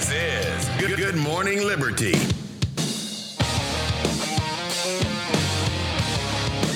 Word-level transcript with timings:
This 0.00 0.12
is 0.12 0.68
Good, 0.80 0.96
Good 0.96 1.14
Morning 1.14 1.58
Liberty. 1.58 2.14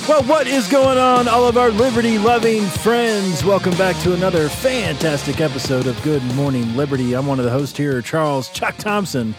Well, 0.06 0.22
what 0.24 0.46
is 0.46 0.68
going 0.68 0.98
on, 0.98 1.26
all 1.26 1.48
of 1.48 1.56
our 1.56 1.70
liberty 1.70 2.18
loving 2.18 2.66
friends? 2.66 3.42
Welcome 3.42 3.74
back 3.78 3.96
to 4.02 4.12
another 4.12 4.50
fantastic 4.50 5.40
episode 5.40 5.86
of 5.86 6.00
Good 6.02 6.22
Morning 6.34 6.76
Liberty. 6.76 7.14
I'm 7.14 7.26
one 7.26 7.38
of 7.38 7.46
the 7.46 7.50
hosts 7.50 7.78
here, 7.78 8.02
Charles 8.02 8.50
Chuck 8.50 8.76
Thompson. 8.76 9.34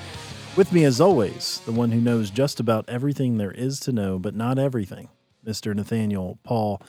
With 0.55 0.73
me, 0.73 0.83
as 0.83 0.99
always, 0.99 1.59
the 1.67 1.71
one 1.71 1.91
who 1.91 2.01
knows 2.01 2.31
just 2.31 2.59
about 2.59 2.89
everything 2.89 3.37
there 3.37 3.51
is 3.51 3.79
to 3.81 3.91
know, 3.91 4.17
but 4.17 4.33
not 4.33 4.57
everything, 4.57 5.09
Mr. 5.45 5.75
Nathaniel 5.75 6.39
Paul 6.41 6.81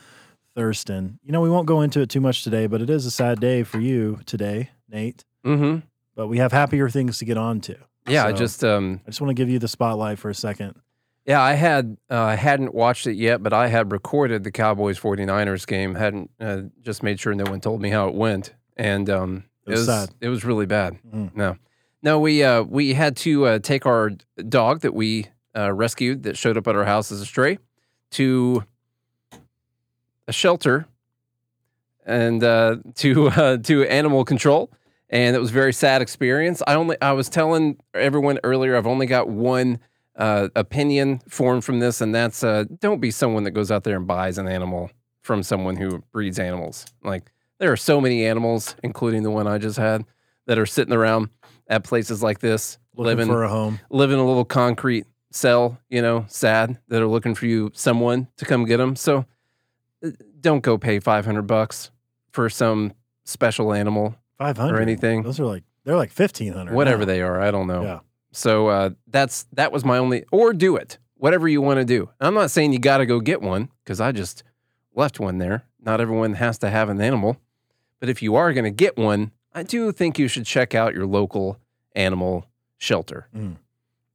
Thurston. 0.55 1.19
You 1.23 1.33
know, 1.33 1.43
we 1.43 1.51
won't 1.51 1.67
go 1.67 1.83
into 1.83 2.01
it 2.01 2.09
too 2.09 2.23
much 2.23 2.43
today, 2.43 2.67
but 2.67 2.81
it 2.81 2.89
is 2.89 3.05
a 3.05 3.11
sad 3.11 3.39
day 3.39 3.65
for 3.65 3.81
you 3.81 4.21
today, 4.25 4.71
Nate. 4.89 5.27
Mm-hmm. 5.45 5.81
But 6.17 6.27
we 6.27 6.39
have 6.39 6.51
happier 6.51 6.89
things 6.89 7.19
to 7.19 7.25
get 7.25 7.37
on 7.37 7.61
to. 7.61 7.77
Yeah, 8.09 8.25
I 8.27 8.33
just 8.33 8.65
um 8.65 9.01
I 9.07 9.11
just 9.11 9.21
want 9.21 9.31
to 9.31 9.35
give 9.41 9.49
you 9.49 9.59
the 9.61 9.69
spotlight 9.69 10.19
for 10.19 10.29
a 10.31 10.35
second. 10.35 10.75
yeah, 11.27 11.41
I 11.43 11.53
had 11.55 11.97
uh, 12.11 12.21
I 12.23 12.35
hadn't 12.35 12.75
watched 12.75 13.07
it 13.07 13.15
yet, 13.15 13.43
but 13.43 13.53
I 13.53 13.69
had 13.69 13.93
recorded 13.93 14.43
the 14.43 14.51
Cowboys 14.51 14.99
49ers 14.99 15.67
game, 15.67 15.95
hadn't 15.95 16.31
uh, 16.41 16.63
just 16.81 17.03
made 17.05 17.21
sure 17.21 17.35
no 17.35 17.45
one 17.45 17.61
told 17.61 17.81
me 17.81 17.91
how 17.91 18.09
it 18.09 18.15
went. 18.15 18.55
And 18.77 19.09
um 19.11 19.45
It 19.67 19.71
was 19.73 19.87
sad. 19.87 20.11
it 20.21 20.29
was 20.29 20.45
really 20.45 20.67
bad. 20.67 20.99
Mhm. 21.07 21.37
No. 21.37 21.57
No, 22.03 22.19
we 22.21 22.43
uh 22.45 22.63
we 22.63 22.95
had 22.95 23.17
to 23.19 23.45
uh, 23.47 23.59
take 23.59 23.85
our 23.87 24.11
dog 24.49 24.81
that 24.81 24.95
we 24.95 25.27
uh, 25.57 25.73
rescued 25.73 26.23
that 26.25 26.37
showed 26.37 26.57
up 26.57 26.67
at 26.69 26.77
our 26.77 26.85
house 26.85 27.11
as 27.13 27.21
a 27.21 27.27
stray 27.27 27.59
to 28.13 28.63
a 30.29 30.33
shelter 30.33 30.87
and 32.05 32.43
uh, 32.45 32.77
to 32.97 33.29
uh, 33.29 33.57
to 33.59 33.85
animal 33.85 34.25
control, 34.25 34.71
and 35.11 35.37
it 35.37 35.39
was 35.39 35.51
a 35.51 35.55
very 35.55 35.73
sad 35.73 36.03
experience. 36.03 36.63
I 36.67 36.75
only 36.75 36.97
I 37.01 37.13
was 37.13 37.29
telling 37.29 37.79
everyone 37.95 38.39
earlier 38.45 38.77
I've 38.77 38.87
only 38.87 39.07
got 39.07 39.29
one 39.29 39.79
uh, 40.17 40.49
opinion 40.57 41.21
formed 41.29 41.65
from 41.65 41.81
this, 41.81 42.01
and 42.01 42.15
that's 42.15 42.43
uh, 42.43 42.65
don't 42.81 43.01
be 43.01 43.11
someone 43.11 43.45
that 43.45 43.53
goes 43.53 43.71
out 43.71 43.85
there 43.85 43.97
and 43.97 44.07
buys 44.07 44.39
an 44.39 44.49
animal 44.49 44.91
from 45.23 45.43
someone 45.43 45.77
who 45.77 46.03
breeds 46.13 46.39
animals. 46.39 46.87
Like 47.03 47.33
there 47.59 47.73
are 47.73 47.77
so 47.77 48.01
many 48.01 48.25
animals, 48.27 48.77
including 48.83 49.23
the 49.23 49.31
one 49.31 49.47
I 49.47 49.59
just 49.59 49.79
had, 49.79 50.05
that 50.47 50.59
are 50.59 50.67
sitting 50.67 50.95
around 50.95 51.29
at 51.69 51.85
places 51.85 52.23
like 52.23 52.39
this, 52.41 52.79
Looking 52.95 53.07
living 53.07 53.27
for 53.27 53.43
a 53.43 53.49
home. 53.49 53.81
live 53.91 54.11
in 54.11 54.19
a 54.19 54.25
little 54.27 54.45
concrete 54.45 55.07
cell, 55.33 55.79
you 55.91 56.01
know, 56.01 56.25
sad 56.29 56.79
that 56.89 57.03
are 57.03 57.07
looking 57.09 57.35
for 57.35 57.47
you, 57.47 57.71
someone 57.75 58.29
to 58.39 58.45
come 58.45 58.65
get 58.65 58.79
them. 58.79 58.97
So 58.97 59.27
uh, 60.05 60.11
don't 60.41 60.63
go 60.63 60.79
pay 60.79 60.99
500 60.99 61.43
bucks 61.43 61.91
for 62.31 62.49
some 62.49 62.93
special 63.25 63.73
animal, 63.73 64.15
500 64.39 64.77
or 64.77 64.81
anything. 64.81 65.23
Those 65.23 65.41
are 65.41 65.47
like, 65.47 65.65
they're 65.85 65.97
like 65.97 66.11
1500 66.11 66.75
whatever 66.75 67.01
now. 67.01 67.05
they 67.07 67.23
are. 67.23 67.41
I 67.41 67.51
don't 67.51 67.67
know. 67.67 67.83
Yeah. 67.83 67.99
So 68.33 68.69
uh, 68.69 68.91
that's, 69.07 69.47
that 69.53 69.73
was 69.73 69.85
my 69.85 69.99
only, 69.99 70.25
or 70.31 70.53
do 70.53 70.77
it, 70.77 70.99
whatever 71.17 71.49
you 71.49 71.63
want 71.63 71.79
to 71.79 71.85
do. 71.85 72.11
I'm 72.21 72.35
not 72.35 72.51
saying 72.51 72.73
you 72.73 72.79
got 72.79 72.99
to 72.99 73.07
go 73.07 73.21
get 73.21 73.41
one 73.41 73.71
because 73.85 74.01
I 74.01 74.13
just 74.13 74.43
left 74.95 75.21
one 75.21 75.39
there. 75.39 75.65
Not 75.81 76.01
everyone 76.01 76.35
has 76.35 76.59
to 76.59 76.71
have 76.71 76.89
an 76.89 77.01
animal. 77.01 77.39
But 78.01 78.09
if 78.09 78.23
you 78.23 78.35
are 78.35 78.53
going 78.53 78.65
to 78.65 78.71
get 78.71 78.97
one, 78.99 79.33
I 79.55 79.63
do 79.63 79.91
think 79.93 80.19
you 80.19 80.29
should 80.29 80.45
check 80.45 80.75
out 80.75 80.93
your 80.95 81.07
local 81.07 81.59
animal 81.95 82.47
shelter. 82.77 83.29
Mm. 83.35 83.57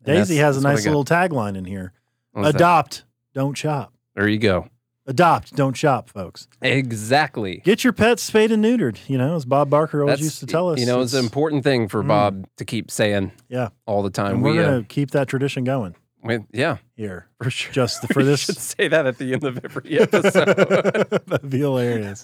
Daisy 0.04 0.36
that's- 0.36 0.38
has 0.40 0.58
a 0.58 0.60
that's 0.60 0.64
what 0.64 0.70
I 0.70 0.74
nice 0.74 0.86
little 0.86 1.06
tagline 1.06 1.58
in 1.58 1.66
here 1.66 1.94
What's 2.34 2.54
that? 2.54 2.56
Adopt, 2.56 3.04
don't 3.34 3.58
shop. 3.58 3.94
There 4.16 4.28
you 4.28 4.38
go. 4.38 4.70
Adopt, 5.12 5.56
don't 5.56 5.76
shop, 5.78 6.10
folks. 6.10 6.48
Exactly. 6.62 7.58
Get 7.64 7.84
your 7.84 7.94
pets 7.94 8.24
spayed 8.24 8.52
and 8.52 8.64
neutered, 8.64 8.98
you 9.08 9.18
know, 9.18 9.36
as 9.36 9.46
Bob 9.46 9.70
Barker 9.70 10.02
always 10.02 10.14
That's- 10.14 10.24
used 10.26 10.40
to 10.40 10.46
tell 10.48 10.70
us. 10.70 10.80
You 10.80 10.86
know, 10.88 11.02
it's 11.02 11.14
an 11.14 11.24
important 11.24 11.64
thing 11.64 11.88
for 11.88 12.04
Mm. 12.04 12.08
Bob 12.08 12.48
to 12.58 12.66
keep 12.66 12.90
saying 12.90 13.32
Yeah. 13.50 13.70
all 13.86 14.02
the 14.04 14.10
time. 14.10 14.36
And 14.36 14.44
we're 14.44 14.52
we, 14.54 14.60
uh, 14.60 14.64
going 14.64 14.82
to 14.84 14.88
keep 14.88 15.12
that 15.12 15.28
tradition 15.28 15.64
going 15.64 15.96
we- 16.24 16.40
yeah, 16.54 16.78
here. 16.96 17.28
for 17.42 17.50
sure. 17.50 17.72
Just 17.74 18.08
for 18.14 18.24
this. 18.24 18.40
should 18.42 18.58
say 18.58 18.88
that 18.88 19.06
at 19.06 19.18
the 19.18 19.34
end 19.34 19.44
of 19.44 19.60
every 19.64 20.00
episode. 20.00 20.46
That'd 21.28 21.50
be 21.50 21.60
hilarious. 21.60 22.24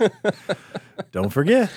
don't 1.12 1.30
forget, 1.30 1.72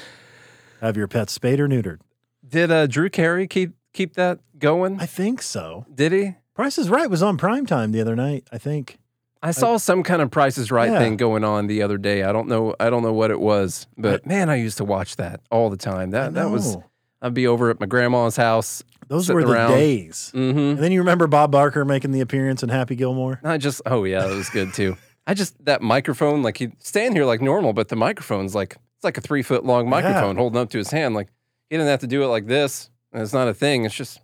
have 0.81 0.97
your 0.97 1.09
pets 1.09 1.33
spayed 1.33 1.61
or 1.61 1.69
neutered. 1.69 1.99
Did 2.47 2.71
uh, 2.71 2.87
Drew 2.87 3.11
Carey 3.11 3.47
keep 3.47 3.73
keep 3.93 4.15
that 4.15 4.39
going? 4.59 5.01
I 5.01 5.07
think 5.07 5.43
so. 5.43 5.85
Did 5.95 6.13
he? 6.13 6.35
Price 6.55 6.79
is 6.79 6.89
Right 6.91 7.09
was 7.11 7.23
on 7.23 7.37
prime 7.39 7.65
time 7.67 7.93
the 7.93 8.01
other 8.01 8.15
night, 8.17 8.47
I 8.53 8.59
think. 8.59 8.99
I 9.43 9.53
saw 9.53 9.77
some 9.79 10.03
kind 10.03 10.21
of 10.21 10.31
Price 10.31 10.59
is 10.59 10.71
Right 10.71 10.91
Yeah. 10.91 10.99
thing 10.99 11.17
going 11.17 11.45
on 11.45 11.67
the 11.67 11.83
other 11.83 11.97
day. 11.99 12.25
I 12.25 12.33
don't 12.33 12.49
know. 12.49 12.75
I 12.79 12.91
don't 12.91 13.03
know 13.03 13.13
what 13.13 13.31
it 13.31 13.41
was, 13.41 13.87
but 13.97 14.27
man, 14.27 14.51
I 14.51 14.57
used 14.57 14.77
to 14.79 14.85
watch 14.85 15.17
that 15.17 15.41
all 15.51 15.71
the 15.71 15.77
time. 15.79 16.11
That 16.11 16.35
that 16.35 16.51
was. 16.51 16.77
I'd 17.23 17.35
be 17.35 17.47
over 17.47 17.69
at 17.71 17.79
my 17.81 17.87
grandma's 17.87 18.37
house. 18.37 18.83
Those 19.09 19.29
were 19.29 19.43
the 19.45 19.53
around. 19.53 19.73
days. 19.73 20.31
Mm-hmm. 20.35 20.59
And 20.59 20.79
then 20.79 20.93
you 20.93 21.01
remember 21.01 21.27
Bob 21.27 21.51
Barker 21.53 21.85
making 21.85 22.13
the 22.13 22.21
appearance 22.21 22.63
in 22.63 22.69
Happy 22.71 22.97
Gilmore? 22.97 23.41
I 23.45 23.59
just, 23.59 23.83
oh 23.85 24.05
yeah, 24.05 24.27
that 24.27 24.35
was 24.35 24.49
good 24.49 24.73
too. 24.73 24.97
I 25.27 25.35
just 25.35 25.63
that 25.65 25.83
microphone, 25.83 26.43
like 26.43 26.57
he'd 26.59 26.83
stand 26.83 27.15
here 27.15 27.25
like 27.25 27.41
normal, 27.43 27.73
but 27.73 27.89
the 27.89 27.97
microphone's 27.97 28.55
like 28.55 28.77
it's 28.97 29.05
like 29.05 29.19
a 29.19 29.21
three 29.21 29.43
foot 29.43 29.65
long 29.65 29.89
microphone 29.89 30.37
holding 30.37 30.59
up 30.61 30.71
to 30.71 30.79
his 30.79 30.91
hand. 30.91 31.15
Like 31.15 31.29
he 31.69 31.77
didn't 31.77 31.89
have 31.89 32.01
to 32.01 32.07
do 32.07 32.23
it 32.23 32.27
like 32.29 32.47
this. 32.47 32.91
And 33.13 33.23
it's 33.23 33.33
not 33.33 33.49
a 33.49 33.55
thing. 33.55 33.85
It's 33.85 33.95
just 33.95 34.21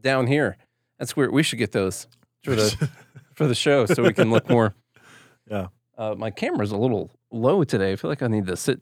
down 0.00 0.26
here. 0.26 0.56
That's 0.98 1.16
weird. 1.16 1.32
We 1.32 1.42
should 1.42 1.58
get 1.58 1.72
those 1.72 2.06
for 2.42 2.54
the 2.56 2.90
for 3.40 3.46
the 3.46 3.54
show 3.54 3.86
so 3.86 4.02
we 4.02 4.12
can 4.12 4.30
look 4.30 4.48
more. 4.48 4.74
Yeah. 5.50 5.66
Uh, 5.98 6.14
my 6.16 6.30
camera's 6.30 6.70
a 6.70 6.76
little 6.76 7.10
low 7.32 7.64
today. 7.64 7.90
I 7.90 7.96
feel 7.96 8.08
like 8.08 8.22
I 8.22 8.28
need 8.28 8.46
to 8.46 8.56
sit. 8.56 8.80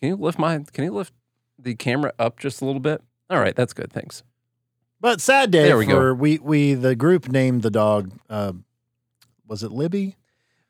Can 0.00 0.08
you 0.08 0.16
lift 0.16 0.38
my? 0.38 0.64
Can 0.72 0.84
you 0.84 0.92
lift 0.92 1.12
the 1.58 1.74
camera 1.74 2.14
up 2.18 2.38
just 2.38 2.62
a 2.62 2.64
little 2.64 2.80
bit? 2.80 3.02
All 3.28 3.38
right, 3.38 3.54
that's 3.54 3.74
good. 3.74 3.92
Thanks. 3.92 4.22
But 4.98 5.20
sad 5.20 5.50
day 5.50 5.64
There 5.64 5.76
we 5.76 5.84
go. 5.84 6.14
we 6.14 6.38
we 6.38 6.72
the 6.72 6.96
group 6.96 7.28
named 7.28 7.60
the 7.60 7.70
dog. 7.70 8.12
Uh, 8.30 8.52
was 9.46 9.62
it 9.62 9.72
Libby? 9.72 10.16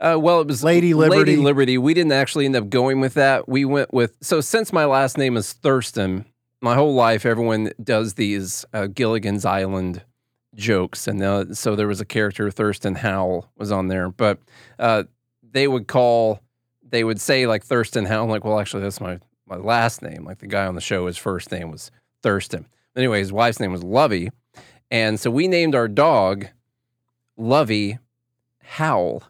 Uh, 0.00 0.18
well, 0.20 0.40
it 0.40 0.48
was 0.48 0.64
Lady 0.64 0.94
Liberty. 0.94 1.18
Lady 1.20 1.36
Liberty. 1.36 1.78
We 1.78 1.94
didn't 1.94 2.12
actually 2.12 2.46
end 2.46 2.56
up 2.56 2.68
going 2.68 3.00
with 3.00 3.14
that. 3.14 3.48
We 3.48 3.64
went 3.64 3.94
with 3.94 4.16
so 4.20 4.40
since 4.40 4.72
my 4.72 4.84
last 4.84 5.16
name 5.16 5.36
is 5.36 5.52
Thurston, 5.52 6.24
my 6.60 6.74
whole 6.74 6.94
life 6.94 7.24
everyone 7.24 7.70
does 7.80 8.14
these 8.14 8.64
uh, 8.74 8.88
Gilligan's 8.88 9.44
Island 9.44 10.02
jokes, 10.56 11.06
and 11.06 11.22
uh, 11.22 11.52
so 11.54 11.76
there 11.76 11.86
was 11.86 12.00
a 12.00 12.04
character 12.04 12.50
Thurston 12.50 12.96
Howell 12.96 13.48
was 13.56 13.70
on 13.70 13.88
there, 13.88 14.08
but 14.08 14.38
uh, 14.78 15.04
they 15.42 15.68
would 15.68 15.86
call, 15.86 16.40
they 16.82 17.04
would 17.04 17.20
say 17.20 17.46
like 17.46 17.64
Thurston 17.64 18.06
Howell. 18.06 18.28
Like, 18.28 18.44
well, 18.44 18.58
actually, 18.58 18.82
that's 18.82 19.00
my 19.00 19.20
my 19.46 19.56
last 19.56 20.02
name. 20.02 20.24
Like 20.24 20.38
the 20.38 20.46
guy 20.48 20.66
on 20.66 20.74
the 20.74 20.80
show, 20.80 21.06
his 21.06 21.16
first 21.16 21.52
name 21.52 21.70
was 21.70 21.90
Thurston. 22.22 22.66
Anyway, 22.96 23.18
his 23.20 23.32
wife's 23.32 23.60
name 23.60 23.70
was 23.72 23.84
Lovey, 23.84 24.30
and 24.90 25.20
so 25.20 25.30
we 25.30 25.46
named 25.46 25.74
our 25.74 25.86
dog 25.88 26.46
Lovey 27.36 27.98
Howell, 28.62 29.22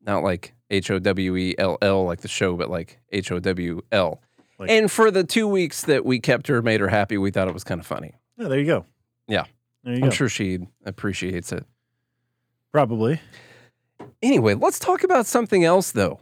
not 0.00 0.22
like 0.22 0.54
H 0.70 0.90
O 0.90 0.98
W 0.98 1.36
E 1.36 1.54
L 1.58 1.78
L 1.82 2.04
like 2.04 2.20
the 2.20 2.28
show, 2.28 2.56
but 2.56 2.70
like 2.70 2.98
H 3.10 3.32
O 3.32 3.38
W 3.38 3.80
L. 3.92 4.20
Like- 4.58 4.70
And 4.70 4.90
for 4.90 5.10
the 5.10 5.24
two 5.24 5.48
weeks 5.48 5.82
that 5.82 6.04
we 6.04 6.20
kept 6.20 6.46
her, 6.48 6.62
made 6.62 6.80
her 6.80 6.88
happy, 6.88 7.18
we 7.18 7.30
thought 7.30 7.48
it 7.48 7.54
was 7.54 7.64
kind 7.64 7.80
of 7.80 7.86
funny. 7.86 8.14
Yeah, 8.36 8.48
there 8.48 8.58
you 8.60 8.66
go. 8.66 8.84
Yeah. 9.26 9.44
There 9.84 9.92
you 9.94 10.02
I'm 10.04 10.08
go. 10.08 10.14
sure 10.14 10.28
she 10.28 10.60
appreciates 10.84 11.52
it. 11.52 11.64
Probably. 12.72 13.20
Anyway, 14.22 14.54
let's 14.54 14.78
talk 14.78 15.04
about 15.04 15.26
something 15.26 15.64
else, 15.64 15.92
though. 15.92 16.20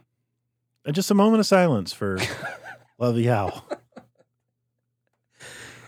And 0.85 0.95
just 0.95 1.11
a 1.11 1.15
moment 1.15 1.41
of 1.41 1.47
silence 1.47 1.93
for 1.93 2.19
Lovey 2.99 3.27
Howl. 3.27 3.65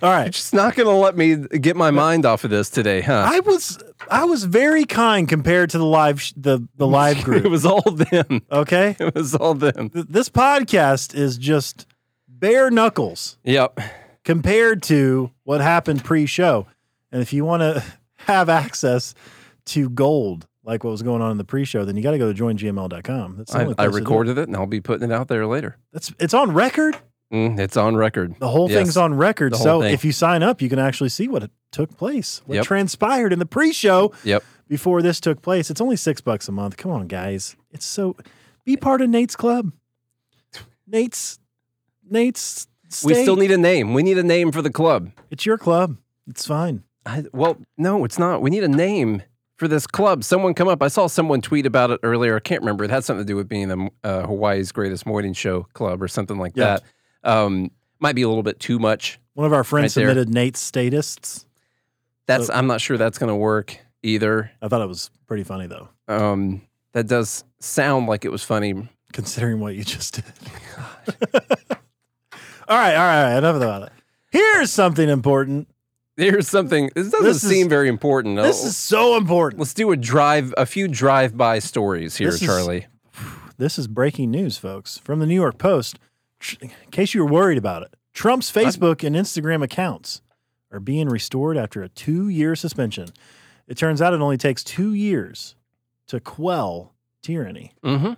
All 0.02 0.10
right. 0.10 0.24
You're 0.24 0.30
just 0.32 0.52
not 0.52 0.74
going 0.76 0.86
to 0.88 0.94
let 0.94 1.16
me 1.16 1.34
get 1.36 1.76
my 1.76 1.90
mind 1.90 2.26
off 2.26 2.44
of 2.44 2.50
this 2.50 2.68
today, 2.68 3.00
huh? 3.00 3.26
I 3.26 3.40
was 3.40 3.78
I 4.10 4.24
was 4.24 4.44
very 4.44 4.84
kind 4.84 5.26
compared 5.28 5.70
to 5.70 5.78
the 5.78 5.84
live 5.86 6.20
sh- 6.20 6.34
the 6.36 6.66
the 6.76 6.86
live 6.86 7.24
group. 7.24 7.44
it 7.44 7.48
was 7.48 7.64
all 7.64 7.80
them. 7.90 8.42
Okay, 8.52 8.96
It 9.00 9.14
was 9.14 9.34
all 9.34 9.54
them. 9.54 9.88
Th- 9.90 10.06
this 10.08 10.28
podcast 10.28 11.14
is 11.14 11.38
just 11.38 11.86
bare 12.28 12.70
knuckles 12.70 13.38
Yep. 13.44 13.80
compared 14.24 14.82
to 14.84 15.30
what 15.44 15.60
happened 15.62 16.04
pre-show. 16.04 16.66
And 17.14 17.22
if 17.22 17.32
you 17.32 17.44
want 17.44 17.60
to 17.62 17.82
have 18.16 18.48
access 18.48 19.14
to 19.66 19.88
gold 19.88 20.48
like 20.64 20.82
what 20.82 20.90
was 20.90 21.02
going 21.02 21.22
on 21.22 21.30
in 21.30 21.38
the 21.38 21.44
pre-show, 21.44 21.84
then 21.84 21.96
you 21.96 22.02
got 22.02 22.10
to 22.10 22.18
go 22.18 22.32
to 22.32 22.42
joingml.com. 22.42 23.36
That's 23.36 23.54
I, 23.54 23.72
I 23.78 23.84
recorded 23.84 24.36
it 24.38 24.48
and 24.48 24.56
I'll 24.56 24.66
be 24.66 24.80
putting 24.80 25.10
it 25.10 25.14
out 25.14 25.28
there 25.28 25.46
later. 25.46 25.76
That's 25.92 26.12
it's 26.18 26.34
on 26.34 26.52
record. 26.52 26.96
Mm, 27.32 27.58
it's 27.60 27.76
on 27.76 27.96
record. 27.96 28.34
The 28.38 28.48
whole 28.48 28.68
Yes. 28.70 28.78
thing's 28.78 28.96
on 28.96 29.14
record. 29.14 29.54
So 29.56 29.80
thing. 29.82 29.94
if 29.94 30.04
you 30.04 30.10
sign 30.12 30.42
up, 30.42 30.60
you 30.60 30.68
can 30.68 30.78
actually 30.78 31.08
see 31.10 31.28
what 31.28 31.42
it 31.44 31.50
took 31.70 31.96
place, 31.96 32.42
what 32.46 32.56
Yep. 32.56 32.64
transpired 32.64 33.32
in 33.32 33.38
the 33.38 33.46
pre-show 33.46 34.12
Yep. 34.24 34.42
before 34.68 35.02
this 35.02 35.20
took 35.20 35.40
place. 35.40 35.70
It's 35.70 35.80
only 35.80 35.96
six 35.96 36.20
bucks 36.20 36.48
a 36.48 36.52
month. 36.52 36.76
Come 36.76 36.90
on, 36.90 37.06
guys. 37.06 37.56
It's 37.70 37.86
so 37.86 38.16
be 38.64 38.76
part 38.76 39.00
of 39.02 39.08
Nate's 39.10 39.36
club. 39.36 39.70
Nate's 40.86 41.38
Nate's 42.08 42.66
We 43.04 43.14
still 43.14 43.36
need 43.36 43.50
a 43.50 43.58
name. 43.58 43.94
We 43.94 44.02
need 44.02 44.18
a 44.18 44.22
name 44.22 44.52
for 44.52 44.62
the 44.62 44.70
club. 44.70 45.10
it's 45.30 45.44
your 45.46 45.58
club. 45.58 45.96
It's 46.26 46.46
fine. 46.46 46.84
I, 47.06 47.24
well, 47.32 47.56
no, 47.76 48.04
it's 48.04 48.18
not. 48.18 48.40
We 48.42 48.50
need 48.50 48.64
a 48.64 48.68
name 48.68 49.22
for 49.56 49.68
this 49.68 49.86
club. 49.86 50.24
Someone 50.24 50.54
come 50.54 50.68
up. 50.68 50.82
I 50.82 50.88
saw 50.88 51.06
someone 51.06 51.40
tweet 51.40 51.66
about 51.66 51.90
it 51.90 52.00
earlier. 52.02 52.36
I 52.36 52.40
can't 52.40 52.60
remember. 52.62 52.84
It 52.84 52.90
had 52.90 53.04
something 53.04 53.24
to 53.24 53.30
do 53.30 53.36
with 53.36 53.48
being 53.48 53.68
the 53.68 53.90
uh, 54.02 54.26
Hawaii's 54.26 54.72
greatest 54.72 55.06
morning 55.06 55.32
show 55.32 55.62
club 55.74 56.02
or 56.02 56.08
something 56.08 56.38
like 56.38 56.54
that. 56.54 56.82
Um, 57.22 57.70
might 58.00 58.14
be 58.14 58.22
a 58.22 58.28
little 58.28 58.42
bit 58.42 58.58
too 58.60 58.78
much. 58.78 59.18
One 59.34 59.46
of 59.46 59.52
our 59.52 59.64
friends 59.64 59.96
Right 59.96 60.02
there. 60.02 60.10
submitted 60.10 60.32
Nate's 60.32 60.60
statists. 60.60 61.46
That's. 62.26 62.46
So- 62.46 62.54
I'm 62.54 62.66
not 62.66 62.80
sure 62.80 62.96
that's 62.96 63.18
going 63.18 63.28
to 63.30 63.36
work 63.36 63.78
either. 64.02 64.50
I 64.62 64.68
thought 64.68 64.82
it 64.82 64.88
was 64.88 65.10
pretty 65.26 65.44
funny 65.44 65.66
though, 65.66 65.88
Um, 66.08 66.62
that 66.92 67.06
does 67.08 67.44
sound 67.60 68.06
like 68.06 68.24
it 68.24 68.30
was 68.32 68.42
funny. 68.44 68.88
considering 69.12 69.60
what 69.60 69.74
you 69.74 69.84
just 69.84 70.14
did. 70.14 70.24
all 71.34 71.38
right, 71.38 71.54
all 72.68 72.76
right, 72.76 72.94
all 72.96 73.04
right. 73.24 73.38
Enough 73.38 73.56
about 73.56 73.82
it. 73.84 73.92
Here's 74.30 74.70
something 74.72 75.08
important. 75.08 75.68
There's 76.16 76.48
something. 76.48 76.90
This 76.94 77.10
doesn't 77.10 77.24
This 77.26 77.42
is- 77.42 77.50
seem 77.50 77.68
very 77.68 77.88
important. 77.88 78.36
This 78.36 78.62
Oh, 78.62 78.66
is 78.68 78.76
so 78.76 79.16
important. 79.16 79.58
Let's 79.60 79.74
do 79.74 79.90
a 79.90 79.96
drive, 79.96 80.54
a 80.56 80.64
few 80.66 80.86
drive-by 80.88 81.58
stories 81.58 82.16
here, 82.16 82.30
This 82.30 82.40
is- 82.42 82.46
Charlie. 82.46 82.86
This 83.56 83.78
is 83.78 83.86
breaking 83.86 84.32
news, 84.32 84.58
folks, 84.58 84.98
from 84.98 85.20
the 85.20 85.26
New 85.26 85.34
York 85.36 85.58
Post. 85.58 85.98
In 86.60 86.70
case 86.90 87.14
you 87.14 87.24
were 87.24 87.30
worried 87.30 87.56
about 87.58 87.82
it, 87.84 87.94
Trump's 88.12 88.50
Facebook 88.50 89.04
and 89.06 89.14
Instagram 89.14 89.62
accounts 89.62 90.22
are 90.72 90.80
being 90.80 91.08
restored 91.08 91.56
after 91.56 91.80
a 91.82 91.88
two 91.88 92.28
year 92.28 92.56
suspension. 92.56 93.08
It 93.68 93.76
turns 93.78 94.02
out 94.02 94.12
it 94.12 94.20
only 94.20 94.36
takes 94.36 94.62
two 94.64 94.92
years 94.92 95.54
to 96.08 96.18
quell 96.20 96.94
tyranny. 97.22 97.72
Mm-hmm. 97.84 98.06
And 98.06 98.16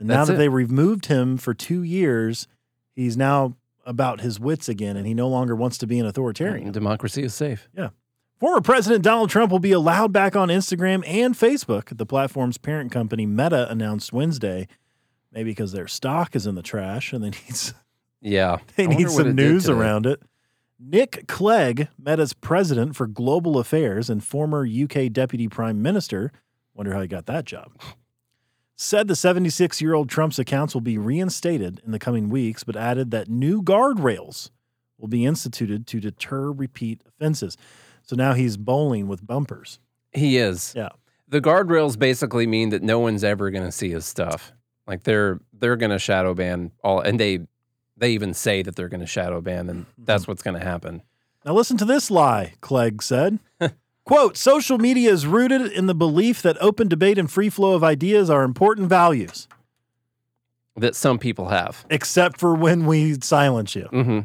now 0.00 0.18
That's 0.18 0.28
that 0.28 0.34
it. 0.34 0.36
they 0.36 0.48
removed 0.50 1.06
him 1.06 1.38
for 1.38 1.54
two 1.54 1.82
years, 1.82 2.46
he's 2.94 3.16
now 3.16 3.54
about 3.88 4.20
his 4.20 4.38
wits 4.38 4.68
again 4.68 4.96
and 4.96 5.06
he 5.06 5.14
no 5.14 5.26
longer 5.28 5.56
wants 5.56 5.78
to 5.78 5.86
be 5.86 5.98
an 5.98 6.06
authoritarian. 6.06 6.70
Democracy 6.70 7.22
is 7.24 7.34
safe. 7.34 7.68
Yeah. 7.76 7.88
Former 8.38 8.60
President 8.60 9.02
Donald 9.02 9.30
Trump 9.30 9.50
will 9.50 9.58
be 9.58 9.72
allowed 9.72 10.12
back 10.12 10.36
on 10.36 10.48
Instagram 10.48 11.02
and 11.08 11.34
Facebook. 11.34 11.96
The 11.96 12.06
platform's 12.06 12.58
parent 12.58 12.92
company, 12.92 13.26
Meta, 13.26 13.68
announced 13.68 14.12
Wednesday, 14.12 14.68
maybe 15.32 15.50
because 15.50 15.72
their 15.72 15.88
stock 15.88 16.36
is 16.36 16.46
in 16.46 16.54
the 16.54 16.62
trash 16.62 17.12
and 17.12 17.24
they 17.24 17.30
need, 17.30 17.50
s- 17.50 17.74
Yeah, 18.20 18.58
they 18.76 18.86
need 18.86 19.10
some 19.10 19.34
news 19.34 19.68
around 19.68 20.06
it. 20.06 20.22
Nick 20.78 21.26
Clegg, 21.26 21.88
Meta's 21.98 22.32
president 22.34 22.94
for 22.94 23.08
global 23.08 23.58
affairs 23.58 24.08
and 24.08 24.22
former 24.22 24.64
UK 24.64 25.10
deputy 25.12 25.48
prime 25.48 25.82
minister, 25.82 26.30
wonder 26.74 26.92
how 26.94 27.00
he 27.00 27.08
got 27.08 27.26
that 27.26 27.44
job, 27.44 27.72
said 28.80 29.08
the 29.08 29.16
76 29.16 29.82
year 29.82 29.92
old 29.92 30.08
Trump's 30.08 30.38
accounts 30.38 30.72
will 30.72 30.80
be 30.80 30.96
reinstated 30.96 31.82
in 31.84 31.90
the 31.90 31.98
coming 31.98 32.28
weeks, 32.30 32.62
but 32.64 32.76
added 32.76 33.10
that 33.10 33.28
new 33.28 33.60
guardrails 33.60 34.50
will 34.98 35.08
be 35.08 35.24
instituted 35.26 35.86
to 35.88 36.00
deter 36.00 36.50
repeat 36.52 37.02
offenses. 37.06 37.56
So 38.02 38.14
now 38.16 38.34
he's 38.34 38.56
bowling 38.56 39.08
with 39.08 39.26
bumpers. 39.26 39.80
He 40.12 40.38
is. 40.38 40.72
Yeah. 40.76 40.90
The 41.28 41.40
guardrails 41.40 41.98
basically 41.98 42.46
mean 42.46 42.70
that 42.70 42.82
no 42.82 42.98
one's 43.00 43.24
ever 43.24 43.50
going 43.50 43.64
to 43.64 43.72
see 43.72 43.90
his 43.90 44.06
stuff. 44.06 44.52
Like 44.86 45.02
they're 45.02 45.40
they're 45.52 45.76
going 45.76 45.90
to 45.90 45.98
shadow 45.98 46.32
ban 46.32 46.70
all, 46.82 47.00
and 47.00 47.20
they 47.20 47.40
they 47.96 48.12
even 48.12 48.32
say 48.32 48.62
that 48.62 48.76
they're 48.76 48.88
going 48.88 49.00
to 49.00 49.06
shadow 49.06 49.40
ban, 49.40 49.68
and 49.68 49.80
Mm-hmm. 49.82 50.04
that's 50.04 50.26
what's 50.26 50.42
going 50.42 50.58
to 50.58 50.64
happen. 50.64 51.02
Now 51.44 51.52
listen 51.52 51.76
to 51.78 51.84
this 51.84 52.10
lie, 52.10 52.54
Clegg 52.62 53.02
said. 53.02 53.38
Quote, 54.08 54.38
social 54.38 54.78
media 54.78 55.12
is 55.12 55.26
rooted 55.26 55.70
in 55.70 55.84
the 55.86 55.94
belief 55.94 56.40
that 56.40 56.56
open 56.62 56.88
debate 56.88 57.18
and 57.18 57.30
free 57.30 57.50
flow 57.50 57.74
of 57.74 57.84
ideas 57.84 58.30
are 58.30 58.42
important 58.42 58.88
values, 58.88 59.46
That 60.76 60.96
some 60.96 61.18
people 61.18 61.48
have. 61.50 61.84
except 61.90 62.40
for 62.40 62.54
when 62.54 62.86
we 62.86 63.18
silence 63.20 63.74
you. 63.74 63.84
hmm 63.90 64.20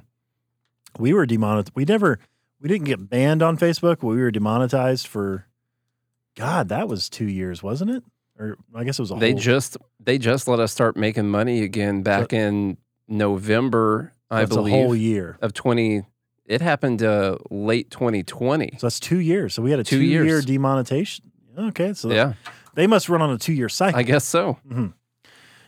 We 0.97 1.12
were 1.12 1.25
demonetized. 1.25 1.74
We 1.75 1.83
never, 1.83 2.18
we 2.62 2.69
didn't 2.69 2.85
get 2.85 3.09
banned 3.09 3.44
on 3.44 3.57
Facebook. 3.57 4.01
We 4.01 4.15
were 4.15 4.31
demonetized 4.31 5.06
for, 5.06 5.47
God, 6.35 6.69
that 6.69 6.88
was 6.88 7.09
two 7.09 7.27
years, 7.27 7.62
wasn't 7.62 7.91
it? 7.91 8.03
Or 8.39 8.57
I 8.74 8.85
guess 8.85 9.00
it 9.00 9.01
was 9.01 9.12
a 9.12 9.15
They 9.15 9.31
whole, 9.31 9.39
just 9.39 9.75
they 10.00 10.18
just 10.18 10.47
let 10.47 10.62
us 10.62 10.71
start 10.71 10.95
making 10.95 11.27
money 11.27 11.62
again 11.62 12.03
back 12.03 12.31
in 12.31 12.77
November, 13.09 14.13
I 14.31 14.39
that's 14.45 14.56
a 14.56 14.63
whole 14.63 14.95
year. 14.95 15.38
of 15.41 15.53
twenty. 15.53 16.03
It 16.45 16.62
happened 16.62 17.01
uh, 17.01 17.38
late 17.50 17.90
2020. 17.90 18.78
So 18.78 18.88
that's 18.88 19.00
two 19.00 19.19
years. 19.19 19.54
So 19.54 19.62
we 19.62 19.72
had 19.72 19.80
a 19.80 19.84
Two 19.84 19.98
two 20.00 20.04
year 20.04 20.42
demonetization. 20.42 21.31
Okay. 21.57 21.94
So 21.94 22.12
yeah, 22.12 22.34
they 22.74 22.88
must 22.88 23.07
run 23.10 23.22
on 23.22 23.30
a 23.31 23.38
two 23.38 23.54
year 23.54 23.69
cycle. 23.69 24.00
I 24.00 24.04
guess 24.04 24.25
so. 24.25 24.57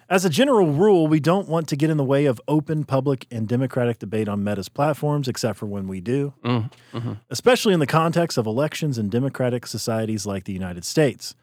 As 0.07 0.24
a 0.24 0.30
general 0.30 0.68
rule, 0.68 1.07
we 1.07 1.19
don't 1.19 1.48
want 1.48 1.68
to 1.69 1.75
get 1.75 1.89
in 1.89 1.98
the 1.98 2.04
way 2.04 2.25
of 2.25 2.39
open, 2.48 2.83
public, 2.83 3.25
and 3.31 3.48
democratic 3.48 3.98
debate 3.98 4.27
on 4.27 4.44
Meta's 4.44 4.69
platforms, 4.69 5.27
except 5.27 5.57
for 5.57 5.66
when 5.66 5.88
we 5.88 6.00
do, 6.00 6.33
Mm, 6.44 6.72
mhm. 6.94 7.18
especially 7.31 7.74
in 7.74 7.80
the 7.80 7.88
context 7.88 8.38
of 8.38 8.45
elections 8.45 9.00
in 9.00 9.10
democratic 9.10 9.66
societies 9.66 10.27
like 10.27 10.44
the 10.44 10.54
United 10.54 10.86
States. 10.86 11.33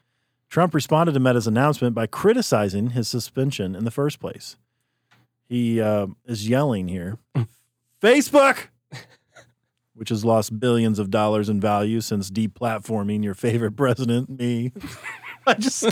Trump 0.49 0.73
responded 0.73 1.11
to 1.11 1.19
Meta's 1.19 1.45
announcement 1.45 1.93
by 1.93 2.07
criticizing 2.07 2.91
his 2.91 3.09
suspension 3.09 3.75
in 3.75 3.83
the 3.83 3.91
first 3.91 4.21
place. 4.21 4.55
He 5.49 5.81
uh, 5.81 6.07
is 6.25 6.47
yelling 6.47 6.87
here 6.87 7.17
Facebook, 8.01 8.67
which 9.95 10.09
has 10.09 10.23
lost 10.25 10.59
billions 10.59 10.99
of 10.99 11.09
dollars 11.11 11.49
in 11.49 11.59
value 11.59 12.01
since 12.01 12.29
deplatforming 12.31 13.23
your 13.23 13.33
favorite 13.33 13.73
president, 13.73 14.29
me. 14.29 14.71
I 15.47 15.53
just. 15.55 15.85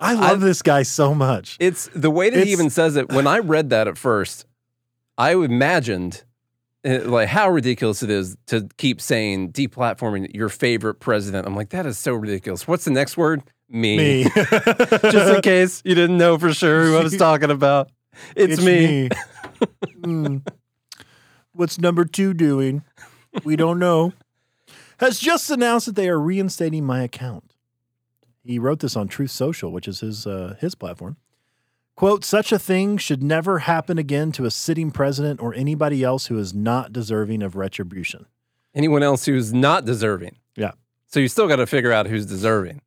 I 0.00 0.14
love 0.14 0.40
this 0.40 0.62
guy 0.62 0.82
so 0.82 1.14
much. 1.14 1.56
It's 1.60 1.88
the 1.94 2.10
way 2.10 2.28
that 2.30 2.36
It's- 2.36 2.46
he 2.46 2.52
even 2.52 2.70
says 2.70 2.96
it. 2.96 3.08
When 3.10 3.26
I 3.26 3.38
read 3.40 3.70
that 3.70 3.86
at 3.88 3.96
first, 3.96 4.46
I 5.16 5.32
imagined 5.34 6.24
uh, 6.84 7.00
like 7.04 7.28
how 7.28 7.48
ridiculous 7.50 8.02
it 8.02 8.10
is 8.10 8.36
to 8.46 8.68
keep 8.78 9.00
saying 9.00 9.52
deplatforming 9.52 10.34
your 10.34 10.48
favorite 10.48 10.94
president. 10.94 11.46
I'm 11.46 11.54
like, 11.54 11.70
that 11.70 11.86
is 11.86 11.98
so 11.98 12.14
ridiculous. 12.14 12.66
What's 12.66 12.84
the 12.84 12.90
next 12.90 13.16
word? 13.16 13.42
Me. 13.68 13.96
Me. 13.96 14.24
Just 14.34 15.36
in 15.36 15.40
case 15.42 15.82
you 15.84 15.94
didn't 15.94 16.18
know 16.18 16.36
for 16.38 16.52
sure 16.52 16.84
who 16.84 16.96
I 16.96 17.02
was 17.02 17.16
talking 17.28 17.50
about. 17.50 17.90
It's, 18.36 18.60
me. 18.60 19.08
Mm. 20.00 20.44
What's 21.52 21.78
number 21.78 22.04
two 22.04 22.34
doing? 22.34 22.82
We 23.44 23.56
don't 23.56 23.78
know. 23.78 24.12
Has 24.98 25.18
just 25.18 25.50
announced 25.50 25.86
that 25.86 25.96
they 25.96 26.08
are 26.08 26.20
reinstating 26.20 26.84
my 26.84 27.02
account. 27.02 27.54
He 28.44 28.58
wrote 28.58 28.80
this 28.80 28.96
on 28.96 29.08
Truth 29.08 29.30
Social, 29.30 29.70
which 29.72 29.88
is 29.88 30.00
his 30.00 30.26
uh, 30.26 30.56
his 30.60 30.74
platform. 30.74 31.16
Quote, 31.94 32.24
such 32.24 32.52
a 32.52 32.58
thing 32.58 32.96
should 32.96 33.22
never 33.22 33.60
happen 33.60 33.98
again 33.98 34.32
to 34.32 34.44
a 34.44 34.50
sitting 34.50 34.90
president 34.90 35.40
or 35.40 35.54
anybody 35.54 36.02
else 36.02 36.26
who 36.26 36.38
is 36.38 36.54
not 36.54 36.92
deserving 36.92 37.42
of 37.42 37.54
retribution. 37.54 38.26
Anyone 38.74 39.02
else 39.02 39.26
who's 39.26 39.52
not 39.52 39.84
deserving. 39.84 40.36
Yeah. 40.56 40.72
So 41.06 41.20
you 41.20 41.28
still 41.28 41.46
got 41.46 41.56
to 41.56 41.66
figure 41.66 41.92
out 41.92 42.06
who's 42.06 42.24
deserving. 42.24 42.80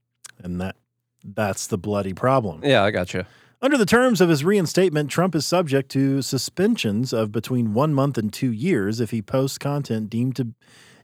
And 0.44 0.60
that 0.60 0.76
that's 1.24 1.68
the 1.68 1.78
bloody 1.78 2.14
problem. 2.14 2.62
Yeah, 2.64 2.84
I 2.84 2.92
got 2.92 3.14
you. 3.14 3.26
Under 3.62 3.78
the 3.78 3.86
terms 3.86 4.22
of 4.22 4.30
his 4.30 4.44
reinstatement, 4.44 5.10
Trump 5.10 5.34
is 5.34 5.46
subject 5.46 5.90
to 5.92 6.22
suspensions 6.22 7.14
of 7.14 7.32
between 7.32 7.74
one 7.74 7.94
month 7.94 8.18
and 8.18 8.32
two 8.32 8.52
years 8.52 9.00
if 9.00 9.12
he 9.12 9.22
posts 9.22 9.58
content 9.58 10.10
deemed 10.10 10.36
to 10.36 10.50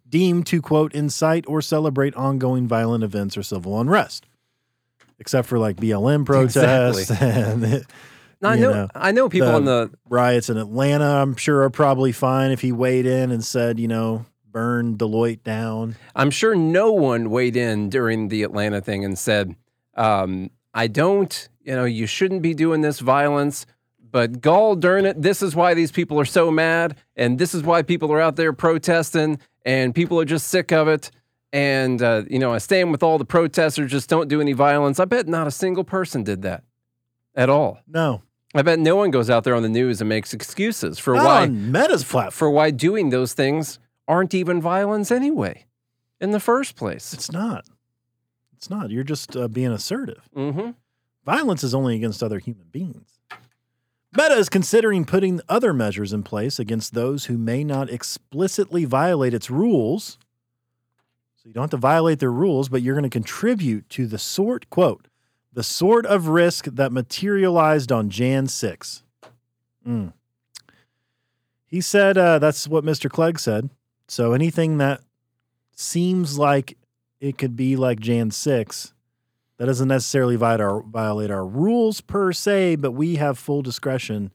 deemed 0.07 0.45
to 0.47 0.61
quote 0.61 0.93
incite 0.93 1.45
or 1.47 1.61
celebrate 1.61 2.13
ongoing 2.15 2.67
violent 2.67 3.03
events 3.03 3.37
or 3.37 3.43
civil 3.43 3.79
unrest. 3.79 4.25
Except 5.19 5.47
for 5.47 5.57
like 5.57 5.77
BLM 5.77 6.25
protests 6.25 7.09
and 7.21 7.85
No, 8.41 8.49
I 8.49 8.55
know, 8.57 8.71
know, 8.73 8.87
I 8.93 9.11
know 9.11 9.29
people 9.29 9.51
the- 9.51 9.57
in 9.57 9.65
the 9.65 9.91
riots 10.09 10.49
in 10.49 10.57
Atlanta, 10.57 11.05
I'm 11.21 11.35
sure 11.37 11.61
are 11.63 11.69
probably 11.69 12.11
fine 12.11 12.51
if 12.51 12.59
he 12.61 12.71
weighed 12.73 13.05
in 13.05 13.31
and 13.31 13.43
said, 13.43 13.79
you 13.79 13.87
know, 13.87 14.25
burn 14.51 14.97
Deloitte 14.97 15.43
down. 15.43 15.95
I'm 16.13 16.29
sure 16.31 16.55
no 16.55 16.91
one 16.91 17.29
weighed 17.29 17.55
in 17.55 17.89
during 17.89 18.27
the 18.27 18.43
Atlanta 18.43 18.81
thing 18.81 19.05
and 19.05 19.17
said, 19.17 19.55
um, 19.95 20.49
I 20.73 20.87
don't, 20.87 21.49
you 21.63 21.75
know, 21.75 21.85
you 21.85 22.07
shouldn't 22.07 22.41
be 22.41 22.53
doing 22.53 22.81
this 22.81 22.99
violence, 22.99 23.65
but 24.11 24.41
gall 24.41 24.75
darn 24.75 25.05
it, 25.05 25.21
this 25.21 25.41
is 25.41 25.55
why 25.55 25.73
these 25.73 25.91
people 25.91 26.19
are 26.19 26.25
so 26.25 26.51
mad, 26.51 26.95
and 27.15 27.39
this 27.39 27.53
is 27.53 27.63
why 27.63 27.81
people 27.81 28.11
are 28.11 28.19
out 28.21 28.35
there 28.35 28.53
protesting, 28.53 29.39
and 29.65 29.93
people 29.95 30.19
are 30.19 30.25
just 30.25 30.47
sick 30.47 30.71
of 30.71 30.87
it. 30.87 31.11
And, 31.53 32.01
uh, 32.01 32.23
you 32.29 32.39
know, 32.39 32.53
I 32.53 32.57
stand 32.59 32.91
with 32.91 33.03
all 33.03 33.17
the 33.17 33.25
protesters, 33.25 33.91
just 33.91 34.09
don't 34.09 34.27
do 34.27 34.39
any 34.41 34.53
violence. 34.53 34.99
I 34.99 35.05
bet 35.05 35.27
not 35.27 35.47
a 35.47 35.51
single 35.51 35.83
person 35.83 36.23
did 36.23 36.41
that 36.43 36.63
at 37.35 37.49
all. 37.49 37.79
No. 37.87 38.21
I 38.53 38.61
bet 38.63 38.79
no 38.79 38.97
one 38.97 39.11
goes 39.11 39.29
out 39.29 39.43
there 39.45 39.55
on 39.55 39.63
the 39.63 39.69
news 39.69 40.01
and 40.01 40.09
makes 40.09 40.33
excuses 40.33 40.99
for 40.99 41.13
Not 41.15 41.25
why 41.25 41.45
Meta's 41.47 42.03
platform. 42.03 42.31
for 42.31 42.49
why 42.49 42.71
doing 42.71 43.09
those 43.09 43.33
things 43.33 43.79
aren't 44.07 44.33
even 44.33 44.61
violence 44.61 45.09
anyway 45.09 45.65
in 46.19 46.31
the 46.31 46.39
first 46.39 46.75
place. 46.75 47.13
It's 47.13 47.31
not. 47.31 47.65
It's 48.61 48.69
not. 48.69 48.91
You're 48.91 49.03
just 49.03 49.35
uh, 49.35 49.47
being 49.47 49.71
assertive. 49.71 50.29
Mm-hmm. 50.35 50.71
Violence 51.25 51.63
is 51.63 51.73
only 51.73 51.95
against 51.95 52.21
other 52.21 52.37
human 52.37 52.67
beings. 52.71 53.19
Meta 54.15 54.35
is 54.35 54.49
considering 54.49 55.03
putting 55.03 55.41
other 55.49 55.73
measures 55.73 56.13
in 56.13 56.21
place 56.21 56.59
against 56.59 56.93
those 56.93 57.25
who 57.25 57.39
may 57.39 57.63
not 57.63 57.89
explicitly 57.89 58.85
violate 58.85 59.33
its 59.33 59.49
rules. 59.49 60.19
So 61.37 61.49
you 61.49 61.53
don't 61.53 61.63
have 61.63 61.71
to 61.71 61.77
violate 61.77 62.19
their 62.19 62.31
rules, 62.31 62.69
but 62.69 62.83
you're 62.83 62.93
going 62.93 63.01
to 63.01 63.09
contribute 63.09 63.89
to 63.89 64.05
the 64.05 64.19
sort, 64.19 64.69
quote, 64.69 65.07
the 65.51 65.63
sort 65.63 66.05
of 66.05 66.27
risk 66.27 66.65
that 66.65 66.91
materialized 66.91 67.91
on 67.91 68.11
Jan 68.11 68.45
6. 68.45 69.01
Mm. 69.87 70.13
He 71.65 71.81
said 71.81 72.15
uh, 72.15 72.37
that's 72.37 72.67
what 72.67 72.83
Mr. 72.83 73.09
Clegg 73.09 73.39
said. 73.39 73.71
So 74.07 74.33
anything 74.33 74.77
that 74.77 75.01
seems 75.75 76.37
like 76.37 76.77
it 77.21 77.37
could 77.37 77.55
be 77.55 77.77
like 77.77 77.99
Jan 78.01 78.31
6, 78.31 78.93
that 79.57 79.65
doesn't 79.67 79.87
necessarily 79.87 80.35
violate 80.35 80.59
our, 80.61 80.81
violate 80.81 81.31
our 81.31 81.45
rules 81.45 82.01
per 82.01 82.33
se, 82.33 82.75
but 82.77 82.91
we 82.91 83.15
have 83.15 83.37
full 83.37 83.61
discretion 83.61 84.31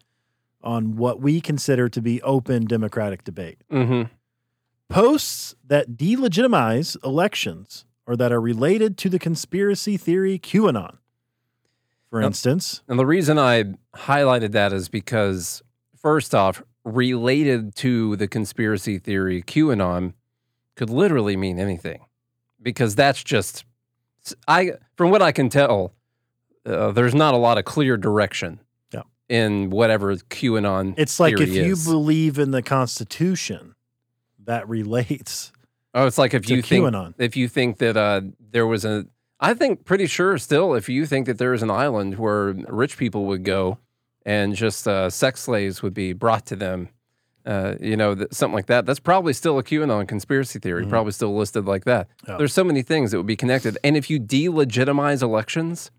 on 0.62 0.96
what 0.96 1.20
we 1.20 1.40
consider 1.40 1.88
to 1.88 2.00
be 2.00 2.22
open 2.22 2.64
democratic 2.64 3.24
debate. 3.24 3.58
Mm-hmm. 3.70 4.12
Posts 4.88 5.56
that 5.66 5.96
delegitimize 5.96 6.96
elections 7.04 7.84
or 8.06 8.16
that 8.16 8.32
are 8.32 8.40
related 8.40 8.96
to 8.98 9.08
the 9.08 9.18
conspiracy 9.18 9.96
theory 9.96 10.38
QAnon. 10.38 10.98
For 12.08 12.20
Yep. 12.20 12.28
instance, 12.28 12.82
And 12.88 12.98
the 13.00 13.06
reason 13.06 13.36
I 13.36 13.64
highlighted 13.96 14.52
that 14.52 14.72
is 14.72 14.88
because, 14.88 15.60
first 16.00 16.34
off, 16.36 16.62
related 16.84 17.74
to 17.76 18.14
the 18.14 18.28
conspiracy 18.28 18.98
theory 18.98 19.42
QAnon 19.42 20.14
could 20.76 20.88
literally 20.88 21.36
mean 21.36 21.58
anything, 21.58 22.06
because 22.60 22.94
that's 22.94 23.22
just 23.22 23.64
I. 24.48 24.72
From 24.96 25.10
what 25.10 25.22
I 25.22 25.32
can 25.32 25.48
tell, 25.48 25.92
uh, 26.64 26.90
there's 26.92 27.14
not 27.14 27.34
a 27.34 27.36
lot 27.36 27.58
of 27.58 27.64
clear 27.64 27.96
direction. 27.96 28.60
Yeah. 28.92 29.02
In 29.28 29.70
whatever 29.70 30.16
QAnon, 30.16 30.94
it's 30.96 31.20
like 31.20 31.34
if 31.40 31.50
theory 31.50 31.68
you 31.68 31.76
believe 31.76 32.38
in 32.38 32.50
the 32.50 32.62
Constitution, 32.62 33.74
that 34.44 34.68
relates 34.68 35.52
oh, 35.96 36.06
it's 36.06 36.18
like 36.18 36.34
if 36.34 36.48
you 36.48 36.62
think 36.62 36.84
QAnon. 36.84 37.14
if 37.18 37.36
you 37.36 37.48
think 37.48 37.78
that 37.78 37.96
uh, 37.96 38.20
there 38.38 38.66
was 38.66 38.84
a, 38.84 39.06
I 39.40 39.54
think 39.54 39.84
pretty 39.84 40.06
sure 40.06 40.38
still, 40.38 40.74
if 40.74 40.88
you 40.88 41.06
think 41.06 41.26
that 41.26 41.38
there 41.38 41.54
is 41.54 41.62
an 41.62 41.70
island 41.70 42.18
where 42.18 42.52
rich 42.68 42.96
people 42.96 43.24
would 43.26 43.42
go 43.42 43.78
and 44.24 44.54
just 44.54 44.86
uh, 44.86 45.10
sex 45.10 45.40
slaves 45.40 45.82
would 45.82 45.94
be 45.94 46.12
brought 46.12 46.46
to 46.46 46.56
them, 46.56 46.90
uh, 47.46 47.74
you 47.80 47.96
know, 47.96 48.14
th- 48.14 48.28
something 48.32 48.54
like 48.54 48.66
that, 48.66 48.84
that's 48.86 48.98
probably 49.00 49.32
still 49.32 49.58
a 49.58 49.62
QAnon 49.62 50.06
conspiracy 50.08 50.58
theory, 50.58 50.84
Mhm. 50.84 50.90
probably 50.90 51.12
still 51.12 51.34
listed 51.36 51.64
like 51.64 51.84
that. 51.84 52.08
Yeah. 52.28 52.36
There's 52.38 52.52
so 52.52 52.64
many 52.64 52.82
things 52.82 53.10
that 53.12 53.16
would 53.18 53.26
be 53.26 53.36
connected. 53.36 53.78
And 53.84 53.96
if 53.96 54.10
you 54.10 54.18
delegitimize 54.20 55.22
elections, 55.22 55.90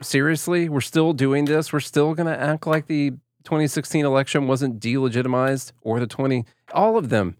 seriously, 0.00 0.68
we're 0.68 0.80
still 0.80 1.12
doing 1.12 1.44
this. 1.44 1.72
We're 1.72 1.80
still 1.80 2.14
going 2.14 2.26
to 2.32 2.38
act 2.40 2.66
like 2.66 2.86
the 2.86 3.10
2016 3.44 4.04
election 4.04 4.46
wasn't 4.46 4.80
delegitimized 4.80 5.72
or 5.82 6.00
the 6.00 6.06
20, 6.06 6.44
all 6.72 6.96
of 6.96 7.08
them. 7.08 7.36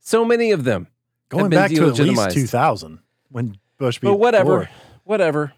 So 0.00 0.24
many 0.24 0.50
of 0.50 0.64
them. 0.64 0.88
Going 1.30 1.50
back 1.50 1.70
to 1.70 1.88
at 1.88 1.98
least 1.98 2.30
2000 2.30 2.98
when 3.30 3.56
Bush 3.78 3.98
beat 3.98 4.08
But 4.08 4.16
whatever, 4.16 4.44
Gore. 4.50 4.68
whatever. 5.04 5.52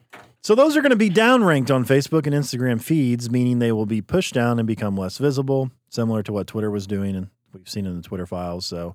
So 0.47 0.55
those 0.55 0.77
are 0.77 0.81
going 0.81 0.91
to 0.91 0.97
be 0.97 1.11
downranked 1.11 1.75
on 1.75 1.85
Facebook 1.85 2.25
and 2.25 2.33
Instagram 2.33 2.81
feeds, 2.81 3.29
meaning 3.29 3.59
they 3.59 3.73
will 3.73 3.85
be 3.85 4.01
pushed 4.01 4.33
down 4.33 4.61
and 4.61 4.69
become 4.69 4.97
less 4.97 5.19
visible, 5.19 5.73
similar 5.89 6.23
to 6.23 6.33
what 6.33 6.47
Twitter 6.47 6.71
was 6.71 6.87
doing 6.87 7.17
and 7.17 7.31
we've 7.53 7.69
seen 7.69 7.85
in 7.85 7.97
the 7.97 8.03
Twitter 8.03 8.27
files. 8.27 8.65
So 8.65 8.95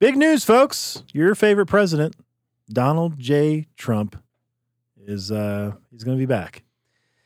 big 0.00 0.16
news, 0.16 0.42
folks. 0.42 1.04
Your 1.12 1.36
favorite 1.36 1.66
president, 1.66 2.16
Donald 2.68 3.20
J. 3.20 3.68
Trump, 3.76 4.20
is 4.98 5.30
uh 5.30 5.74
he's 5.92 6.02
going 6.02 6.18
to 6.18 6.20
be 6.20 6.26
back. 6.26 6.64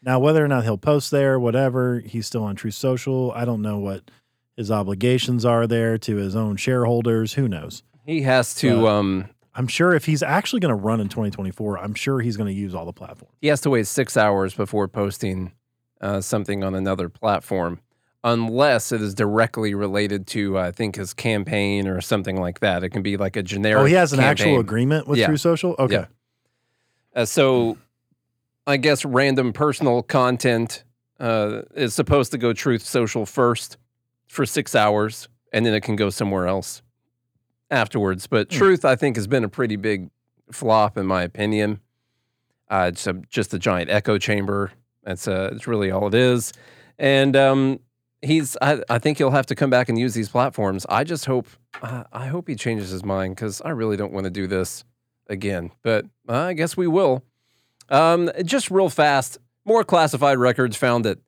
Now, 0.02 0.18
whether 0.18 0.44
or 0.44 0.48
not 0.48 0.64
he'll 0.64 0.76
post 0.76 1.10
there, 1.10 1.40
whatever, 1.40 2.00
he's 2.00 2.26
still 2.26 2.44
on 2.44 2.54
Truth 2.54 2.74
Social. 2.74 3.32
I 3.32 3.46
don't 3.46 3.62
know 3.62 3.78
what 3.78 4.10
his 4.58 4.70
obligations 4.70 5.46
are 5.46 5.66
there 5.66 5.96
to 5.96 6.16
his 6.16 6.36
own 6.36 6.58
shareholders. 6.58 7.32
Who 7.32 7.48
knows? 7.48 7.82
He 8.04 8.20
has 8.20 8.54
to. 8.56 8.86
Um, 8.88 9.30
I'm 9.58 9.66
sure 9.66 9.92
if 9.92 10.04
he's 10.04 10.22
actually 10.22 10.60
going 10.60 10.70
to 10.70 10.80
run 10.80 11.00
in 11.00 11.08
2024, 11.08 11.78
I'm 11.80 11.94
sure 11.94 12.20
he's 12.20 12.36
going 12.36 12.46
to 12.46 12.52
use 12.52 12.76
all 12.76 12.84
the 12.86 12.92
platforms. 12.92 13.34
he 13.40 13.48
has 13.48 13.60
to 13.62 13.70
wait 13.70 13.88
six 13.88 14.16
hours 14.16 14.54
before 14.54 14.86
posting 14.86 15.52
uh, 16.00 16.20
something 16.20 16.62
on 16.62 16.76
another 16.76 17.08
platform, 17.08 17.80
unless 18.22 18.92
it 18.92 19.02
is 19.02 19.16
directly 19.16 19.74
related 19.74 20.28
to, 20.28 20.56
I 20.56 20.70
think, 20.70 20.94
his 20.94 21.12
campaign 21.12 21.88
or 21.88 22.00
something 22.00 22.40
like 22.40 22.60
that. 22.60 22.84
It 22.84 22.90
can 22.90 23.02
be 23.02 23.16
like 23.16 23.34
a 23.34 23.42
generic. 23.42 23.82
Oh, 23.82 23.84
he 23.84 23.94
has 23.94 24.12
an 24.12 24.20
actual 24.20 24.60
agreement 24.60 25.08
with 25.08 25.18
Yeah. 25.18 25.26
Truth 25.26 25.40
Social. 25.40 25.74
Okay, 25.76 25.94
Yeah. 25.94 26.06
Uh, 27.16 27.24
so, 27.24 27.78
I 28.64 28.76
guess 28.76 29.04
random 29.04 29.52
personal 29.52 30.04
content 30.04 30.84
uh, 31.18 31.62
is 31.74 31.94
supposed 31.94 32.30
to 32.30 32.38
go 32.38 32.52
Truth 32.52 32.84
Social 32.86 33.26
first 33.26 33.76
for 34.28 34.46
six 34.46 34.76
hours, 34.76 35.28
and 35.52 35.66
then 35.66 35.74
it 35.74 35.80
can 35.80 35.96
go 35.96 36.10
somewhere 36.10 36.46
else 36.46 36.80
afterwards. 37.70 38.26
But 38.26 38.52
Hmm. 38.52 38.58
Truth, 38.58 38.84
I 38.84 38.96
think, 38.96 39.16
has 39.16 39.26
been 39.26 39.44
a 39.44 39.48
pretty 39.48 39.76
big 39.76 40.10
flop 40.50 40.96
in 40.96 41.06
my 41.06 41.22
opinion. 41.22 41.80
Uh, 42.70 42.90
it's 42.92 43.06
a, 43.06 43.14
just 43.30 43.54
a 43.54 43.58
giant 43.58 43.90
echo 43.90 44.18
chamber. 44.18 44.72
That's 45.04 45.26
uh, 45.26 45.50
it's 45.52 45.66
really 45.66 45.90
all 45.90 46.06
it 46.08 46.14
is. 46.14 46.52
And 46.98 47.34
um, 47.36 47.80
he's, 48.20 48.56
I, 48.60 48.82
I 48.90 48.98
think 48.98 49.18
he'll 49.18 49.30
have 49.30 49.46
to 49.46 49.54
come 49.54 49.70
back 49.70 49.88
and 49.88 49.98
use 49.98 50.12
these 50.14 50.28
platforms. 50.28 50.84
I 50.88 51.04
just 51.04 51.24
hope, 51.26 51.46
uh, 51.80 52.04
I 52.12 52.26
hope 52.26 52.48
he 52.48 52.54
changes 52.56 52.90
his 52.90 53.04
mind 53.04 53.36
because 53.36 53.62
I 53.62 53.70
really 53.70 53.96
don't 53.96 54.12
want 54.12 54.24
to 54.24 54.30
do 54.30 54.46
this 54.46 54.84
again. 55.28 55.70
But 55.82 56.04
uh, 56.28 56.34
I 56.36 56.52
guess 56.52 56.76
we 56.76 56.86
will. 56.86 57.22
Um, 57.88 58.30
just 58.44 58.70
real 58.70 58.90
fast, 58.90 59.38
more 59.64 59.82
classified 59.84 60.36
records 60.38 60.76
found 60.76 61.04
that. 61.06 61.18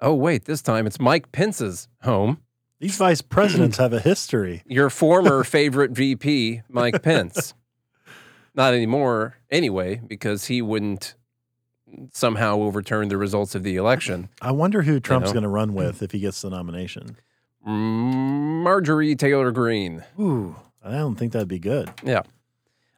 Oh 0.00 0.14
wait, 0.14 0.46
this 0.46 0.62
time 0.62 0.86
it's 0.86 0.98
Mike 0.98 1.30
Pence's 1.30 1.88
home. 2.02 2.40
These 2.82 2.96
vice 2.96 3.22
presidents 3.22 3.76
have 3.76 3.92
a 3.92 4.00
history. 4.00 4.64
Your 4.66 4.90
former 4.90 5.44
favorite 5.44 5.92
VP, 5.92 6.62
Mike 6.68 7.00
Pence. 7.00 7.54
Not 8.56 8.74
anymore, 8.74 9.36
anyway, 9.52 10.00
because 10.04 10.46
he 10.46 10.60
wouldn't 10.60 11.14
somehow 12.10 12.58
overturn 12.58 13.06
the 13.06 13.16
results 13.16 13.54
of 13.54 13.62
the 13.62 13.76
election. 13.76 14.28
I 14.40 14.50
wonder 14.50 14.82
who 14.82 14.98
Trump's 14.98 15.28
know. 15.28 15.34
going 15.34 15.42
to 15.44 15.48
run 15.48 15.74
with 15.74 16.02
if 16.02 16.10
he 16.10 16.18
gets 16.18 16.42
the 16.42 16.50
nomination. 16.50 17.18
Marjorie 17.64 19.14
Taylor 19.14 19.52
Greene. 19.52 20.02
Ooh, 20.18 20.56
I 20.84 20.90
don't 20.90 21.14
think 21.14 21.34
that'd 21.34 21.46
be 21.46 21.60
good. 21.60 21.88
Yeah. 22.02 22.22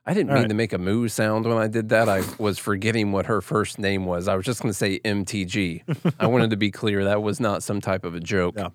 I 0.06 0.14
didn't 0.14 0.30
All 0.30 0.36
mean 0.36 0.44
right. 0.44 0.48
to 0.48 0.54
make 0.54 0.72
a 0.72 0.78
moo 0.78 1.08
sound 1.08 1.44
when 1.44 1.58
I 1.58 1.66
did 1.66 1.90
that. 1.90 2.08
I 2.08 2.22
was 2.38 2.58
forgetting 2.58 3.12
what 3.12 3.26
her 3.26 3.42
first 3.42 3.78
name 3.78 4.06
was. 4.06 4.28
I 4.28 4.34
was 4.34 4.46
just 4.46 4.62
going 4.62 4.70
to 4.70 4.76
say 4.78 4.98
MTG. 5.00 6.14
I 6.18 6.26
wanted 6.26 6.48
to 6.50 6.56
be 6.56 6.70
clear 6.70 7.04
that 7.04 7.22
was 7.22 7.38
not 7.38 7.62
some 7.62 7.82
type 7.82 8.04
of 8.04 8.14
a 8.14 8.20
joke. 8.20 8.54
Yeah. 8.56 8.68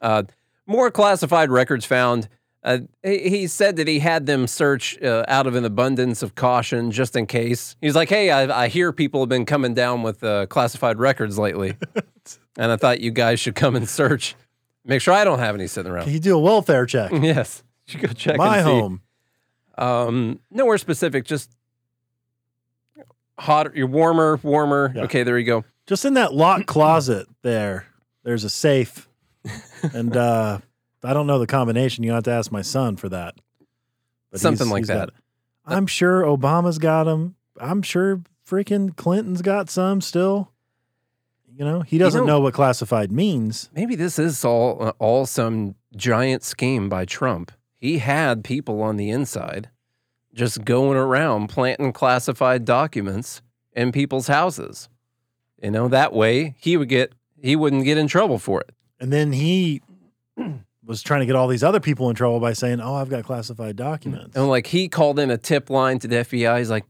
Uh, 0.00 0.22
more 0.70 0.90
classified 0.90 1.50
records 1.50 1.84
found. 1.84 2.28
Uh, 2.62 2.78
he, 3.02 3.28
he 3.28 3.46
said 3.46 3.76
that 3.76 3.88
he 3.88 3.98
had 3.98 4.26
them 4.26 4.46
search 4.46 5.00
uh, 5.02 5.24
out 5.28 5.46
of 5.46 5.54
an 5.54 5.64
abundance 5.64 6.22
of 6.22 6.34
caution 6.34 6.90
just 6.90 7.16
in 7.16 7.26
case. 7.26 7.74
He's 7.80 7.96
like, 7.96 8.08
hey, 8.08 8.30
I, 8.30 8.64
I 8.64 8.68
hear 8.68 8.92
people 8.92 9.20
have 9.20 9.28
been 9.28 9.46
coming 9.46 9.74
down 9.74 10.02
with 10.02 10.22
uh, 10.22 10.46
classified 10.46 10.98
records 10.98 11.38
lately. 11.38 11.76
and 12.56 12.70
I 12.70 12.76
thought 12.76 13.00
you 13.00 13.10
guys 13.10 13.40
should 13.40 13.54
come 13.54 13.76
and 13.76 13.88
search. 13.88 14.36
Make 14.84 15.02
sure 15.02 15.12
I 15.12 15.24
don't 15.24 15.40
have 15.40 15.54
any 15.54 15.66
sitting 15.66 15.90
around." 15.90 16.04
Can 16.04 16.12
you 16.12 16.20
do 16.20 16.36
a 16.36 16.40
welfare 16.40 16.86
check? 16.86 17.10
yes. 17.12 17.62
You 17.88 17.98
go 17.98 18.08
check 18.08 18.36
My 18.36 18.60
home. 18.60 19.02
Um, 19.76 20.40
nowhere 20.50 20.78
specific, 20.78 21.24
just 21.24 21.50
hotter, 23.38 23.72
you're 23.74 23.86
warmer, 23.86 24.38
warmer. 24.42 24.92
Yeah. 24.94 25.02
Okay, 25.02 25.22
there 25.22 25.38
you 25.38 25.46
go. 25.46 25.64
Just 25.86 26.04
in 26.04 26.14
that 26.14 26.34
locked 26.34 26.66
closet 26.66 27.26
there, 27.42 27.86
there's 28.22 28.44
a 28.44 28.50
safe. 28.50 29.08
And 29.94 30.16
uh, 30.16 30.58
I 31.02 31.12
don't 31.12 31.26
know 31.26 31.38
the 31.38 31.46
combination. 31.46 32.04
You 32.04 32.12
have 32.12 32.24
to 32.24 32.30
ask 32.32 32.50
my 32.52 32.62
son 32.62 32.96
for 32.96 33.08
that. 33.08 33.34
But 34.30 34.40
Something 34.40 34.66
he's- 34.68 34.72
like 34.72 34.80
he's 34.82 34.88
that. 34.88 35.10
I'm 35.66 35.86
sure 35.86 36.22
Obama's 36.22 36.78
got 36.78 37.04
them. 37.04 37.36
I'm 37.60 37.82
sure 37.82 38.22
freaking 38.48 38.96
Clinton's 38.96 39.42
got 39.42 39.68
some 39.70 40.00
still. 40.00 40.50
You 41.54 41.64
know, 41.64 41.80
he 41.82 41.98
doesn't 41.98 42.22
know- 42.26 42.34
know 42.34 42.40
what 42.40 42.54
classified 42.54 43.12
means. 43.12 43.68
Maybe 43.74 43.94
this 43.94 44.18
is 44.18 44.44
all 44.44 44.82
uh, 44.82 44.92
all 44.98 45.26
some 45.26 45.74
giant 45.96 46.42
scheme 46.42 46.88
by 46.88 47.04
Trump. 47.04 47.52
He 47.76 47.98
had 47.98 48.44
people 48.44 48.82
on 48.82 48.96
the 48.96 49.10
inside 49.10 49.68
just 50.32 50.64
going 50.64 50.96
around 50.96 51.48
planting 51.48 51.92
classified 51.92 52.64
documents 52.64 53.42
in 53.74 53.90
people's 53.92 54.28
houses. 54.28 54.88
You 55.62 55.70
know, 55.72 55.88
that 55.88 56.12
way 56.12 56.54
he 56.58 56.76
would 56.76 56.88
get 56.88 57.12
he 57.42 57.56
wouldn't 57.56 57.84
get 57.84 57.98
in 57.98 58.06
trouble 58.06 58.38
for 58.38 58.60
it. 58.60 58.70
And 59.00 59.12
then 59.12 59.32
he 59.32 59.82
was 60.84 61.02
trying 61.02 61.20
to 61.20 61.26
get 61.26 61.34
all 61.36 61.48
these 61.48 61.64
other 61.64 61.80
people 61.80 62.08
in 62.10 62.16
trouble 62.16 62.38
by 62.40 62.52
saying, 62.52 62.80
"Oh, 62.80 62.94
I've 62.94 63.08
got 63.08 63.24
classified 63.24 63.76
documents." 63.76 64.36
And 64.36 64.48
like 64.48 64.66
he 64.66 64.88
called 64.88 65.18
in 65.18 65.30
a 65.30 65.38
tip 65.38 65.70
line 65.70 65.98
to 66.00 66.08
the 66.08 66.16
FBI. 66.16 66.58
He's 66.58 66.70
like, 66.70 66.84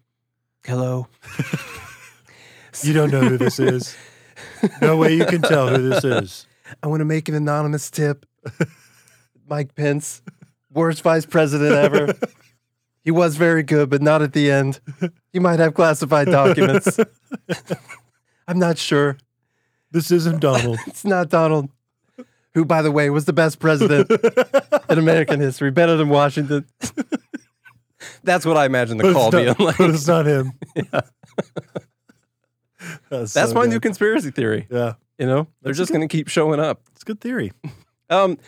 "Hello, 0.65 1.07
You 2.83 2.93
don't 2.93 3.11
know 3.11 3.21
who 3.21 3.37
this 3.37 3.59
is. 3.59 3.97
No 4.81 4.97
way 4.97 5.15
you 5.15 5.27
can 5.27 5.43
tell 5.43 5.69
who 5.69 5.89
this 5.89 6.05
is. 6.05 6.47
I 6.83 6.87
want 6.87 7.01
to 7.01 7.05
make 7.05 7.29
an 7.29 7.35
anonymous 7.35 7.91
tip. 7.91 8.27
Mike 9.49 9.75
Pence, 9.75 10.23
worst 10.73 11.03
vice 11.03 11.27
president 11.27 11.73
ever. 11.73 12.15
He 13.03 13.11
was 13.11 13.37
very 13.37 13.63
good, 13.63 13.91
but 13.91 14.03
not 14.03 14.23
at 14.23 14.33
the 14.33 14.51
end. 14.51 14.81
He 15.33 15.39
might 15.39 15.59
have 15.59 15.75
classified 15.75 16.29
documents. 16.29 16.99
I'm 18.49 18.59
not 18.59 18.79
sure. 18.79 19.19
This 19.91 20.11
isn't 20.11 20.41
Donald. 20.41 20.79
It's 20.87 21.05
not 21.05 21.29
Donald, 21.29 21.71
who, 22.55 22.65
by 22.65 22.83
the 22.83 22.91
way, 22.91 23.11
was 23.11 23.25
the 23.27 23.33
best 23.33 23.59
president 23.59 24.11
in 24.91 24.99
American 24.99 25.41
history, 25.41 25.71
better 25.71 25.97
than 25.97 26.09
Washington. 26.09 26.67
That's 28.25 28.45
what 28.47 28.57
I 28.57 28.65
imagine 28.67 28.99
the 28.99 29.13
call 29.13 29.31
being 29.31 29.55
like. 29.59 29.79
but 29.79 29.91
it's 29.91 30.07
not 30.07 30.27
him. 30.27 30.53
That's, 33.11 33.35
That's 33.35 33.51
so 33.51 33.55
my 33.55 33.63
good. 33.63 33.71
new 33.71 33.81
conspiracy 33.81 34.31
theory. 34.31 34.67
Yeah, 34.71 34.95
You 35.19 35.27
know, 35.27 35.47
they're 35.63 35.71
That's 35.73 35.79
just 35.79 35.93
going 35.93 36.07
to 36.07 36.09
keep 36.09 36.29
showing 36.29 36.61
up. 36.61 36.81
it's 36.93 37.03
a 37.03 37.05
good 37.05 37.21
theory. 37.21 37.53
Um, 38.09 38.39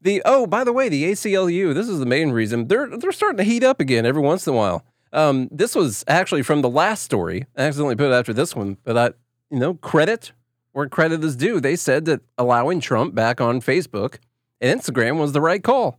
the 0.00 0.22
oh, 0.24 0.46
by 0.46 0.64
the 0.64 0.72
way, 0.72 0.88
the 0.88 1.04
ACLU. 1.04 1.74
This 1.74 1.88
is 1.88 1.98
the 1.98 2.06
main 2.06 2.30
reason 2.30 2.68
they're 2.68 2.96
they're 2.96 3.12
starting 3.12 3.36
to 3.38 3.44
heat 3.44 3.62
up 3.64 3.80
again 3.80 4.06
every 4.06 4.22
once 4.22 4.46
in 4.46 4.54
a 4.54 4.56
while. 4.56 4.84
Um, 5.12 5.48
this 5.52 5.74
was 5.74 6.04
actually 6.08 6.42
from 6.42 6.62
the 6.62 6.68
last 6.70 7.02
story. 7.02 7.44
I 7.56 7.62
accidentally 7.64 7.96
put 7.96 8.06
it 8.10 8.14
after 8.14 8.32
this 8.32 8.56
one, 8.56 8.78
but 8.84 8.96
I, 8.96 9.06
you 9.50 9.58
know, 9.58 9.74
credit 9.74 10.32
where 10.72 10.88
credit 10.88 11.22
is 11.24 11.36
due. 11.36 11.60
They 11.60 11.76
said 11.76 12.04
that 12.06 12.20
allowing 12.36 12.80
Trump 12.80 13.14
back 13.14 13.40
on 13.40 13.60
Facebook 13.60 14.16
and 14.60 14.80
Instagram 14.80 15.18
was 15.18 15.32
the 15.32 15.40
right 15.40 15.62
call. 15.62 15.98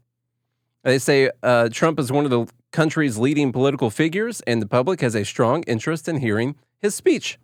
They 0.83 0.99
say 0.99 1.29
uh, 1.41 1.69
Trump 1.69 1.99
is 1.99 2.11
one 2.11 2.25
of 2.25 2.31
the 2.31 2.47
country's 2.71 3.17
leading 3.17 3.51
political 3.51 3.89
figures, 3.89 4.41
and 4.41 4.61
the 4.61 4.67
public 4.67 4.99
has 5.01 5.15
a 5.15 5.23
strong 5.23 5.63
interest 5.63 6.09
in 6.09 6.17
hearing 6.17 6.55
his 6.79 6.93
speech. 6.95 7.39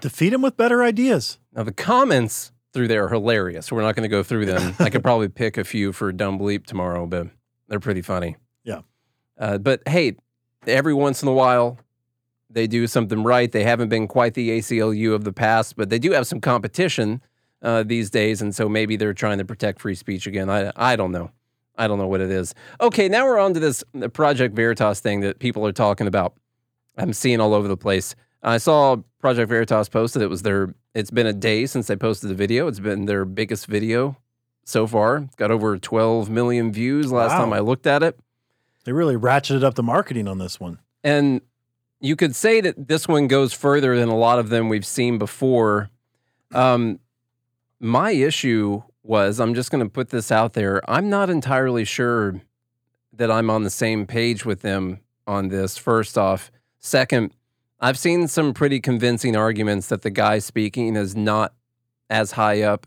Defeat 0.00 0.32
him 0.32 0.42
with 0.42 0.56
better 0.56 0.82
ideas. 0.82 1.38
Now 1.52 1.64
the 1.64 1.72
comments 1.72 2.52
through 2.72 2.88
there 2.88 3.04
are 3.04 3.08
hilarious. 3.08 3.72
We're 3.72 3.82
not 3.82 3.94
going 3.94 4.08
to 4.08 4.14
go 4.14 4.22
through 4.22 4.46
them. 4.46 4.74
I 4.78 4.90
could 4.90 5.02
probably 5.02 5.28
pick 5.28 5.56
a 5.56 5.64
few 5.64 5.92
for 5.92 6.12
dumb 6.12 6.38
bleep 6.38 6.66
tomorrow, 6.66 7.06
but 7.06 7.28
they're 7.68 7.80
pretty 7.80 8.02
funny. 8.02 8.36
Yeah. 8.64 8.80
Uh, 9.38 9.58
but 9.58 9.82
hey, 9.86 10.16
every 10.66 10.94
once 10.94 11.22
in 11.22 11.28
a 11.28 11.32
while, 11.32 11.78
they 12.54 12.66
do 12.66 12.86
something 12.86 13.22
right. 13.22 13.50
They 13.52 13.64
haven't 13.64 13.88
been 13.88 14.08
quite 14.08 14.34
the 14.34 14.50
ACLU 14.58 15.12
of 15.14 15.24
the 15.24 15.32
past, 15.32 15.76
but 15.76 15.90
they 15.90 15.98
do 15.98 16.12
have 16.12 16.26
some 16.26 16.40
competition 16.40 17.20
uh, 17.62 17.82
these 17.82 18.10
days, 18.10 18.40
and 18.42 18.54
so 18.54 18.68
maybe 18.68 18.96
they're 18.96 19.14
trying 19.14 19.38
to 19.38 19.44
protect 19.44 19.80
free 19.80 19.94
speech 19.94 20.26
again. 20.26 20.48
I 20.50 20.72
I 20.76 20.96
don't 20.96 21.12
know. 21.12 21.30
I 21.76 21.88
don't 21.88 21.98
know 21.98 22.06
what 22.06 22.20
it 22.20 22.30
is. 22.30 22.54
Okay, 22.80 23.08
now 23.08 23.24
we're 23.26 23.38
on 23.38 23.52
to 23.54 23.60
this 23.60 23.82
Project 24.12 24.54
Veritas 24.54 25.00
thing 25.00 25.20
that 25.20 25.38
people 25.40 25.66
are 25.66 25.72
talking 25.72 26.06
about. 26.06 26.34
I'm 26.96 27.12
seeing 27.12 27.40
all 27.40 27.52
over 27.54 27.66
the 27.66 27.76
place. 27.76 28.14
I 28.42 28.58
saw 28.58 28.96
Project 29.18 29.48
Veritas 29.48 29.88
posted 29.88 30.22
it 30.22 30.28
was 30.28 30.42
their 30.42 30.74
it's 30.94 31.10
been 31.10 31.26
a 31.26 31.32
day 31.32 31.66
since 31.66 31.88
they 31.88 31.96
posted 31.96 32.30
the 32.30 32.34
video. 32.34 32.68
It's 32.68 32.78
been 32.78 33.06
their 33.06 33.24
biggest 33.24 33.66
video 33.66 34.16
so 34.64 34.86
far. 34.86 35.26
Got 35.36 35.50
over 35.50 35.76
12 35.78 36.30
million 36.30 36.70
views 36.72 37.10
last 37.10 37.30
Wow. 37.32 37.38
time 37.38 37.52
I 37.52 37.58
looked 37.60 37.86
at 37.86 38.02
it. 38.04 38.18
They 38.84 38.92
really 38.92 39.16
ratcheted 39.16 39.64
up 39.64 39.74
the 39.74 39.82
marketing 39.82 40.28
on 40.28 40.38
this 40.38 40.60
one. 40.60 40.78
And 41.02 41.40
you 42.00 42.16
could 42.16 42.36
say 42.36 42.60
that 42.60 42.88
this 42.88 43.08
one 43.08 43.28
goes 43.28 43.52
further 43.52 43.96
than 43.96 44.08
a 44.08 44.16
lot 44.16 44.38
of 44.38 44.48
them 44.48 44.68
we've 44.68 44.86
seen 44.86 45.18
before. 45.18 45.90
Um, 46.52 47.00
my 47.80 48.10
issue 48.10 48.82
was 49.02 49.40
I'm 49.40 49.54
just 49.54 49.70
going 49.70 49.84
to 49.84 49.90
put 49.90 50.10
this 50.10 50.32
out 50.32 50.54
there. 50.54 50.82
I'm 50.90 51.08
not 51.08 51.30
entirely 51.30 51.84
sure 51.84 52.40
that 53.12 53.30
I'm 53.30 53.50
on 53.50 53.62
the 53.62 53.70
same 53.70 54.06
page 54.06 54.44
with 54.44 54.62
them 54.62 55.00
on 55.26 55.48
this, 55.48 55.78
first 55.78 56.18
off. 56.18 56.50
Second, 56.80 57.32
I've 57.80 57.98
seen 57.98 58.28
some 58.28 58.54
pretty 58.54 58.80
convincing 58.80 59.36
arguments 59.36 59.88
that 59.88 60.02
the 60.02 60.10
guy 60.10 60.38
speaking 60.38 60.96
is 60.96 61.14
not 61.14 61.54
as 62.10 62.32
high 62.32 62.62
up 62.62 62.86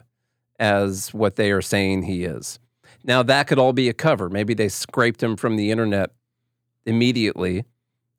as 0.60 1.14
what 1.14 1.36
they 1.36 1.52
are 1.52 1.62
saying 1.62 2.04
he 2.04 2.24
is. 2.24 2.60
Now, 3.04 3.24
that 3.24 3.48
could 3.48 3.60
all 3.60 3.74
be 3.74 3.90
a 3.90 3.94
cover. 3.94 4.30
Maybe 4.30 4.54
they 4.54 4.70
scraped 4.70 5.22
him 5.22 5.38
from 5.38 5.56
the 5.56 5.72
internet 5.72 6.12
immediately 6.86 7.66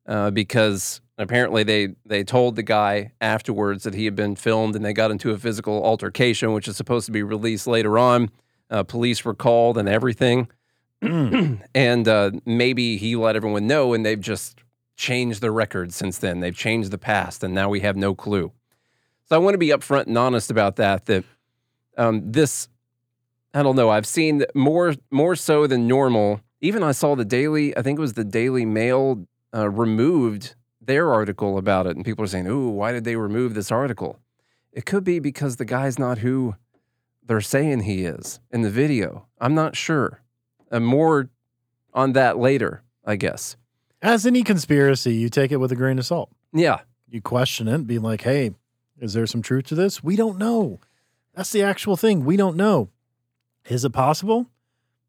uh, 0.08 0.30
because 0.30 1.00
apparently 1.18 1.62
they 1.62 1.88
they 2.06 2.24
told 2.24 2.56
the 2.56 2.62
guy 2.62 3.12
afterwards 3.20 3.84
that 3.84 3.94
he 3.94 4.06
had 4.06 4.16
been 4.16 4.34
filmed 4.34 4.74
and 4.74 4.84
they 4.84 4.92
got 4.92 5.10
into 5.10 5.30
a 5.30 5.38
physical 5.38 5.84
altercation, 5.84 6.52
which 6.52 6.66
is 6.66 6.76
supposed 6.76 7.06
to 7.06 7.12
be 7.12 7.22
released 7.22 7.66
later 7.66 7.98
on. 7.98 8.30
Uh, 8.70 8.82
police 8.82 9.24
were 9.24 9.34
called 9.34 9.78
and 9.78 9.88
everything, 9.88 10.48
and 11.02 12.08
uh, 12.08 12.30
maybe 12.44 12.96
he 12.96 13.16
let 13.16 13.36
everyone 13.36 13.66
know, 13.66 13.94
and 13.94 14.04
they've 14.04 14.20
just 14.20 14.58
changed 14.96 15.40
the 15.40 15.50
record 15.50 15.92
since 15.92 16.18
then. 16.18 16.40
They've 16.40 16.56
changed 16.56 16.90
the 16.90 16.98
past, 16.98 17.44
and 17.44 17.54
now 17.54 17.68
we 17.68 17.80
have 17.80 17.96
no 17.96 18.14
clue. 18.14 18.52
So 19.28 19.36
I 19.36 19.38
want 19.38 19.54
to 19.54 19.58
be 19.58 19.68
upfront 19.68 20.06
and 20.06 20.16
honest 20.18 20.50
about 20.50 20.76
that. 20.76 21.06
That 21.06 21.24
um, 21.96 22.32
this, 22.32 22.68
I 23.52 23.62
don't 23.62 23.76
know. 23.76 23.90
I've 23.90 24.06
seen 24.06 24.44
more 24.54 24.94
more 25.10 25.36
so 25.36 25.66
than 25.66 25.86
normal. 25.86 26.40
Even 26.60 26.82
I 26.82 26.92
saw 26.92 27.14
the 27.14 27.24
Daily. 27.24 27.76
I 27.76 27.82
think 27.82 27.98
it 27.98 28.02
was 28.02 28.14
the 28.14 28.24
Daily 28.24 28.64
Mail 28.64 29.26
uh, 29.54 29.68
removed 29.70 30.54
their 30.80 31.12
article 31.12 31.58
about 31.58 31.86
it, 31.86 31.96
and 31.96 32.04
people 32.04 32.24
are 32.24 32.28
saying, 32.28 32.46
"Ooh, 32.46 32.68
why 32.70 32.92
did 32.92 33.04
they 33.04 33.16
remove 33.16 33.54
this 33.54 33.70
article?" 33.70 34.18
It 34.72 34.84
could 34.86 35.04
be 35.04 35.18
because 35.18 35.56
the 35.56 35.64
guy's 35.64 35.98
not 35.98 36.18
who 36.18 36.54
they're 37.26 37.40
saying 37.40 37.80
he 37.80 38.04
is 38.04 38.40
in 38.50 38.62
the 38.62 38.70
video. 38.70 39.26
I'm 39.40 39.54
not 39.54 39.76
sure. 39.76 40.22
Uh, 40.70 40.80
more 40.80 41.30
on 41.92 42.12
that 42.12 42.38
later, 42.38 42.82
I 43.04 43.16
guess. 43.16 43.56
As 44.00 44.24
any 44.26 44.42
conspiracy, 44.42 45.14
you 45.14 45.28
take 45.28 45.50
it 45.50 45.56
with 45.56 45.72
a 45.72 45.76
grain 45.76 45.98
of 45.98 46.06
salt. 46.06 46.30
Yeah, 46.52 46.80
You 47.08 47.20
question 47.20 47.66
it, 47.68 47.86
be 47.86 47.98
like, 47.98 48.22
hey, 48.22 48.52
is 49.00 49.14
there 49.14 49.26
some 49.26 49.42
truth 49.42 49.64
to 49.66 49.74
this? 49.74 50.02
We 50.04 50.14
don't 50.16 50.38
know. 50.38 50.78
That's 51.34 51.50
the 51.50 51.62
actual 51.62 51.96
thing. 51.96 52.24
We 52.24 52.36
don't 52.36 52.56
know. 52.56 52.90
Is 53.68 53.84
it 53.84 53.90
possible? 53.92 54.46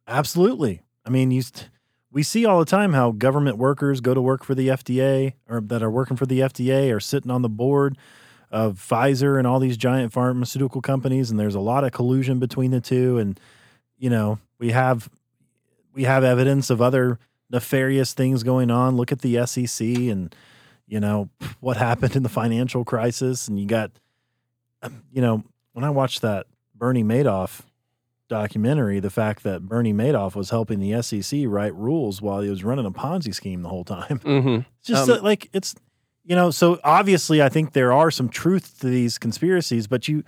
Absolutely. 0.07 0.81
I 1.05 1.09
mean, 1.09 1.31
you 1.31 1.41
st- 1.41 1.69
we 2.11 2.23
see 2.23 2.45
all 2.45 2.59
the 2.59 2.65
time 2.65 2.93
how 2.93 3.11
government 3.11 3.57
workers 3.57 4.01
go 4.01 4.13
to 4.13 4.21
work 4.21 4.43
for 4.43 4.55
the 4.55 4.69
FDA 4.69 5.33
or 5.47 5.61
that 5.61 5.83
are 5.83 5.91
working 5.91 6.17
for 6.17 6.25
the 6.25 6.39
FDA 6.39 6.93
or 6.93 6.99
sitting 6.99 7.31
on 7.31 7.41
the 7.41 7.49
board 7.49 7.97
of 8.51 8.77
Pfizer 8.77 9.37
and 9.37 9.45
all 9.45 9.59
these 9.59 9.77
giant 9.77 10.11
pharmaceutical 10.11 10.81
companies 10.81 11.29
and 11.29 11.39
there's 11.39 11.55
a 11.55 11.59
lot 11.59 11.83
of 11.83 11.91
collusion 11.91 12.39
between 12.39 12.71
the 12.71 12.81
two 12.81 13.17
and 13.17 13.39
you 13.97 14.09
know, 14.09 14.39
we 14.59 14.71
have 14.71 15.09
we 15.93 16.03
have 16.03 16.23
evidence 16.23 16.69
of 16.69 16.81
other 16.81 17.19
nefarious 17.51 18.13
things 18.13 18.43
going 18.43 18.71
on. 18.71 18.95
Look 18.95 19.11
at 19.11 19.19
the 19.21 19.45
SEC 19.45 19.85
and 19.85 20.33
you 20.89 20.99
know 20.99 21.29
what 21.61 21.77
happened 21.77 22.15
in 22.15 22.23
the 22.23 22.29
financial 22.29 22.83
crisis 22.83 23.47
and 23.47 23.57
you 23.59 23.65
got 23.65 23.91
um, 24.81 25.03
you 25.11 25.21
know 25.21 25.43
when 25.73 25.85
i 25.85 25.89
watched 25.89 26.21
that 26.21 26.47
bernie 26.75 27.03
madoff 27.03 27.61
documentary 28.29 28.99
the 28.99 29.09
fact 29.09 29.43
that 29.43 29.63
bernie 29.63 29.93
madoff 29.93 30.35
was 30.35 30.51
helping 30.51 30.79
the 30.79 31.01
sec 31.01 31.41
write 31.47 31.75
rules 31.75 32.21
while 32.21 32.39
he 32.41 32.49
was 32.49 32.63
running 32.63 32.85
a 32.85 32.91
ponzi 32.91 33.33
scheme 33.33 33.61
the 33.63 33.69
whole 33.69 33.83
time. 33.83 34.19
Hmm 34.23 34.59
just 34.83 35.09
Um, 35.09 35.23
like 35.23 35.49
it's 35.51 35.75
you 36.23 36.35
know 36.35 36.51
so 36.51 36.79
obviously 36.83 37.41
i 37.41 37.49
think 37.49 37.73
there 37.73 37.91
are 37.91 38.11
some 38.11 38.29
truth 38.29 38.79
to 38.79 38.87
these 38.87 39.17
conspiracies 39.17 39.87
but 39.87 40.07
you 40.07 40.23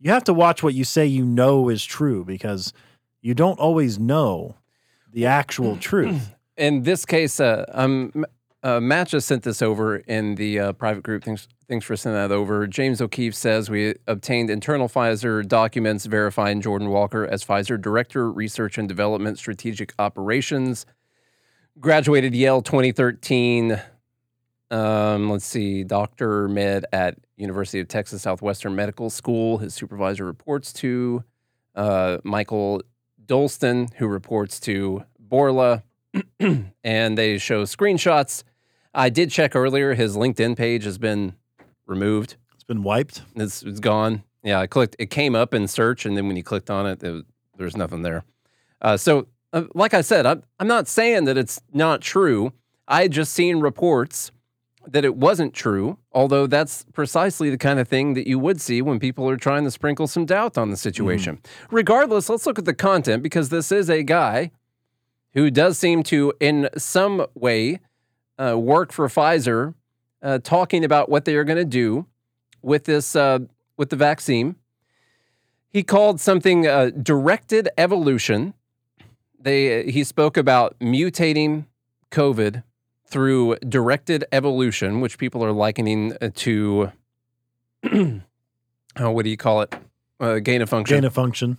you 0.00 0.10
have 0.10 0.24
to 0.24 0.34
watch 0.34 0.62
what 0.62 0.74
you 0.74 0.84
say 0.84 1.06
you 1.06 1.24
know 1.24 1.68
is 1.70 1.82
true 1.84 2.24
because 2.24 2.72
you 3.22 3.32
don't 3.34 3.58
always 3.58 3.98
know 3.98 4.56
the 5.12 5.24
actual 5.24 5.76
truth. 5.90 6.34
In 6.58 6.82
this 6.82 7.06
case, 7.06 7.40
uh, 7.40 7.64
um, 7.72 8.26
uh, 8.64 8.80
Matt 8.80 9.08
just 9.08 9.28
sent 9.28 9.42
this 9.42 9.60
over 9.60 9.96
in 9.96 10.36
the 10.36 10.58
uh, 10.58 10.72
private 10.72 11.02
group. 11.02 11.22
Thanks, 11.22 11.46
thanks 11.68 11.84
for 11.84 11.96
sending 11.96 12.20
that 12.20 12.34
over. 12.34 12.66
James 12.66 13.02
O'Keefe 13.02 13.34
says 13.34 13.68
we 13.68 13.94
obtained 14.06 14.48
internal 14.48 14.88
Pfizer 14.88 15.46
documents 15.46 16.06
verifying 16.06 16.62
Jordan 16.62 16.88
Walker 16.88 17.26
as 17.26 17.44
Pfizer 17.44 17.78
Director, 17.78 18.32
Research 18.32 18.78
and 18.78 18.88
Development, 18.88 19.38
Strategic 19.38 19.92
Operations. 19.98 20.86
Graduated 21.78 22.34
Yale 22.34 22.62
2013. 22.62 23.78
Um, 24.70 25.30
let's 25.30 25.44
see, 25.44 25.84
Doctor 25.84 26.48
Med 26.48 26.86
at 26.90 27.18
University 27.36 27.80
of 27.80 27.88
Texas 27.88 28.22
Southwestern 28.22 28.74
Medical 28.74 29.10
School. 29.10 29.58
His 29.58 29.74
supervisor 29.74 30.24
reports 30.24 30.72
to 30.74 31.22
uh, 31.74 32.16
Michael 32.24 32.80
Dolsten, 33.26 33.92
who 33.94 34.06
reports 34.06 34.58
to 34.60 35.04
Bourla 35.22 35.82
and 36.82 37.18
they 37.18 37.36
show 37.36 37.64
screenshots. 37.64 38.42
I 38.94 39.08
did 39.10 39.30
check 39.30 39.56
earlier. 39.56 39.94
His 39.94 40.16
LinkedIn 40.16 40.56
page 40.56 40.84
has 40.84 40.98
been 40.98 41.34
removed. 41.86 42.36
it's 42.54 42.64
been 42.64 42.82
wiped 42.82 43.22
It's, 43.34 43.62
it's 43.62 43.80
gone. 43.80 44.22
Yeah, 44.42 44.60
I 44.60 44.66
clicked. 44.66 44.96
It 44.98 45.10
came 45.10 45.34
up 45.34 45.54
in 45.54 45.66
search, 45.66 46.04
and 46.06 46.16
then 46.16 46.26
when 46.28 46.36
you 46.36 46.44
clicked 46.44 46.70
on 46.70 46.86
it, 46.86 47.02
it 47.02 47.24
there's 47.56 47.76
nothing 47.76 48.02
there. 48.02 48.24
Uh, 48.80 48.96
so, 48.96 49.26
uh, 49.52 49.64
like 49.74 49.94
I 49.94 50.00
said, 50.00 50.26
I'm, 50.26 50.42
I'm 50.58 50.66
not 50.66 50.88
saying 50.88 51.24
that 51.24 51.38
it's 51.38 51.60
not 51.72 52.00
true. 52.00 52.52
I 52.86 53.02
had 53.02 53.12
just 53.12 53.32
seen 53.32 53.60
reports 53.60 54.30
that 54.86 55.04
it 55.04 55.16
wasn't 55.16 55.54
true, 55.54 55.98
although 56.12 56.46
that's 56.46 56.84
precisely 56.92 57.48
the 57.48 57.56
kind 57.56 57.78
of 57.78 57.88
thing 57.88 58.14
that 58.14 58.26
you 58.26 58.38
would 58.38 58.60
see 58.60 58.82
when 58.82 58.98
people 58.98 59.28
are 59.30 59.36
trying 59.36 59.64
to 59.64 59.70
sprinkle 59.70 60.06
some 60.06 60.26
doubt 60.26 60.58
on 60.58 60.70
the 60.70 60.76
situation. 60.76 61.40
Regardless, 61.70 62.28
let's 62.28 62.44
look 62.44 62.58
at 62.58 62.66
the 62.66 62.74
content 62.74 63.22
because 63.22 63.48
this 63.48 63.72
is 63.72 63.88
a 63.88 64.02
guy 64.02 64.50
who 65.32 65.50
does 65.50 65.78
seem 65.78 66.02
to, 66.02 66.34
in 66.38 66.68
some 66.76 67.24
way, 67.34 67.80
uh, 68.38 68.58
work 68.58 68.92
for 68.92 69.08
Pfizer, 69.08 69.74
uh, 70.22 70.38
talking 70.38 70.84
about 70.84 71.08
what 71.08 71.24
they 71.24 71.36
are 71.36 71.44
going 71.44 71.58
to 71.58 71.64
do 71.64 72.06
with 72.62 72.84
this 72.84 73.14
uh, 73.14 73.40
with 73.76 73.90
the 73.90 73.96
vaccine. 73.96 74.56
He 75.68 75.82
called 75.82 76.20
something 76.20 76.66
uh, 76.66 76.90
directed 76.90 77.68
evolution. 77.76 78.54
They 79.38 79.90
he 79.90 80.04
spoke 80.04 80.36
about 80.36 80.78
mutating 80.78 81.66
COVID 82.10 82.62
through 83.06 83.56
directed 83.56 84.24
evolution, 84.32 85.00
which 85.00 85.18
people 85.18 85.44
are 85.44 85.52
likening 85.52 86.16
uh, 86.20 86.30
to, 86.34 86.90
oh, 87.92 88.20
what 89.10 89.24
do 89.24 89.30
you 89.30 89.36
call 89.36 89.62
it? 89.62 89.74
Gain 90.42 90.62
of 90.62 90.70
function. 90.70 90.96
Gain 90.96 91.04
of 91.04 91.12
function. 91.12 91.58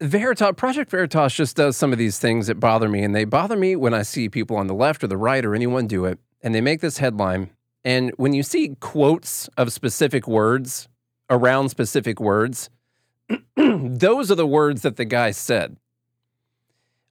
Veritas, 0.00 0.52
Project 0.56 0.90
Veritas 0.90 1.34
just 1.34 1.56
does 1.56 1.76
some 1.76 1.92
of 1.92 1.98
these 1.98 2.20
things 2.20 2.46
that 2.46 2.60
bother 2.60 2.88
me, 2.88 3.02
and 3.02 3.14
they 3.14 3.24
bother 3.24 3.56
me 3.56 3.74
when 3.74 3.94
I 3.94 4.02
see 4.02 4.28
people 4.28 4.56
on 4.56 4.68
the 4.68 4.74
left 4.74 5.02
or 5.02 5.08
the 5.08 5.16
right 5.16 5.44
or 5.44 5.56
anyone 5.56 5.88
do 5.88 6.04
it, 6.04 6.20
and 6.40 6.54
they 6.54 6.60
make 6.60 6.80
this 6.80 6.98
headline. 6.98 7.50
And 7.84 8.12
when 8.16 8.32
you 8.32 8.44
see 8.44 8.76
quotes 8.80 9.48
of 9.56 9.72
specific 9.72 10.28
words 10.28 10.88
around 11.28 11.70
specific 11.70 12.20
words, 12.20 12.70
those 13.56 14.30
are 14.30 14.36
the 14.36 14.46
words 14.46 14.82
that 14.82 14.96
the 14.96 15.04
guy 15.04 15.32
said. 15.32 15.76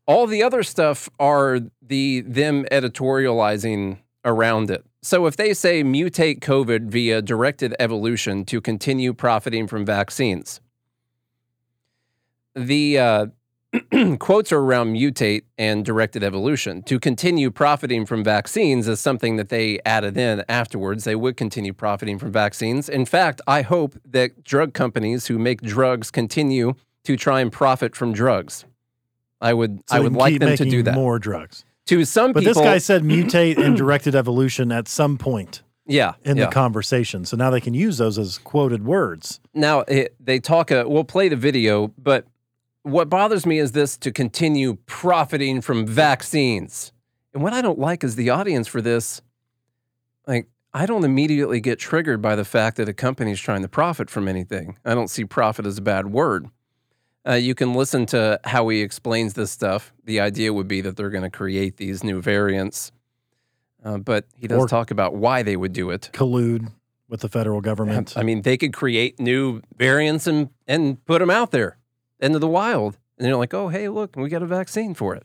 All 0.06 0.26
the 0.26 0.41
other 0.41 0.63
stuff 0.63 1.10
are 1.19 1.60
the 1.82 2.21
them 2.21 2.63
editorializing 2.71 3.97
around 4.23 4.71
it. 4.71 4.86
So 5.02 5.26
if 5.26 5.36
they 5.36 5.54
say 5.54 5.84
mutate 5.84 6.39
COVID 6.39 6.88
via 6.88 7.21
directed 7.21 7.76
evolution 7.80 8.45
to 8.45 8.62
continue 8.62 9.13
profiting 9.13 9.67
from 9.67 9.86
vaccines, 9.86 10.62
the 12.58 12.98
uh, 12.98 13.26
quotes 14.20 14.52
are 14.52 14.60
around 14.60 14.93
mutate 14.93 15.43
and 15.58 15.86
directed 15.86 16.24
evolution. 16.24 16.82
To 16.84 17.00
continue 17.00 17.52
profiting 17.52 18.06
from 18.06 18.24
vaccines 18.24 18.88
is 18.88 19.00
something 19.00 19.36
that 19.36 19.50
they 19.50 19.80
added 19.86 20.17
in 20.17 20.43
afterwards. 20.50 21.04
They 21.04 21.15
would 21.15 21.38
continue 21.38 21.74
profiting 21.74 22.17
from 22.17 22.32
vaccines. 22.32 22.89
In 22.89 23.06
fact, 23.06 23.41
I 23.48 23.62
hope 23.62 23.96
that 24.06 24.43
drug 24.43 24.74
companies 24.74 25.28
who 25.28 25.38
make 25.38 25.62
drugs 25.62 26.12
continue 26.12 26.74
to 27.04 27.15
try 27.15 27.41
and 27.41 27.52
profit 27.52 27.96
from 27.96 28.13
drugs. 28.13 28.65
I 29.39 29.54
would 29.54 29.84
So 29.88 29.98
I 29.98 30.00
would 30.00 30.13
like 30.13 30.39
them 30.39 30.58
to 30.58 30.65
do 30.65 30.84
that. 30.84 30.96
More 30.96 31.20
drugs. 31.20 31.63
To 31.88 32.04
some 32.04 32.34
But 32.34 32.41
people, 32.41 32.56
this 32.56 32.63
guy 32.63 32.78
said 32.80 33.04
mutate 33.04 33.58
and 33.58 33.78
directed 33.78 34.15
evolution 34.15 34.72
at 34.72 34.88
some 34.88 35.17
point 35.17 35.62
yeah, 35.86 36.13
in 36.24 36.38
yeah. 36.38 36.46
the 36.46 36.52
conversation. 36.52 37.26
So 37.26 37.38
now 37.38 37.50
they 37.50 37.62
can 37.62 37.74
use 37.74 37.98
those 37.98 38.17
as 38.17 38.38
quoted 38.39 38.86
words. 38.86 39.39
Now 39.54 39.82
it, 39.82 40.15
they 40.20 40.39
talk. 40.39 40.72
Uh, 40.72 40.84
we'll 40.88 41.04
play 41.04 41.30
the 41.30 41.36
video, 41.36 41.93
but 41.98 42.26
what 42.88 43.10
bothers 43.10 43.45
me 43.45 43.60
is 43.60 43.73
this: 43.73 43.97
to 43.97 44.12
continue 44.12 44.78
profiting 44.86 45.62
from 45.62 45.86
vaccines. 45.86 46.91
And 47.34 47.43
what 47.43 47.54
I 47.54 47.62
don't 47.62 47.80
like 47.80 48.04
is 48.04 48.15
the 48.15 48.30
audience 48.30 48.67
for 48.67 48.82
this. 48.82 49.21
Like, 50.26 50.47
I 50.73 50.86
don't 50.86 51.04
immediately 51.04 51.60
get 51.60 51.80
triggered 51.80 52.21
by 52.21 52.36
the 52.36 52.45
fact 52.45 52.78
that 52.78 52.89
a 52.89 52.93
company 52.93 53.32
is 53.32 53.39
trying 53.39 53.62
to 53.62 53.67
profit 53.67 54.10
from 54.10 54.28
anything. 54.28 54.78
I 54.84 54.93
don't 54.93 55.10
see 55.10 55.26
profit 55.26 55.65
as 55.65 55.78
a 55.78 55.82
bad 55.82 56.08
word. 56.08 56.47
Uh, 57.28 57.34
you 57.34 57.56
can 57.56 57.73
listen 57.73 58.06
to 58.08 58.39
how 58.45 58.67
he 58.69 58.82
explains 58.82 59.34
this 59.34 59.52
stuff. 59.52 59.93
The 60.06 60.19
idea 60.19 60.54
would 60.54 60.67
be 60.67 60.82
that 60.82 60.95
they're 60.95 61.10
going 61.10 61.23
to 61.23 61.30
create 61.30 61.78
these 61.78 62.04
new 62.04 62.21
variants, 62.21 62.91
uh, 63.84 63.97
but 63.97 64.26
he 64.36 64.47
does 64.47 64.60
Or- 64.63 64.67
talk 64.67 64.91
about 64.91 65.15
why 65.15 65.43
they 65.43 65.58
would 65.58 65.73
do 65.73 65.89
it. 65.89 66.10
Collude 66.13 66.71
with 67.10 67.21
the 67.21 67.30
federal 67.30 67.62
government. 67.62 68.13
I 68.15 68.23
mean, 68.23 68.41
they 68.41 68.58
could 68.58 68.73
create 68.73 69.19
new 69.19 69.62
variants 69.78 70.26
and 70.28 70.50
and 70.67 71.04
put 71.06 71.19
them 71.19 71.30
out 71.30 71.52
there 71.52 71.77
into 72.19 72.39
the 72.39 72.47
wild, 72.47 72.97
and 73.17 73.27
you're 73.27 73.38
like, 73.38 73.53
oh, 73.53 73.69
hey, 73.69 73.89
look, 73.89 74.15
we 74.15 74.30
got 74.30 74.43
a 74.43 74.47
vaccine 74.47 74.93
for 74.93 75.15
it. 75.15 75.23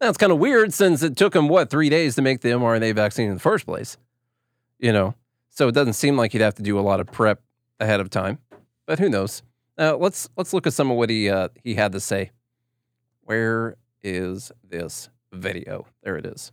That's 0.00 0.18
kind 0.18 0.32
of 0.32 0.38
weird 0.38 0.74
since 0.74 1.02
it 1.02 1.16
took 1.16 1.32
them 1.32 1.48
what 1.48 1.70
three 1.70 1.88
days 1.88 2.14
to 2.16 2.22
make 2.22 2.40
the 2.40 2.50
mRNA 2.50 2.94
vaccine 2.94 3.28
in 3.28 3.34
the 3.34 3.40
first 3.40 3.64
place. 3.64 3.96
You 4.78 4.92
know, 4.92 5.14
so 5.50 5.68
it 5.68 5.74
doesn't 5.74 5.94
seem 5.94 6.16
like 6.16 6.34
you'd 6.34 6.42
have 6.42 6.56
to 6.56 6.62
do 6.62 6.78
a 6.78 6.82
lot 6.82 7.00
of 7.00 7.06
prep 7.06 7.40
ahead 7.80 8.00
of 8.00 8.10
time, 8.10 8.38
but 8.86 8.98
who 8.98 9.08
knows? 9.08 9.42
Uh, 9.78 9.96
let's 9.96 10.28
let's 10.36 10.52
look 10.52 10.66
at 10.66 10.72
some 10.72 10.90
of 10.90 10.96
what 10.96 11.10
he 11.10 11.30
uh, 11.30 11.48
he 11.62 11.74
had 11.74 11.92
to 11.92 12.00
say. 12.00 12.30
Where 13.22 13.76
is 14.02 14.52
this 14.68 15.08
video? 15.32 15.86
There 16.02 16.16
it 16.16 16.26
is. 16.26 16.52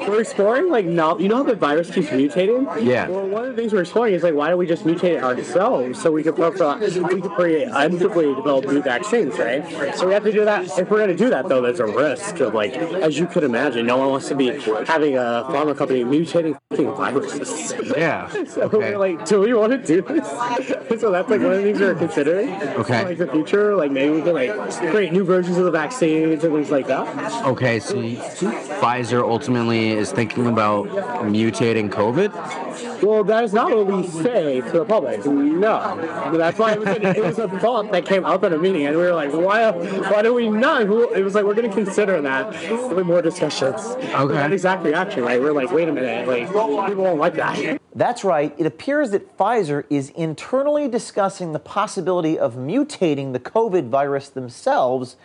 We're 0.00 0.20
exploring 0.22 0.70
like 0.70 0.86
no, 0.86 1.16
you 1.20 1.28
know 1.28 1.36
how 1.36 1.42
the 1.44 1.54
virus 1.54 1.88
keeps 1.88 2.08
mutating. 2.08 2.84
Yeah. 2.84 3.06
Well, 3.08 3.28
one 3.28 3.44
of 3.44 3.54
the 3.54 3.62
things 3.62 3.72
we're 3.72 3.82
exploring 3.82 4.14
is 4.14 4.24
like 4.24 4.34
why 4.34 4.48
don't 4.48 4.58
we 4.58 4.66
just 4.66 4.82
mutate 4.82 5.18
it 5.18 5.22
ourselves 5.22 6.02
so 6.02 6.10
we 6.10 6.24
could 6.24 6.34
profile, 6.34 6.80
we 6.80 7.20
could 7.20 7.30
create 7.30 7.68
untypically 7.68 8.34
develop 8.34 8.66
new 8.66 8.82
vaccines, 8.82 9.38
right? 9.38 9.64
So 9.96 10.08
we 10.08 10.12
have 10.12 10.24
to 10.24 10.32
do 10.32 10.44
that. 10.44 10.64
If 10.76 10.90
we're 10.90 10.98
going 10.98 11.10
to 11.10 11.16
do 11.16 11.30
that, 11.30 11.48
though, 11.48 11.62
there's 11.62 11.78
a 11.78 11.86
risk 11.86 12.40
of 12.40 12.54
like, 12.54 12.72
as 12.74 13.16
you 13.16 13.26
could 13.28 13.44
imagine, 13.44 13.86
no 13.86 13.96
one 13.96 14.08
wants 14.10 14.26
to 14.28 14.34
be 14.34 14.48
having 14.48 15.16
a 15.16 15.46
pharma 15.48 15.76
company 15.76 16.02
mutating 16.02 16.58
viruses. 16.96 17.72
Yeah. 17.96 18.28
So 18.54 18.62
Okay. 18.62 18.78
we're 18.78 18.98
like, 18.98 19.24
do 19.26 19.40
we 19.40 19.54
want 19.54 19.72
to 19.72 19.78
do 19.78 20.02
this? 20.02 20.28
so 21.00 21.10
that's 21.10 21.28
like 21.28 21.40
one 21.40 21.52
of 21.52 21.56
the 21.58 21.62
things 21.62 21.80
we're 21.80 21.94
considering. 21.94 22.50
Okay. 22.52 23.00
For, 23.00 23.08
like 23.08 23.18
the 23.18 23.26
future, 23.28 23.74
like 23.74 23.90
maybe 23.90 24.14
we 24.14 24.22
can 24.22 24.34
like 24.34 24.50
create 24.90 25.12
new 25.12 25.24
versions 25.24 25.56
of 25.56 25.64
the 25.64 25.70
vaccines 25.70 26.44
and 26.44 26.52
things 26.52 26.70
like 26.70 26.86
that. 26.88 27.06
Okay, 27.46 27.80
so 27.80 27.94
Pfizer 27.96 29.22
ultimately 29.22 29.83
is 29.92 30.12
thinking 30.12 30.46
about 30.46 30.88
mutating 30.88 31.90
COVID. 31.90 33.02
Well, 33.02 33.24
that 33.24 33.44
is 33.44 33.52
not 33.52 33.70
what 33.74 33.86
we 33.86 34.06
say 34.06 34.60
to 34.60 34.70
the 34.70 34.84
public. 34.84 35.24
No, 35.26 36.30
that's 36.36 36.58
why 36.58 36.72
it 36.72 36.80
was, 36.80 36.88
a, 36.88 37.16
it 37.16 37.22
was 37.22 37.38
a 37.38 37.48
thought 37.60 37.92
that 37.92 38.06
came 38.06 38.24
up 38.24 38.44
at 38.44 38.52
a 38.52 38.58
meeting, 38.58 38.86
and 38.86 38.96
we 38.96 39.02
were 39.02 39.14
like, 39.14 39.32
why? 39.32 39.70
Why 39.70 40.22
do 40.22 40.32
we 40.32 40.48
not? 40.48 40.82
It 40.82 41.22
was 41.22 41.34
like 41.34 41.44
we're 41.44 41.54
going 41.54 41.68
to 41.68 41.74
consider 41.74 42.20
that 42.22 42.50
with 42.94 43.06
more 43.06 43.20
discussions. 43.22 43.80
Okay. 43.80 44.34
That 44.34 44.52
exact 44.52 44.84
reaction, 44.84 45.22
right? 45.24 45.40
We're 45.40 45.52
like, 45.52 45.70
wait 45.70 45.88
a 45.88 45.92
minute, 45.92 46.26
like 46.26 46.46
people 46.88 47.04
won't 47.04 47.18
like 47.18 47.34
that. 47.34 47.80
That's 47.94 48.24
right. 48.24 48.54
It 48.58 48.66
appears 48.66 49.10
that 49.10 49.36
Pfizer 49.38 49.84
is 49.88 50.10
internally 50.10 50.88
discussing 50.88 51.52
the 51.52 51.60
possibility 51.60 52.38
of 52.38 52.54
mutating 52.54 53.32
the 53.32 53.38
COVID 53.40 53.88
virus 53.88 54.28
themselves 54.28 55.16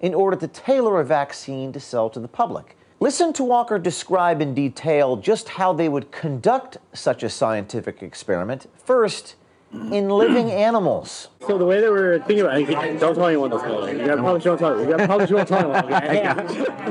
in 0.00 0.14
order 0.14 0.36
to 0.36 0.46
tailor 0.46 1.00
a 1.00 1.04
vaccine 1.04 1.72
to 1.72 1.80
sell 1.80 2.10
to 2.10 2.20
the 2.20 2.28
public. 2.28 2.76
Listen 3.00 3.32
to 3.34 3.44
Walker 3.44 3.78
describe 3.78 4.42
in 4.42 4.54
detail 4.54 5.16
just 5.16 5.50
how 5.50 5.72
they 5.72 5.88
would 5.88 6.10
conduct 6.10 6.78
such 6.92 7.22
a 7.22 7.30
scientific 7.30 8.02
experiment. 8.02 8.68
First, 8.74 9.36
in 9.72 10.08
living 10.08 10.50
animals. 10.50 11.28
So 11.46 11.56
the 11.56 11.64
way 11.64 11.80
that 11.80 11.90
we're 11.90 12.18
thinking 12.20 12.40
about 12.40 12.60
it, 12.60 13.00
don't 13.00 13.14
tell 13.14 13.26
anyone 13.26 13.50
this. 13.50 13.62
You 13.62 14.06
gotta 14.06 14.20
probably 14.20 14.40
don't 14.40 14.58
tell. 14.58 14.80
You 14.80 14.86
gotta 14.86 15.06
probably 15.06 15.26
don't 15.26 15.48
tell 15.48 15.74
anyone. 15.74 15.94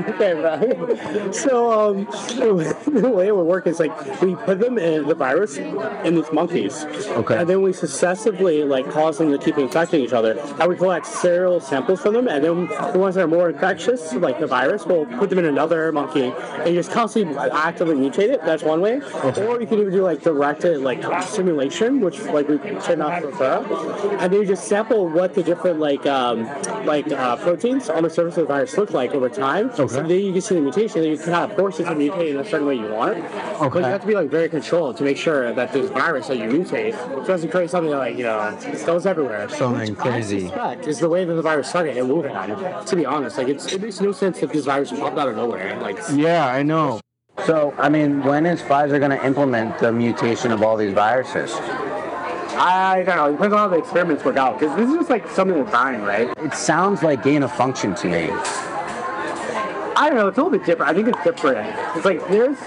Okay, 0.08 0.34
okay. 0.34 1.32
So 1.32 1.72
um, 1.72 2.06
the 2.06 3.12
way 3.13 3.28
it 3.28 3.36
would 3.36 3.44
work 3.44 3.68
is 3.68 3.80
like 3.80 4.22
we 4.22 4.36
put 4.36 4.60
them 4.60 4.78
in 4.78 5.08
the 5.08 5.16
virus 5.16 5.58
in 5.58 6.16
these 6.16 6.32
monkeys. 6.32 6.86
Okay. 6.86 7.38
And 7.38 7.50
then 7.50 7.62
we 7.62 7.74
successively 7.74 8.63
like 8.63 8.90
cause 8.90 9.18
them 9.18 9.32
to 9.32 9.38
keep 9.38 9.58
infecting 9.58 10.02
each 10.02 10.13
other. 10.13 10.40
And 10.60 10.70
we 10.70 10.76
collect 10.76 11.06
serial 11.06 11.60
samples 11.60 12.02
from 12.02 12.13
them, 12.13 12.28
and 12.28 12.44
then 12.44 12.68
the 12.68 13.00
ones 13.00 13.16
that 13.16 13.24
are 13.24 13.28
more 13.28 13.50
infectious, 13.50 14.13
like 14.13 14.40
the 14.40 14.48
virus, 14.48 14.86
we'll 14.86 15.06
put 15.18 15.30
them 15.30 15.40
in 15.40 15.46
another 15.46 15.92
monkey 15.92 16.32
and 16.32 16.68
you 16.68 16.76
just 16.76 16.92
constantly 16.92 17.38
actively 17.38 17.96
mutate 17.96 18.30
it. 18.30 18.44
That's 18.44 18.63
one 18.63 18.82
way. 18.82 19.02
Or 19.24 19.60
you 19.60 19.68
can 19.68 19.80
even 19.80 19.92
do 19.92 20.04
like 20.04 20.22
directed 20.22 20.80
like 20.80 21.04
simulation, 21.24 22.02
which 22.02 22.20
like 22.24 22.48
we 22.48 22.58
tend 22.82 22.99
not 22.99 23.19
to 23.19 23.27
prefer. 23.27 24.17
And 24.19 24.32
then 24.32 24.41
you 24.41 24.45
just 24.45 24.67
sample 24.67 25.08
what 25.08 25.34
the 25.34 25.43
different 25.43 25.80
like 25.80 26.06
um, 26.06 26.45
like 26.86 27.12
uh, 27.12 27.36
proteins 27.38 27.89
on 27.89 28.03
the 28.03 28.10
surface 28.10 28.38
of 28.38 28.47
the 28.47 28.53
virus 28.53 28.77
look 28.77 28.91
like 28.91 29.12
over 29.12 29.30
time. 29.30 29.73
So 29.75 29.88
then 29.88 30.10
you 30.10 30.32
can 30.32 30.41
see 30.41 30.56
the 30.56 30.62
mutation, 30.62 31.01
and 31.01 31.12
you 31.12 31.17
can 31.17 31.32
kind 31.32 31.51
of 31.51 31.58
force 31.58 31.80
it 31.80 31.86
to 31.86 31.91
mutate 31.91 32.32
in 32.32 32.38
a 32.38 32.45
certain 32.45 32.67
way 32.67 32.75
you 32.75 32.88
want. 32.88 33.17
Okay. 33.17 33.69
But 33.69 33.80
you 33.80 33.86
have 33.86 34.01
to 34.01 34.08
be 34.08 34.15
like 34.15 34.30
very 34.30 34.49
controlled 34.49 34.97
to 34.97 35.03
make 35.03 35.17
sure 35.17 35.53
that 35.53 35.73
this 35.73 35.89
virus 35.89 36.27
that 36.27 36.38
you 36.38 36.45
mutate 36.45 36.93
doesn't 37.25 37.49
create 37.49 37.69
something 37.69 37.91
that 37.91 37.97
like 37.97 38.17
you 38.17 38.23
know 38.23 38.58
goes 38.86 39.06
everywhere. 39.06 39.49
Something 39.49 39.95
crazy. 39.95 40.47
Fact 40.49 40.88
is 40.88 40.99
the 40.99 41.10
way 41.10 41.25
that 41.25 41.34
the 41.34 41.41
virus 41.41 41.69
started 41.69 41.97
and 41.97 42.08
moving 42.08 42.36
on. 42.36 42.86
To 42.86 42.95
be 42.95 43.06
honest, 43.06 43.38
like 43.38 43.47
it's, 43.47 43.71
it 43.73 43.82
makes 43.82 44.01
no 44.01 44.12
sense 44.12 44.41
if 44.43 44.51
this 44.51 44.65
virus 44.65 44.91
popped 44.91 45.17
out 45.17 45.30
of 45.30 45.36
nowhere. 45.36 45.80
Like 45.82 45.97
Yeah, 46.13 46.47
I 46.47 46.63
know. 46.63 46.99
So, 47.45 47.73
I 47.77 47.88
mean, 47.88 48.23
when 48.23 48.45
is 48.45 48.62
Pfizer 48.62 48.99
going 48.99 49.12
to 49.12 49.25
implement 49.25 49.77
the 49.80 49.91
mutation 49.91 50.51
of 50.51 50.63
all 50.63 50.75
these 50.75 50.93
viruses? 50.93 51.53
I 52.58 53.04
don't 53.04 53.15
know. 53.15 53.26
It 53.28 53.32
depends 53.34 53.54
on 53.54 53.60
how 53.60 53.67
the 53.67 53.78
experiments 53.78 54.24
work 54.24 54.38
out. 54.38 54.60
Because 54.60 54.76
this 54.76 54.89
is 54.89 54.96
just 54.96 55.10
like 55.10 55.30
something 55.30 55.58
that's 55.58 55.72
dying, 55.72 56.02
right? 56.02 56.30
It 56.38 56.54
sounds 56.54 57.04
like 57.04 57.24
gain 57.24 57.43
of 57.43 57.52
function 57.52 57.96
to 57.96 58.08
me. 58.08 58.30
I 59.98 60.10
don't 60.10 60.17
know. 60.17 60.28
It's 60.28 60.38
a 60.38 60.43
little 60.43 60.58
bit 60.58 60.65
different. 60.65 60.91
I 60.91 60.93
think 60.93 61.08
it's 61.08 61.24
different. 61.24 61.67
It's 61.96 62.06
like 62.06 62.28
there's. 62.30 62.58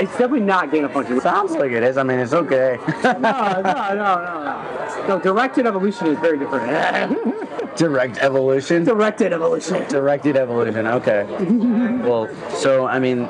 It's 0.00 0.12
definitely 0.12 0.40
not 0.40 0.70
gain 0.70 0.84
of 0.84 0.92
function. 0.92 1.20
Sounds 1.20 1.52
like 1.52 1.72
it 1.72 1.82
is. 1.82 1.96
I 1.96 2.02
mean, 2.02 2.20
it's 2.20 2.32
okay. 2.32 2.78
no, 3.04 3.12
no, 3.12 3.60
no, 3.62 3.94
no, 3.94 4.44
no. 4.44 5.06
No, 5.08 5.18
directed 5.20 5.66
evolution 5.66 6.08
is 6.08 6.18
very 6.18 6.38
different. 6.38 7.38
Direct 7.78 8.18
evolution? 8.18 8.82
directed 8.82 9.32
evolution. 9.32 9.86
Directed 9.88 10.36
evolution, 10.36 10.86
okay. 10.88 11.24
well, 12.02 12.28
so, 12.50 12.86
I 12.86 12.98
mean, 12.98 13.20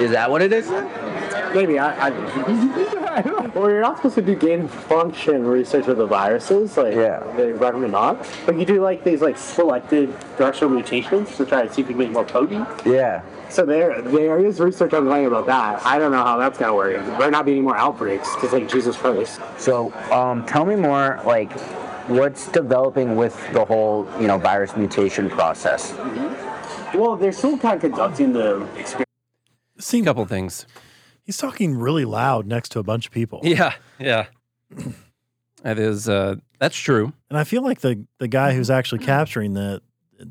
is 0.00 0.10
that 0.12 0.30
what 0.30 0.40
it 0.40 0.54
is? 0.54 0.70
Maybe 1.54 1.78
I. 1.78 2.08
I 2.08 3.50
well, 3.54 3.68
you're 3.68 3.80
not 3.80 3.96
supposed 3.96 4.14
to 4.16 4.22
do 4.22 4.34
gain 4.34 4.68
function 4.68 5.44
research 5.46 5.86
with 5.86 5.98
the 5.98 6.06
viruses. 6.06 6.76
Like, 6.76 6.94
Yeah. 6.94 7.22
they 7.36 7.52
recommend 7.52 7.92
not. 7.92 8.26
But 8.46 8.58
you 8.58 8.64
do 8.64 8.80
like 8.80 9.04
these 9.04 9.20
like 9.20 9.36
selected 9.36 10.14
directional 10.36 10.70
mutations 10.74 11.36
to 11.36 11.44
try 11.46 11.66
to 11.66 11.72
see 11.72 11.82
if 11.82 11.88
you 11.88 11.94
can 11.94 11.98
make 11.98 12.10
more 12.10 12.24
potent. 12.24 12.66
Yeah. 12.86 13.22
So 13.50 13.66
there, 13.66 14.00
there 14.00 14.38
is 14.38 14.60
research 14.60 14.94
ongoing 14.94 15.26
about 15.26 15.46
that. 15.46 15.84
I 15.84 15.98
don't 15.98 16.10
know 16.10 16.24
how 16.24 16.38
that's 16.38 16.58
gonna 16.58 16.74
work. 16.74 17.04
There 17.04 17.18
might 17.18 17.30
not 17.30 17.44
be 17.44 17.52
any 17.52 17.60
more 17.60 17.76
outbreaks 17.76 18.34
because 18.34 18.52
like 18.52 18.68
Jesus 18.68 18.96
Christ. 18.96 19.40
So, 19.58 19.92
um, 20.10 20.46
tell 20.46 20.64
me 20.64 20.74
more, 20.74 21.20
like, 21.26 21.52
what's 22.08 22.48
developing 22.48 23.14
with 23.16 23.36
the 23.52 23.64
whole, 23.64 24.08
you 24.18 24.26
know, 24.26 24.38
virus 24.38 24.74
mutation 24.76 25.28
process? 25.28 25.92
Well, 26.94 27.16
they're 27.16 27.32
still 27.32 27.58
kind 27.58 27.74
of 27.76 27.80
conducting 27.82 28.32
the 28.32 28.62
experiment. 28.76 29.08
Seems 29.78 30.06
couple 30.06 30.24
things. 30.26 30.66
He's 31.24 31.36
talking 31.36 31.76
really 31.76 32.04
loud 32.04 32.46
next 32.46 32.70
to 32.70 32.78
a 32.78 32.82
bunch 32.82 33.06
of 33.06 33.12
people. 33.12 33.40
Yeah, 33.42 33.74
yeah. 33.98 34.26
That 35.62 35.78
is 35.78 36.08
uh 36.08 36.36
that's 36.58 36.76
true. 36.76 37.12
And 37.30 37.38
I 37.38 37.44
feel 37.44 37.62
like 37.62 37.80
the 37.80 38.04
the 38.18 38.28
guy 38.28 38.52
who's 38.52 38.68
actually 38.68 39.04
capturing 39.04 39.54
that 39.54 39.82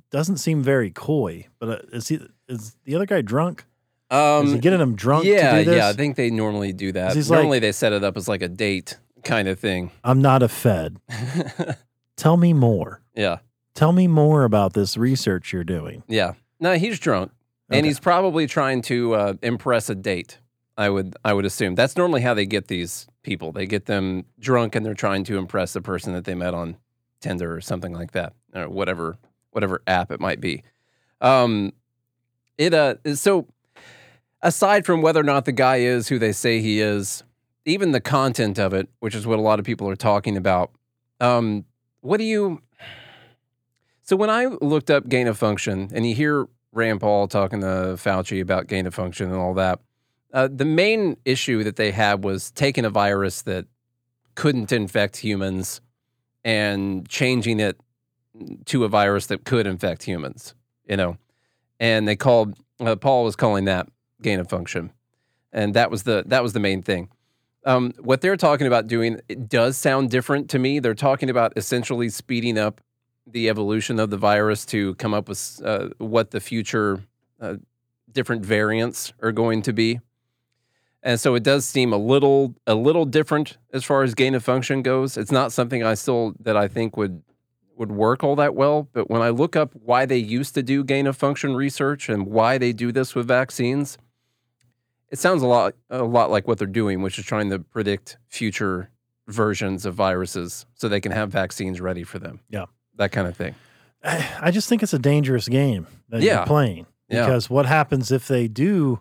doesn't 0.10 0.38
seem 0.38 0.62
very 0.62 0.92
coy. 0.92 1.48
But 1.60 1.70
uh, 1.70 1.78
is 1.94 2.10
he 2.10 2.20
is 2.48 2.76
the 2.84 2.96
other 2.96 3.06
guy 3.06 3.22
drunk? 3.22 3.64
Um 4.10 4.48
is 4.48 4.52
he 4.54 4.60
getting 4.60 4.82
him 4.82 4.96
drunk 4.96 5.26
yeah, 5.26 5.54
to 5.54 5.64
do 5.64 5.70
this? 5.72 5.78
yeah, 5.78 5.88
I 5.88 5.94
think 5.94 6.18
they 6.18 6.30
normally 6.30 6.74
do 6.74 6.92
that. 6.92 7.16
Normally 7.16 7.48
like- 7.48 7.62
they 7.62 7.72
set 7.72 7.94
it 7.94 8.04
up 8.04 8.18
as 8.18 8.28
like 8.28 8.42
a 8.42 8.50
date 8.50 8.98
kind 9.24 9.48
of 9.48 9.60
thing. 9.60 9.92
I'm 10.04 10.22
not 10.22 10.44
a 10.44 10.50
Fed. 10.50 10.98
Tell 12.18 12.36
me 12.36 12.54
more. 12.54 13.02
Yeah. 13.16 13.38
Tell 13.74 13.94
me 13.94 14.08
more 14.08 14.44
about 14.44 14.74
this 14.74 14.98
research 14.98 15.54
you're 15.54 15.64
doing. 15.64 16.04
Yeah. 16.10 16.34
No, 16.60 16.74
he's 16.78 17.00
drunk. 17.00 17.32
And 17.70 17.86
he's 17.86 18.02
probably 18.02 18.48
trying 18.48 18.82
to 18.84 19.14
uh, 19.16 19.34
impress 19.42 19.90
a 19.90 19.96
date. 19.96 20.40
I 20.82 20.90
would 20.90 21.16
I 21.24 21.34
would 21.34 21.46
assume. 21.46 21.76
That's 21.76 21.96
normally 21.96 22.22
how 22.22 22.34
they 22.34 22.46
get 22.46 22.68
these 22.68 23.08
people. 23.24 23.52
They 23.52 23.66
get 23.66 23.86
them 23.86 24.26
drunk 24.40 24.76
and 24.76 24.86
they're 24.86 24.94
trying 24.94 25.24
to 25.26 25.38
impress 25.38 25.74
the 25.74 25.82
person 25.82 26.14
that 26.14 26.26
they 26.26 26.36
met 26.36 26.54
on 26.54 26.78
Tinder 27.20 27.56
or 27.56 27.62
something 27.62 27.94
like 27.94 28.12
that. 28.12 28.34
Or 28.56 28.68
whatever 28.68 29.18
whatever 29.52 29.82
app 29.86 30.12
it 30.12 30.20
might 30.20 30.40
be. 30.40 30.64
Um 31.20 31.74
it 32.58 32.74
uh 32.74 32.96
so 33.16 33.48
aside 34.42 34.86
from 34.86 35.02
whether 35.02 35.20
or 35.20 35.24
not 35.24 35.46
the 35.46 35.52
guy 35.52 35.78
is 35.78 36.08
who 36.08 36.18
they 36.20 36.32
say 36.32 36.62
he 36.62 36.82
is, 36.82 37.24
even 37.66 37.92
the 37.92 38.02
content 38.02 38.58
of 38.60 38.74
it, 38.74 38.90
which 39.00 39.16
is 39.16 39.28
what 39.28 39.40
a 39.40 39.42
lot 39.42 39.60
of 39.60 39.66
people 39.66 39.88
are 39.88 39.96
talking 39.96 40.36
about. 40.38 40.72
Um, 41.20 41.66
what 42.02 42.18
do 42.18 42.24
you? 42.24 42.62
So 44.02 44.16
when 44.16 44.30
I 44.30 44.46
looked 44.46 44.90
up 44.90 45.08
gain 45.08 45.28
of 45.28 45.38
function, 45.38 45.90
and 45.94 46.08
you 46.08 46.16
hear 46.16 46.48
Rand 46.74 47.00
Paul 47.00 47.28
talking 47.28 47.62
to 47.62 47.96
Fauci 47.98 48.42
about 48.42 48.68
gain 48.68 48.88
of 48.88 48.96
function 48.96 49.30
and 49.30 49.38
all 49.38 49.54
that, 49.54 49.80
uh, 50.34 50.48
the 50.52 50.66
main 50.66 51.18
issue 51.26 51.64
that 51.64 51.76
they 51.76 51.92
had 51.92 52.24
was 52.24 52.52
taking 52.52 52.86
a 52.86 52.90
virus 52.90 53.42
that 53.44 53.66
couldn't 54.36 54.72
infect 54.72 55.18
humans 55.18 55.82
and 56.44 57.08
changing 57.10 57.60
it 57.60 57.80
to 58.66 58.84
a 58.84 58.88
virus 58.88 59.28
that 59.28 59.44
could 59.44 59.68
infect 59.68 60.04
humans. 60.04 60.56
You 60.86 60.98
know, 60.98 61.18
and 61.80 62.08
they 62.08 62.16
called 62.16 62.58
uh, 62.80 62.96
Paul 62.96 63.24
was 63.24 63.36
calling 63.36 63.66
that 63.66 63.88
gain 64.22 64.40
of 64.40 64.50
function, 64.50 64.92
and 65.52 65.74
that 65.74 65.92
was 65.92 66.04
the 66.04 66.24
that 66.28 66.44
was 66.44 66.54
the 66.54 66.60
main 66.60 66.82
thing. 66.82 67.10
Um, 67.64 67.94
what 68.00 68.22
they're 68.22 68.38
talking 68.38 68.66
about 68.66 68.88
doing 68.88 69.22
it 69.30 69.48
does 69.48 69.78
sound 69.78 70.10
different 70.10 70.50
to 70.52 70.60
me. 70.60 70.80
They're 70.80 70.96
talking 70.96 71.30
about 71.30 71.54
essentially 71.56 72.10
speeding 72.10 72.58
up 72.58 72.82
the 73.28 73.50
evolution 73.50 74.00
of 74.00 74.10
the 74.10 74.18
virus 74.18 74.66
to 74.68 74.96
come 74.96 75.14
up 75.14 75.30
with 75.30 75.62
uh, 75.64 75.90
what 76.00 76.32
the 76.32 76.40
future 76.40 77.02
uh, 77.40 77.56
different 78.12 78.46
variants 78.46 79.14
are 79.22 79.32
going 79.32 79.62
to 79.64 79.74
be. 79.74 80.00
And 81.04 81.20
so 81.20 81.34
it 81.36 81.42
does 81.44 81.66
seem 81.66 81.94
a 81.94 81.98
little 81.98 82.56
a 82.68 82.76
little 82.76 83.06
different 83.06 83.58
as 83.74 83.84
far 83.84 84.04
as 84.04 84.14
gain 84.14 84.36
of 84.36 84.44
function 84.44 84.82
goes. 84.84 85.18
It's 85.18 85.32
not 85.32 85.52
something 85.52 85.84
I 85.84 85.96
still 85.96 86.34
that 86.42 86.56
I 86.56 86.68
think 86.68 86.96
would 86.98 87.24
would 87.76 87.92
work 87.92 88.24
all 88.24 88.36
that 88.36 88.54
well. 88.54 88.88
But 88.94 89.10
when 89.10 89.22
I 89.24 89.30
look 89.30 89.56
up 89.56 89.72
why 89.74 90.06
they 90.06 90.18
used 90.18 90.54
to 90.54 90.62
do 90.62 90.84
gain 90.84 91.08
of 91.08 91.18
function 91.18 91.56
research 91.56 92.08
and 92.10 92.28
why 92.28 92.60
they 92.60 92.72
do 92.74 92.92
this 92.92 93.16
with 93.16 93.28
vaccines, 93.28 93.98
it 95.10 95.18
sounds 95.18 95.42
a 95.42 95.48
lot 95.48 95.74
a 95.90 96.04
lot 96.04 96.30
like 96.30 96.48
what 96.48 96.60
they're 96.60 96.68
doing, 96.68 97.02
which 97.02 97.18
is 97.18 97.26
trying 97.26 97.50
to 97.50 97.58
predict 97.60 98.18
future 98.28 98.90
versions 99.28 99.86
of 99.86 99.96
viruses 99.96 100.66
so 100.76 100.88
they 100.88 101.02
can 101.02 101.12
have 101.12 101.32
vaccines 101.32 101.82
ready 101.82 102.04
for 102.04 102.20
them. 102.20 102.42
Yeah. 102.50 102.66
That 102.98 103.12
kind 103.12 103.28
of 103.28 103.36
thing. 103.36 103.56
I 104.04 104.52
just 104.52 104.68
think 104.70 104.84
it's 104.84 104.94
a 104.94 105.00
dangerous 105.00 105.48
game 105.48 105.88
that 106.10 106.22
Yeah. 106.22 106.38
you're 106.38 106.46
playing 106.46 106.86
Yeah. 107.10 107.26
because 107.26 107.50
what 107.50 107.66
happens 107.66 108.12
if 108.12 108.28
they 108.28 108.48
do 108.48 109.00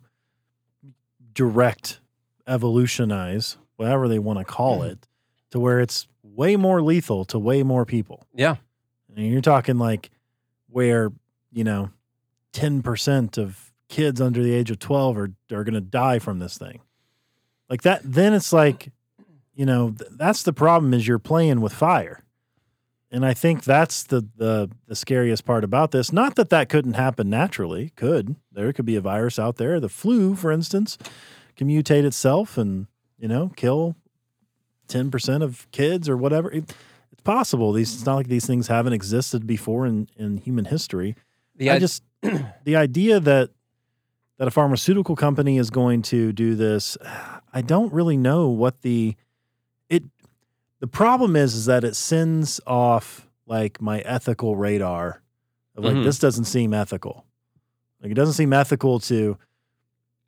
direct 1.40 2.00
evolutionize, 2.46 3.57
whatever 3.76 4.09
they 4.09 4.18
want 4.18 4.38
to 4.38 4.44
call 4.44 4.81
Mm. 4.81 4.90
it, 4.92 5.07
to 5.53 5.59
where 5.59 5.81
it's 5.81 6.07
way 6.22 6.55
more 6.57 6.83
lethal 6.83 7.24
to 7.24 7.38
way 7.38 7.62
more 7.62 7.87
people? 7.87 8.26
Yeah. 8.35 8.57
And 9.16 9.26
you're 9.26 9.40
talking 9.40 9.79
like 9.79 10.11
where, 10.68 11.11
you 11.50 11.64
know, 11.64 11.90
10% 12.53 13.38
of 13.38 13.72
kids 13.88 14.20
under 14.20 14.42
the 14.42 14.53
age 14.53 14.70
of 14.70 14.79
12 14.79 15.16
are, 15.16 15.31
are 15.50 15.64
going 15.64 15.72
to 15.74 15.81
die 15.81 16.18
from 16.18 16.40
this 16.40 16.59
thing. 16.59 16.81
Like 17.70 17.83
that, 17.83 18.03
then 18.05 18.35
it's 18.35 18.53
like, 18.53 18.90
you 19.55 19.64
know, 19.64 19.92
th- 19.98 20.11
that's 20.12 20.42
the 20.42 20.53
problem 20.53 20.92
is 20.92 21.09
you're 21.09 21.18
playing 21.18 21.61
with 21.62 21.72
fire. 21.72 22.22
And 23.11 23.27
I 23.27 23.35
think 23.35 23.64
that's 23.64 24.05
the, 24.05 24.25
the 24.37 24.70
the 24.87 24.94
scariest 24.94 25.44
part 25.44 25.64
about 25.64 25.90
this. 25.90 26.12
Not 26.12 26.37
that 26.37 26.51
that 26.51 26.68
couldn't 26.68 26.94
happen 26.94 27.29
naturally. 27.29 27.90
Could 27.96 28.37
there 28.53 28.73
could 28.73 28.85
be 28.87 28.96
a 28.96 29.01
virus 29.01 29.38
out 29.38 29.57
there, 29.57 29.81
the 29.81 29.88
flu, 29.88 30.37
for 30.37 30.53
instance, 30.53 30.96
can 31.57 31.68
mutate 31.68 32.05
itself 32.05 32.57
and 32.57 32.87
you 33.18 33.27
know 33.27 33.51
kill 33.57 33.96
ten 34.87 35.11
percent 35.11 35.42
of 35.42 35.66
kids 35.73 36.09
or 36.09 36.16
whatever. 36.16 36.51
It- 36.53 36.73
it's 37.12 37.23
possible. 37.23 37.73
These 37.73 37.92
it's 37.94 38.07
not 38.07 38.14
like 38.14 38.29
these 38.29 38.46
things 38.46 38.68
haven't 38.68 38.92
existed 38.92 39.44
before 39.46 39.85
in 39.87 40.09
in 40.16 40.37
human 40.38 40.66
history. 40.66 41.16
The 41.57 41.70
I 41.70 41.79
just 41.81 42.03
the 42.64 42.77
idea 42.77 43.18
that 43.18 43.51
that 44.38 44.46
a 44.49 44.51
pharmaceutical 44.53 45.16
company 45.16 45.59
is 45.59 45.68
going 45.68 46.01
to 46.03 46.33
do 46.33 46.55
this, 46.55 46.96
I 47.53 47.61
don't 47.61 47.92
really 47.92 48.16
know 48.16 48.49
what 48.49 48.81
the 48.83 49.16
the 50.81 50.87
problem 50.87 51.37
is 51.37 51.55
is 51.55 51.66
that 51.66 51.85
it 51.85 51.95
sends 51.97 52.61
off 52.66 53.29
like 53.47 53.81
my 53.81 54.01
ethical 54.01 54.57
radar 54.57 55.23
of 55.77 55.85
like 55.85 55.97
Mhm. 55.97 56.05
this 56.05 56.19
doesn't 56.19 56.45
seem 56.47 56.73
ethical. 56.75 57.25
Like 58.03 58.11
it 58.12 58.14
doesn't 58.14 58.35
seem 58.35 58.53
ethical 58.53 58.99
to 59.01 59.37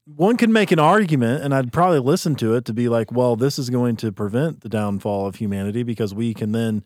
one 0.05 0.37
can 0.37 0.53
make 0.53 0.73
an 0.73 0.79
argument 0.81 1.43
and 1.45 1.55
I'd 1.55 1.73
probably 1.73 2.01
listen 2.01 2.35
to 2.37 2.55
it 2.55 2.65
to 2.67 2.73
be 2.73 2.89
like, 2.89 3.13
well, 3.13 3.37
this 3.37 3.59
is 3.59 3.71
going 3.71 3.97
to 3.97 4.11
prevent 4.13 4.61
the 4.63 4.69
downfall 4.69 5.27
of 5.27 5.37
humanity 5.37 5.83
because 5.85 6.13
we 6.15 6.35
can 6.35 6.53
then 6.53 6.83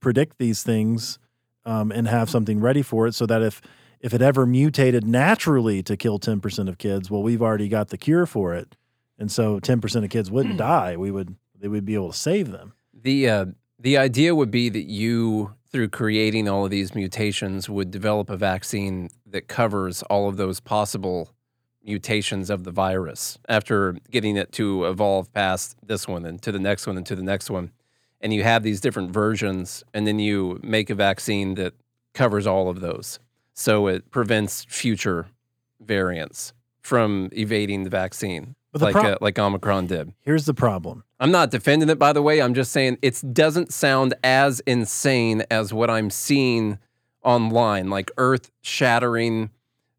predict 0.00 0.38
these 0.38 0.62
things 0.62 1.18
um, 1.64 1.90
and 1.92 2.08
have 2.08 2.28
something 2.28 2.60
ready 2.60 2.82
for 2.82 3.06
it 3.06 3.14
so 3.14 3.24
that 3.26 3.40
if 3.42 3.62
if 4.00 4.12
it 4.12 4.20
ever 4.20 4.44
mutated 4.44 5.06
naturally 5.06 5.82
to 5.82 5.96
kill 5.96 6.18
10% 6.18 6.68
of 6.68 6.76
kids, 6.76 7.10
well, 7.10 7.22
we've 7.22 7.40
already 7.40 7.68
got 7.68 7.88
the 7.88 7.96
cure 7.96 8.26
for 8.26 8.52
it. 8.54 8.76
And 9.18 9.32
so 9.32 9.58
10% 9.60 10.04
of 10.04 10.10
kids 10.10 10.30
wouldn't 10.30 10.58
die. 10.58 10.94
We 10.98 11.10
would 11.10 11.36
they 11.64 11.68
would 11.68 11.86
be 11.86 11.94
able 11.94 12.12
to 12.12 12.18
save 12.18 12.52
them. 12.52 12.74
The 12.92 13.26
uh, 13.26 13.46
the 13.78 13.96
idea 13.96 14.34
would 14.34 14.50
be 14.50 14.68
that 14.68 14.84
you, 14.84 15.54
through 15.72 15.88
creating 15.88 16.46
all 16.46 16.66
of 16.66 16.70
these 16.70 16.94
mutations, 16.94 17.70
would 17.70 17.90
develop 17.90 18.28
a 18.28 18.36
vaccine 18.36 19.08
that 19.24 19.48
covers 19.48 20.02
all 20.02 20.28
of 20.28 20.36
those 20.36 20.60
possible 20.60 21.30
mutations 21.82 22.50
of 22.50 22.64
the 22.64 22.70
virus 22.70 23.38
after 23.48 23.96
getting 24.10 24.36
it 24.36 24.52
to 24.52 24.84
evolve 24.84 25.32
past 25.32 25.78
this 25.82 26.06
one 26.06 26.26
and 26.26 26.42
to 26.42 26.52
the 26.52 26.58
next 26.58 26.86
one 26.86 26.98
and 26.98 27.06
to 27.06 27.16
the 27.16 27.22
next 27.22 27.48
one. 27.48 27.70
And 28.20 28.34
you 28.34 28.42
have 28.42 28.62
these 28.62 28.82
different 28.82 29.10
versions, 29.10 29.82
and 29.94 30.06
then 30.06 30.18
you 30.18 30.60
make 30.62 30.90
a 30.90 30.94
vaccine 30.94 31.54
that 31.54 31.72
covers 32.12 32.46
all 32.46 32.68
of 32.68 32.80
those. 32.80 33.18
So 33.54 33.86
it 33.86 34.10
prevents 34.10 34.64
future 34.64 35.28
variants 35.80 36.52
from 36.82 37.30
evading 37.32 37.84
the 37.84 37.90
vaccine, 37.90 38.54
like, 38.82 38.94
pro- 38.94 39.12
uh, 39.12 39.16
like 39.20 39.38
Omicron 39.38 39.86
did. 39.86 40.12
Here's 40.22 40.46
the 40.46 40.54
problem. 40.54 41.04
I'm 41.20 41.30
not 41.30 41.50
defending 41.50 41.88
it, 41.88 41.98
by 41.98 42.12
the 42.12 42.22
way. 42.22 42.42
I'm 42.42 42.54
just 42.54 42.72
saying 42.72 42.98
it 43.02 43.22
doesn't 43.32 43.72
sound 43.72 44.14
as 44.24 44.60
insane 44.60 45.44
as 45.50 45.72
what 45.72 45.90
I'm 45.90 46.10
seeing 46.10 46.78
online, 47.22 47.88
like 47.88 48.10
earth 48.16 48.50
shattering, 48.62 49.50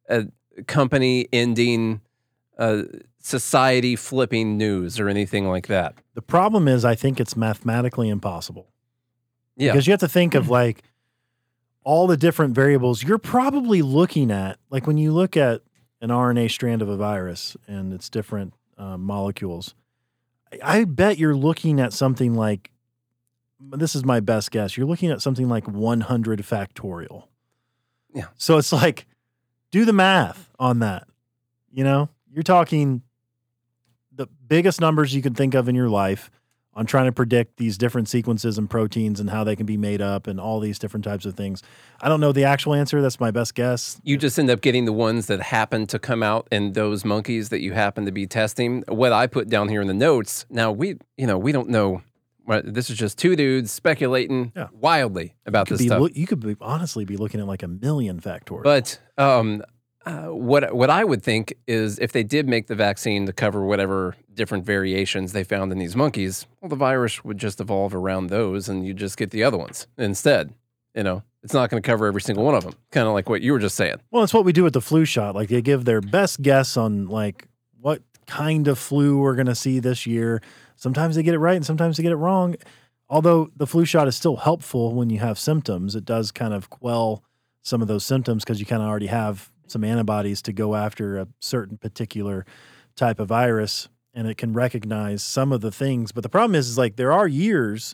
uh, 0.10 0.24
company 0.68 1.28
ending, 1.34 2.02
uh, 2.58 2.84
society 3.20 3.96
flipping 3.96 4.58
news 4.58 5.00
or 5.00 5.10
anything 5.10 5.48
like 5.48 5.68
that. 5.68 5.96
The 6.14 6.22
problem 6.22 6.68
is 6.68 6.86
I 6.86 6.96
think 6.96 7.20
it's 7.20 7.36
mathematically 7.36 8.10
impossible. 8.10 8.68
Yeah. 9.58 9.72
Because 9.72 9.88
you 9.88 9.92
have 9.92 10.00
to 10.02 10.08
think 10.08 10.36
of 10.36 10.50
like 10.50 10.84
all 11.84 12.08
the 12.08 12.18
different 12.18 12.54
variables 12.54 13.04
you're 13.04 13.18
probably 13.18 13.82
looking 13.82 14.32
at. 14.32 14.60
Like 14.70 14.86
when 14.86 14.98
you 14.98 15.12
look 15.12 15.36
at 15.36 15.62
an 16.02 16.10
RNA 16.10 16.52
strand 16.52 16.82
of 16.82 16.90
a 16.90 16.98
virus 16.98 17.58
and 17.68 17.94
its 17.94 18.10
different 18.10 18.54
uh, 18.78 18.98
molecules, 18.98 19.76
I, 20.52 20.80
I 20.80 20.84
bet 20.86 21.18
you're 21.18 21.36
looking 21.36 21.80
at 21.80 21.94
something 21.94 22.34
like 22.34 22.72
this 23.60 23.96
is 23.96 24.04
my 24.04 24.20
best 24.20 24.52
guess. 24.52 24.78
You're 24.78 24.88
looking 24.88 25.12
at 25.12 25.22
something 25.22 25.48
like 25.48 25.68
100 25.68 26.40
factorial. 26.40 27.24
Yeah. 28.14 28.28
So 28.36 28.58
it's 28.58 28.72
like, 28.72 29.08
do 29.72 29.86
the 29.86 29.94
math 29.94 30.50
on 30.60 30.80
that. 30.80 31.08
You 31.72 31.84
know, 31.84 32.10
you're 32.32 32.44
talking 32.44 33.02
the 34.12 34.28
biggest 34.48 34.80
numbers 34.80 35.14
you 35.14 35.22
can 35.22 35.34
think 35.34 35.54
of 35.54 35.68
in 35.68 35.76
your 35.76 35.90
life 35.90 36.32
on 36.76 36.86
trying 36.86 37.06
to 37.06 37.12
predict 37.12 37.58
these 37.58 37.78
different 37.78 38.10
sequences 38.10 38.58
and 38.58 38.70
proteins 38.70 39.20
and 39.20 39.30
how 39.30 39.44
they 39.44 39.56
can 39.56 39.66
be 39.66 39.78
made 39.78 40.02
up 40.02 40.28
and 40.28 40.40
all 40.40 40.60
these 40.60 40.78
different 40.78 41.04
types 41.06 41.26
of 41.26 41.34
things. 41.36 41.64
I 42.02 42.10
don't 42.10 42.20
know 42.20 42.32
the 42.34 42.44
actual 42.44 42.74
answer. 42.74 43.02
That's 43.02 43.20
my 43.20 43.32
best 43.32 43.56
guess. 43.56 44.00
You 44.04 44.18
just 44.18 44.38
end 44.38 44.50
up 44.50 44.60
getting 44.62 44.84
the 44.86 44.92
ones 44.94 45.28
that 45.28 45.42
happen 45.42 45.88
to 45.88 46.00
come 46.00 46.22
out 46.22 46.48
in 46.52 46.74
those 46.74 47.06
monkeys 47.06 47.50
that 47.50 47.62
you 47.62 47.72
happen 47.74 48.06
to 48.06 48.12
be 48.12 48.28
testing. 48.28 48.84
What 48.90 49.14
I 49.14 49.28
put 49.28 49.48
down 49.48 49.70
here 49.70 49.82
in 49.82 49.88
the 49.88 49.94
notes, 49.94 50.46
now 50.50 50.72
we, 50.72 50.98
you 51.18 51.28
know, 51.28 51.38
we 51.38 51.52
don't 51.54 51.70
know 51.70 52.02
This 52.64 52.90
is 52.92 52.98
just 52.98 53.18
two 53.18 53.36
dudes 53.36 53.72
speculating 53.72 54.52
Yeah. 54.56 54.68
wildly 54.74 55.34
about 55.48 55.68
this 55.68 55.80
be 55.80 55.88
stuff. 55.88 56.12
you 56.14 56.28
could 56.28 56.42
be, 56.42 56.56
honestly 56.62 57.04
be 57.06 57.18
looking 57.18 57.40
at 57.40 57.48
like 57.48 57.64
a 57.64 57.68
million 57.68 58.20
factors. 58.20 58.62
But 58.64 59.00
um, 59.18 59.64
uh, 60.06 60.28
what 60.28 60.74
what 60.76 60.90
I 60.90 61.04
would 61.04 61.24
think 61.24 61.56
is 61.68 61.98
if 62.00 62.12
they 62.12 62.24
did 62.24 62.48
make 62.48 62.68
the 62.68 62.76
vaccine 62.76 63.26
to 63.26 63.34
cover 63.34 63.64
whatever 63.64 64.16
different 64.34 64.64
variations 64.64 65.34
they 65.34 65.44
found 65.44 65.72
in 65.72 65.80
these 65.80 65.96
monkeys, 65.96 66.46
well, 66.62 66.70
the 66.70 66.76
virus 66.76 67.24
would 67.24 67.38
just 67.38 67.60
evolve 67.60 67.96
around 67.96 68.28
those, 68.28 68.70
and 68.70 68.86
you 68.86 68.94
just 68.94 69.18
get 69.18 69.32
the 69.32 69.44
other 69.44 69.58
ones 69.58 69.88
instead. 69.98 70.54
You 70.94 71.04
know, 71.04 71.24
it's 71.44 71.54
not 71.54 71.70
going 71.70 71.82
to 71.82 71.86
cover 71.86 72.06
every 72.06 72.22
single 72.22 72.46
one 72.46 72.56
of 72.56 72.64
them. 72.64 72.74
Kind 72.92 73.08
of 73.08 73.14
like 73.14 73.30
what 73.30 73.42
you 73.42 73.52
were 73.52 73.60
just 73.60 73.76
saying. 73.76 73.96
Well, 74.12 74.24
it's 74.24 74.34
what 74.34 74.46
we 74.46 74.54
do 74.54 74.64
with 74.64 74.74
the 74.74 74.82
flu 74.82 75.06
shot. 75.06 75.36
Like 75.36 75.50
they 75.50 75.62
give 75.62 75.86
their 75.86 76.02
best 76.02 76.42
guess 76.42 76.78
on 76.78 77.08
like 77.08 77.48
what 77.82 78.02
kind 78.28 78.68
of 78.68 78.80
flu 78.80 79.18
we're 79.18 79.36
going 79.36 79.46
to 79.48 79.56
see 79.56 79.80
this 79.80 80.06
year. 80.06 80.42
Sometimes 80.76 81.16
they 81.16 81.24
get 81.24 81.34
it 81.34 81.40
right 81.40 81.56
and 81.56 81.66
sometimes 81.66 81.98
they 81.98 82.04
get 82.04 82.12
it 82.12 82.18
wrong. 82.18 82.56
Although 83.10 83.52
the 83.56 83.68
flu 83.68 83.86
shot 83.86 84.08
is 84.08 84.16
still 84.16 84.38
helpful 84.38 84.94
when 84.94 85.10
you 85.10 85.20
have 85.20 85.38
symptoms, 85.38 85.96
it 85.96 86.06
does 86.06 86.32
kind 86.32 86.54
of 86.54 86.70
quell 86.70 87.24
some 87.62 87.82
of 87.82 87.88
those 87.88 88.06
symptoms 88.06 88.44
because 88.44 88.60
you 88.60 88.66
kind 88.66 88.82
of 88.82 88.88
already 88.88 89.08
have 89.08 89.52
some 89.68 89.84
antibodies 89.84 90.42
to 90.44 90.54
go 90.54 90.76
after 90.76 91.18
a 91.18 91.28
certain 91.40 91.78
particular 91.78 92.46
type 92.96 93.20
of 93.20 93.28
virus 93.28 93.90
and 94.14 94.28
it 94.28 94.38
can 94.38 94.54
recognize 94.54 95.22
some 95.22 95.52
of 95.52 95.62
the 95.62 95.72
things. 95.72 96.12
But 96.12 96.24
the 96.24 96.30
problem 96.30 96.56
is, 96.56 96.70
is 96.70 96.78
like 96.78 96.96
there 96.96 97.12
are 97.12 97.28
years 97.28 97.94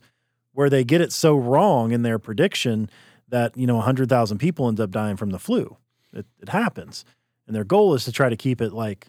where 0.53 0.69
they 0.69 0.83
get 0.83 1.01
it 1.01 1.11
so 1.11 1.35
wrong 1.35 1.91
in 1.91 2.03
their 2.03 2.19
prediction 2.19 2.89
that, 3.29 3.57
you 3.57 3.65
know, 3.65 3.77
100,000 3.77 4.37
people 4.37 4.67
end 4.67 4.79
up 4.79 4.91
dying 4.91 5.17
from 5.17 5.31
the 5.31 5.39
flu. 5.39 5.77
It, 6.13 6.27
it 6.39 6.49
happens. 6.49 7.03
And 7.47 7.55
their 7.55 7.63
goal 7.63 7.95
is 7.95 8.05
to 8.05 8.11
try 8.11 8.29
to 8.29 8.37
keep 8.37 8.61
it 8.61 8.71
like, 8.71 9.07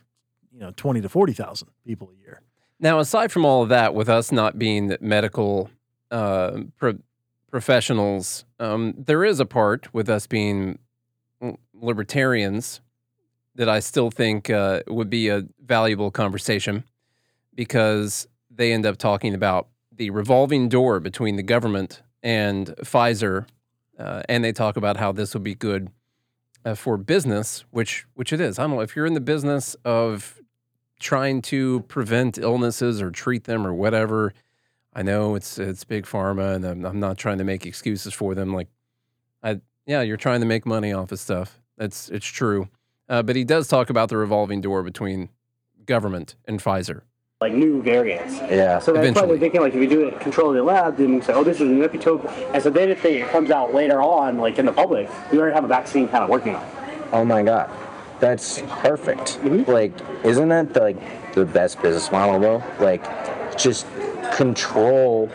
you 0.51 0.61
know, 0.61 0.73
20 0.75 1.03
to 1.03 1.09
40,000 1.09 1.69
people 1.85 2.11
a 2.11 2.23
year. 2.23 2.41
Now, 2.81 2.99
aside 2.99 3.31
from 3.31 3.45
all 3.45 3.63
of 3.63 3.69
that, 3.69 3.95
with 3.95 4.09
us 4.09 4.33
not 4.33 4.59
being 4.59 4.97
medical 5.01 5.71
uh, 6.11 6.63
pro- 6.79 6.99
professionals, 7.51 8.45
um, 8.59 8.95
there 8.97 9.25
is 9.25 9.39
a 9.39 9.47
part 9.47 9.93
with 9.93 10.09
us 10.09 10.27
being 10.27 10.79
libertarians 11.75 12.81
that 13.55 13.69
I 13.69 13.81
still 13.81 14.11
think 14.11 14.49
uh, 14.49 14.83
would 14.87 15.11
be 15.11 15.29
a 15.29 15.45
valuable 15.65 16.11
conversation 16.11 16.85
because 17.55 18.27
they 18.51 18.73
end 18.73 18.87
up 18.87 18.97
talking 18.97 19.35
about 19.35 19.69
the 19.95 20.11
revolving 20.11 20.69
door 20.69 21.01
between 21.01 21.37
the 21.37 21.43
government 21.43 22.03
and 22.23 22.69
Pfizer, 22.83 23.47
uh, 23.99 24.23
and 24.29 24.43
they 24.43 24.53
talk 24.53 24.77
about 24.77 24.97
how 24.97 25.13
this 25.13 25.35
would 25.35 25.43
be 25.43 25.55
good 25.55 25.91
uh, 26.65 26.75
for 26.75 26.97
business, 26.97 27.65
which 27.71 28.07
which 28.15 28.33
it 28.33 28.41
is. 28.41 28.59
I 28.59 28.63
don't 28.63 28.77
know 28.77 28.81
if 28.81 28.97
you're 28.97 29.07
in 29.07 29.15
the 29.15 29.21
business 29.21 29.75
of 29.85 30.41
trying 31.01 31.43
to 31.43 31.81
prevent 31.89 32.39
illnesses 32.39 33.03
or 33.03 33.11
treat 33.11 33.45
them 33.45 33.67
or 33.67 33.75
whatever. 33.75 34.33
I 34.95 35.03
know 35.03 35.35
it's 35.35 35.59
it's 35.59 35.85
big 35.85 36.07
pharma, 36.07 36.55
and 36.55 36.65
I'm, 36.65 36.85
I'm 36.85 37.01
not 37.01 37.19
trying 37.19 37.39
to 37.39 37.45
make 37.45 37.67
excuses 37.67 38.15
for 38.15 38.35
them. 38.35 38.55
Like, 38.55 38.69
I 39.43 39.61
yeah, 39.87 40.03
you're 40.03 40.17
trying 40.17 40.41
to 40.41 40.47
make 40.47 40.65
money 40.67 40.93
off 40.93 41.13
of 41.13 41.19
stuff. 41.21 41.59
That's 41.77 42.09
it's 42.11 42.27
true. 42.27 42.69
Uh, 43.09 43.23
but 43.23 43.37
he 43.37 43.45
does 43.45 43.69
talk 43.69 43.91
about 43.91 44.09
the 44.09 44.17
revolving 44.17 44.61
door 44.61 44.83
between 44.83 45.29
government 45.87 46.37
and 46.47 46.61
Pfizer. 46.63 47.03
like 47.41 47.53
new 47.53 47.83
variants. 47.83 48.35
Yeah. 48.37 48.79
So 48.79 48.93
that's 48.93 49.05
why 49.05 49.09
Eventually. 49.09 49.27
they're 49.29 49.39
thinking 49.39 49.61
like 49.61 49.75
if 49.75 49.81
you 49.83 49.89
do 49.89 50.07
it 50.07 50.21
control 50.21 50.51
in 50.51 50.57
the 50.57 50.63
lab, 50.63 50.97
then 50.97 51.15
you 51.15 51.23
say, 51.23 51.33
oh, 51.33 51.43
this 51.43 51.57
is 51.57 51.63
an 51.63 51.81
epitope. 51.83 52.25
And 52.55 52.63
so 52.63 52.71
then 52.71 52.89
if 52.89 53.03
they, 53.03 53.21
it 53.23 53.29
comes 53.31 53.51
out 53.51 53.75
later 53.75 54.01
on, 54.01 54.39
like 54.39 54.59
in 54.59 54.67
the 54.67 54.73
public, 54.73 55.11
you 55.33 55.41
already 55.41 55.55
have 55.55 55.65
a 55.65 55.69
vaccine 55.69 56.07
kind 56.09 56.23
of 56.23 56.31
working 56.31 56.55
on. 56.55 56.63
it. 56.65 56.73
Oh 57.13 57.25
my 57.25 57.43
god, 57.43 57.69
that's 58.21 58.63
perfect. 58.69 59.43
Like, 59.45 59.93
isn't 60.25 60.49
that 60.51 60.73
the, 60.73 60.81
like 60.81 61.33
the 61.35 61.45
best 61.45 61.83
business 61.83 62.11
model 62.13 62.39
though? 62.39 62.63
Like, 62.79 63.03
just 63.59 63.87
control 64.35 65.29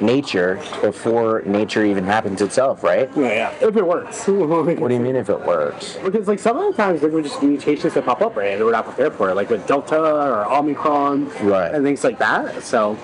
nature 0.00 0.60
before 0.82 1.42
nature 1.46 1.84
even 1.84 2.04
happens 2.04 2.40
itself, 2.42 2.82
right? 2.82 3.10
Yeah, 3.16 3.50
yeah. 3.60 3.66
If 3.68 3.76
it 3.76 3.86
works. 3.86 4.26
What 4.76 4.88
do 4.88 4.94
you 4.94 5.00
mean 5.00 5.16
if 5.16 5.28
it 5.30 5.40
works? 5.40 5.96
Because 6.04 6.28
like 6.28 6.38
some 6.38 6.56
of 6.58 6.70
the 6.74 6.82
times 6.82 7.00
there 7.00 7.10
were 7.10 7.22
just 7.22 7.42
mutations 7.42 7.94
that 7.94 8.04
pop 8.04 8.20
up, 8.20 8.36
right? 8.36 8.52
And 8.54 8.64
we're 8.64 8.72
not 8.72 8.84
prepared 8.84 9.14
for 9.14 9.30
it, 9.30 9.34
like 9.34 9.48
with 9.50 9.66
Delta 9.66 9.98
or 10.00 10.44
Omicron, 10.52 11.28
Right. 11.42 11.74
and 11.74 11.84
things 11.84 12.04
like 12.04 12.18
that. 12.18 12.62
So 12.62 12.94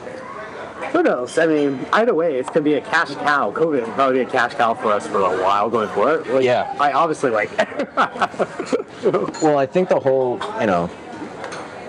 who 0.92 1.02
knows? 1.02 1.38
I 1.38 1.46
mean, 1.46 1.86
either 1.92 2.14
way, 2.14 2.36
it's 2.38 2.48
gonna 2.50 2.60
be 2.62 2.74
a 2.74 2.80
cash 2.80 3.14
cow. 3.14 3.50
COVID 3.52 3.86
will 3.86 3.92
probably 3.94 4.16
be 4.18 4.28
a 4.28 4.30
cash 4.30 4.54
cow 4.54 4.74
for 4.74 4.92
us 4.92 5.06
for 5.06 5.18
a 5.18 5.42
while 5.42 5.70
going 5.70 5.88
forward. 5.90 6.26
Like, 6.26 6.44
Yeah. 6.44 6.74
I 6.78 6.92
obviously 6.92 7.30
like. 7.30 7.50
Well, 9.42 9.58
I 9.58 9.66
think 9.66 9.88
the 9.88 9.98
whole, 9.98 10.38
you 10.60 10.66
know, 10.66 10.84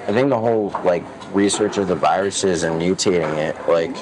I 0.07 0.11
think 0.13 0.29
the 0.29 0.39
whole 0.39 0.69
like 0.83 1.03
research 1.33 1.77
of 1.77 1.87
the 1.87 1.95
viruses 1.95 2.63
and 2.63 2.81
mutating 2.81 3.37
it, 3.37 3.55
like, 3.67 3.95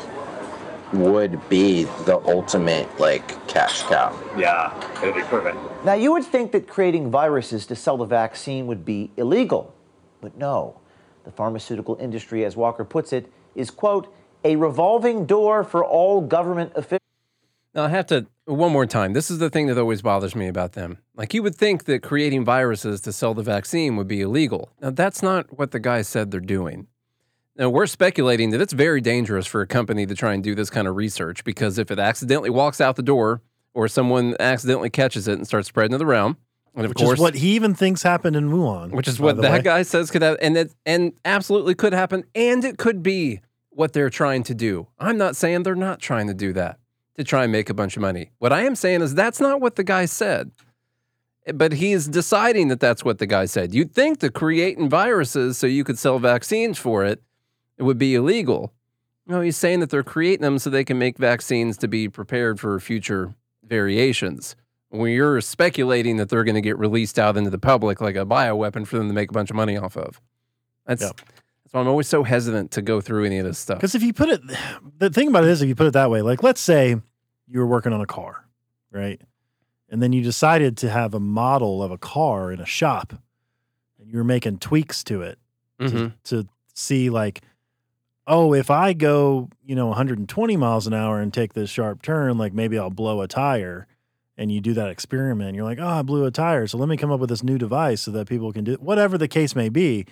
would 0.93 1.49
be 1.49 1.83
the 2.05 2.21
ultimate 2.25 2.87
like 2.99 3.47
cash 3.47 3.83
cow. 3.83 4.17
yeah, 4.37 4.73
it'd 5.01 5.15
be 5.15 5.21
perfect. 5.21 5.57
Now, 5.85 5.93
you 5.93 6.11
would 6.13 6.25
think 6.25 6.51
that 6.51 6.67
creating 6.67 7.09
viruses 7.09 7.65
to 7.67 7.75
sell 7.75 7.97
the 7.97 8.05
vaccine 8.05 8.67
would 8.67 8.85
be 8.85 9.11
illegal, 9.17 9.73
but 10.21 10.37
no. 10.37 10.79
The 11.23 11.31
pharmaceutical 11.31 11.97
industry, 11.99 12.45
as 12.45 12.55
Walker 12.55 12.83
puts 12.83 13.13
it, 13.13 13.31
is, 13.55 13.69
quote, 13.69 14.13
a 14.43 14.55
revolving 14.55 15.25
door 15.25 15.63
for 15.63 15.85
all 15.85 16.21
government 16.21 16.71
officials. 16.75 16.99
Now 17.73 17.85
I 17.85 17.89
have 17.89 18.07
to 18.07 18.25
one 18.45 18.71
more 18.71 18.85
time. 18.85 19.13
This 19.13 19.31
is 19.31 19.37
the 19.37 19.49
thing 19.49 19.67
that 19.67 19.77
always 19.77 20.01
bothers 20.01 20.35
me 20.35 20.47
about 20.47 20.73
them. 20.73 20.97
Like 21.15 21.33
you 21.33 21.41
would 21.43 21.55
think 21.55 21.85
that 21.85 22.01
creating 22.03 22.43
viruses 22.43 22.99
to 23.01 23.13
sell 23.13 23.33
the 23.33 23.43
vaccine 23.43 23.95
would 23.95 24.07
be 24.07 24.21
illegal. 24.21 24.71
Now 24.81 24.89
that's 24.89 25.23
not 25.23 25.57
what 25.57 25.71
the 25.71 25.79
guy 25.79 26.01
said 26.01 26.31
they're 26.31 26.39
doing. 26.39 26.87
Now 27.57 27.69
we're 27.69 27.85
speculating 27.85 28.51
that 28.51 28.61
it's 28.61 28.73
very 28.73 29.01
dangerous 29.01 29.45
for 29.45 29.61
a 29.61 29.67
company 29.67 30.05
to 30.05 30.15
try 30.15 30.33
and 30.33 30.43
do 30.43 30.55
this 30.55 30.69
kind 30.69 30.87
of 30.87 30.95
research 30.95 31.43
because 31.43 31.77
if 31.77 31.91
it 31.91 31.99
accidentally 31.99 32.49
walks 32.49 32.79
out 32.79 32.95
the 32.95 33.03
door 33.03 33.41
or 33.73 33.87
someone 33.87 34.35
accidentally 34.39 34.89
catches 34.89 35.27
it 35.27 35.33
and 35.33 35.45
starts 35.45 35.67
spreading 35.67 35.93
it 35.93 36.01
around, 36.01 36.37
and 36.75 36.85
of 36.85 36.89
Which 36.91 36.99
course 36.99 37.19
is 37.19 37.21
what 37.21 37.35
he 37.35 37.55
even 37.55 37.73
thinks 37.73 38.03
happened 38.03 38.35
in 38.35 38.49
Wuhan. 38.49 38.91
which 38.91 39.07
is 39.07 39.19
what 39.19 39.37
that 39.41 39.51
way. 39.51 39.61
guy 39.61 39.81
says 39.83 40.09
could 40.09 40.21
have, 40.21 40.37
and 40.41 40.55
it 40.55 40.73
and 40.85 41.13
absolutely 41.25 41.75
could 41.75 41.93
happen, 41.93 42.23
and 42.33 42.63
it 42.63 42.77
could 42.77 43.03
be 43.03 43.41
what 43.69 43.91
they're 43.93 44.09
trying 44.09 44.43
to 44.43 44.53
do. 44.53 44.87
I'm 44.97 45.17
not 45.17 45.35
saying 45.35 45.63
they're 45.63 45.75
not 45.75 45.99
trying 45.99 46.27
to 46.27 46.33
do 46.33 46.53
that 46.53 46.79
to 47.17 47.23
try 47.25 47.43
and 47.43 47.51
make 47.51 47.69
a 47.69 47.73
bunch 47.73 47.97
of 47.97 48.01
money. 48.01 48.31
What 48.39 48.53
I 48.53 48.61
am 48.61 48.75
saying 48.75 49.01
is 49.01 49.13
that's 49.13 49.41
not 49.41 49.59
what 49.59 49.75
the 49.75 49.83
guy 49.83 50.05
said, 50.05 50.51
but 51.53 51.73
he's 51.73 52.07
deciding 52.07 52.69
that 52.69 52.79
that's 52.79 53.03
what 53.03 53.17
the 53.17 53.27
guy 53.27 53.45
said. 53.45 53.73
You'd 53.73 53.93
think 53.93 54.19
that 54.19 54.33
creating 54.33 54.89
viruses 54.89 55.57
so 55.57 55.67
you 55.67 55.83
could 55.83 55.99
sell 55.99 56.19
vaccines 56.19 56.77
for 56.77 57.03
it, 57.03 57.21
it 57.81 57.83
would 57.83 57.97
be 57.97 58.13
illegal. 58.13 58.71
No, 59.25 59.41
he's 59.41 59.57
saying 59.57 59.79
that 59.79 59.89
they're 59.89 60.03
creating 60.03 60.43
them 60.43 60.59
so 60.59 60.69
they 60.69 60.83
can 60.83 60.99
make 60.99 61.17
vaccines 61.17 61.77
to 61.79 61.87
be 61.87 62.07
prepared 62.07 62.59
for 62.59 62.79
future 62.79 63.33
variations. 63.63 64.55
When 64.89 65.11
you're 65.11 65.41
speculating 65.41 66.17
that 66.17 66.29
they're 66.29 66.43
going 66.43 66.55
to 66.55 66.61
get 66.61 66.77
released 66.77 67.17
out 67.17 67.37
into 67.37 67.49
the 67.49 67.57
public 67.57 68.01
like 68.01 68.15
a 68.15 68.25
bioweapon 68.25 68.85
for 68.85 68.97
them 68.97 69.07
to 69.07 69.13
make 69.13 69.29
a 69.29 69.33
bunch 69.33 69.49
of 69.49 69.55
money 69.55 69.77
off 69.77 69.97
of. 69.97 70.21
That's 70.85 71.01
Yep. 71.01 71.15
that's 71.17 71.73
why 71.73 71.81
I'm 71.81 71.87
always 71.87 72.07
so 72.07 72.23
hesitant 72.23 72.71
to 72.71 72.81
go 72.83 73.01
through 73.01 73.25
any 73.25 73.37
of 73.39 73.45
this 73.45 73.57
stuff. 73.57 73.77
Because 73.79 73.95
if 73.95 74.03
you 74.03 74.13
put 74.13 74.29
it, 74.29 74.41
the 74.99 75.09
thing 75.09 75.29
about 75.29 75.43
it 75.45 75.49
is, 75.49 75.61
if 75.61 75.67
you 75.69 75.75
put 75.75 75.87
it 75.87 75.93
that 75.93 76.11
way, 76.11 76.21
like 76.21 76.43
let's 76.43 76.61
say 76.61 76.95
you 77.47 77.59
were 77.59 77.67
working 77.67 77.93
on 77.93 78.01
a 78.01 78.05
car, 78.05 78.45
right? 78.91 79.19
And 79.89 80.03
then 80.03 80.13
you 80.13 80.21
decided 80.21 80.77
to 80.77 80.89
have 80.89 81.13
a 81.15 81.19
model 81.19 81.81
of 81.81 81.89
a 81.91 81.97
car 81.97 82.51
in 82.51 82.59
a 82.59 82.65
shop 82.65 83.13
and 83.99 84.09
you 84.11 84.17
were 84.17 84.23
making 84.23 84.59
tweaks 84.59 85.03
to 85.05 85.21
it 85.21 85.39
Mhm. 85.79 86.13
to, 86.25 86.43
to 86.43 86.49
see, 86.73 87.09
like, 87.09 87.41
oh, 88.27 88.53
if 88.53 88.69
I 88.69 88.93
go, 88.93 89.49
you 89.65 89.75
know, 89.75 89.87
120 89.87 90.57
miles 90.57 90.87
an 90.87 90.93
hour 90.93 91.19
and 91.19 91.33
take 91.33 91.53
this 91.53 91.69
sharp 91.69 92.01
turn, 92.01 92.37
like 92.37 92.53
maybe 92.53 92.77
I'll 92.77 92.89
blow 92.89 93.21
a 93.21 93.27
tire. 93.27 93.87
And 94.37 94.51
you 94.51 94.59
do 94.61 94.73
that 94.73 94.89
experiment, 94.89 95.55
you're 95.55 95.65
like, 95.65 95.77
oh, 95.79 95.85
I 95.87 96.01
blew 96.01 96.25
a 96.25 96.31
tire. 96.31 96.65
So 96.65 96.77
let 96.77 96.89
me 96.89 96.97
come 96.97 97.11
up 97.11 97.19
with 97.19 97.29
this 97.29 97.43
new 97.43 97.57
device 97.59 98.01
so 98.01 98.11
that 98.11 98.27
people 98.27 98.51
can 98.51 98.63
do 98.63 98.73
whatever 98.75 99.17
the 99.17 99.27
case 99.27 99.55
may 99.55 99.69
be 99.69 100.05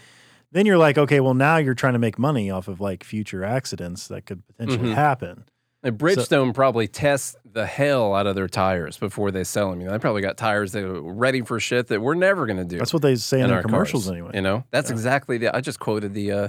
then 0.51 0.65
you're 0.65 0.79
like, 0.79 0.97
okay, 0.97 1.19
well 1.19 1.35
now 1.35 1.57
you're 1.57 1.75
trying 1.75 1.93
to 1.93 1.99
make 1.99 2.17
money 2.17 2.49
off 2.49 2.67
of 2.67 2.81
like 2.81 3.03
future 3.03 3.43
accidents 3.43 4.07
that 4.07 4.25
could 4.25 4.41
potentially 4.47 4.89
Mhm. 4.89 4.95
happen. 4.95 5.43
And 5.83 5.95
Bridgestone 5.95 6.55
probably 6.55 6.87
tests 6.87 7.35
the 7.45 7.67
hell 7.67 8.15
out 8.15 8.25
of 8.25 8.33
their 8.33 8.47
tires 8.47 8.97
before 8.97 9.29
they 9.29 9.43
sell 9.43 9.69
them. 9.69 9.79
You 9.79 9.85
know, 9.85 9.91
they 9.93 9.99
probably 9.99 10.23
got 10.23 10.37
tires 10.37 10.71
that 10.71 10.83
are 10.83 11.01
ready 11.03 11.41
for 11.43 11.59
shit 11.59 11.85
that 11.89 12.01
we're 12.01 12.15
never 12.15 12.47
going 12.47 12.57
to 12.57 12.65
do. 12.65 12.79
That's 12.79 12.91
what 12.93 13.03
they 13.03 13.15
say 13.15 13.37
in, 13.37 13.43
in 13.43 13.49
their 13.49 13.57
our 13.57 13.61
commercials 13.61 14.05
cars, 14.05 14.11
anyway. 14.11 14.31
You 14.33 14.41
know, 14.41 14.63
that's 14.71 14.89
Yeah. 14.89 14.95
exactly 14.95 15.37
the. 15.37 15.55
I 15.55 15.61
just 15.61 15.79
quoted 15.79 16.15
the 16.15 16.31
uh, 16.31 16.47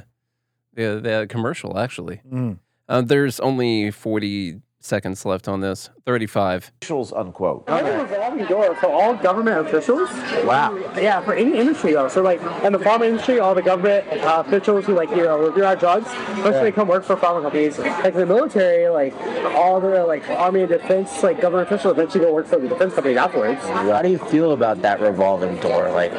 the 0.75 1.01
the 1.03 1.27
commercial 1.29 1.79
actually. 1.79 2.21
Mm. 2.31 2.59
Uh, 2.89 3.03
there's 3.03 3.39
only 3.41 3.91
40 3.91 4.61
seconds 4.81 5.25
left 5.25 5.47
on 5.49 5.61
this. 5.61 5.91
35. 6.07 6.73
Officials, 6.83 7.13
unquote. 7.13 7.65
I 7.69 7.83
think 7.83 7.95
a 7.95 8.03
revolving 8.03 8.47
door 8.47 8.75
for 8.75 8.87
all 8.87 9.15
government 9.15 9.67
officials. 9.67 10.11
Wow. 10.45 10.77
Yeah, 10.97 11.21
for 11.21 11.35
any 11.35 11.57
industry 11.59 11.93
though. 11.93 12.09
So 12.09 12.23
like 12.23 12.41
in 12.65 12.73
the 12.73 12.79
pharma 12.79 13.07
industry, 13.07 13.39
all 13.39 13.55
the 13.55 13.63
government 13.63 14.09
uh, 14.25 14.43
officials 14.45 14.87
who 14.87 14.95
like 14.95 15.11
you 15.11 15.17
know 15.25 15.39
review 15.39 15.65
our 15.65 15.77
drugs, 15.77 16.07
most 16.39 16.57
of 16.57 16.63
they 16.63 16.73
come 16.73 16.89
work 16.89 17.05
for 17.05 17.17
pharma 17.17 17.43
companies. 17.43 17.79
Like 17.79 18.15
the 18.15 18.27
military, 18.27 18.89
like 18.89 19.15
all 19.55 19.81
the 19.81 20.05
like 20.05 20.29
army 20.31 20.61
and 20.61 20.69
defense, 20.69 21.23
like 21.23 21.41
government 21.41 21.69
officials 21.71 21.93
eventually 21.93 22.25
go 22.25 22.33
work 22.33 22.47
for 22.47 22.59
the 22.59 22.69
defense 22.69 22.95
companies 22.95 23.19
afterwards. 23.19 23.63
How 23.63 24.03
do 24.03 24.09
you 24.09 24.19
feel 24.19 24.53
about 24.53 24.83
that 24.83 25.01
revolving 25.01 25.57
door? 25.61 25.91
Like, 25.93 26.13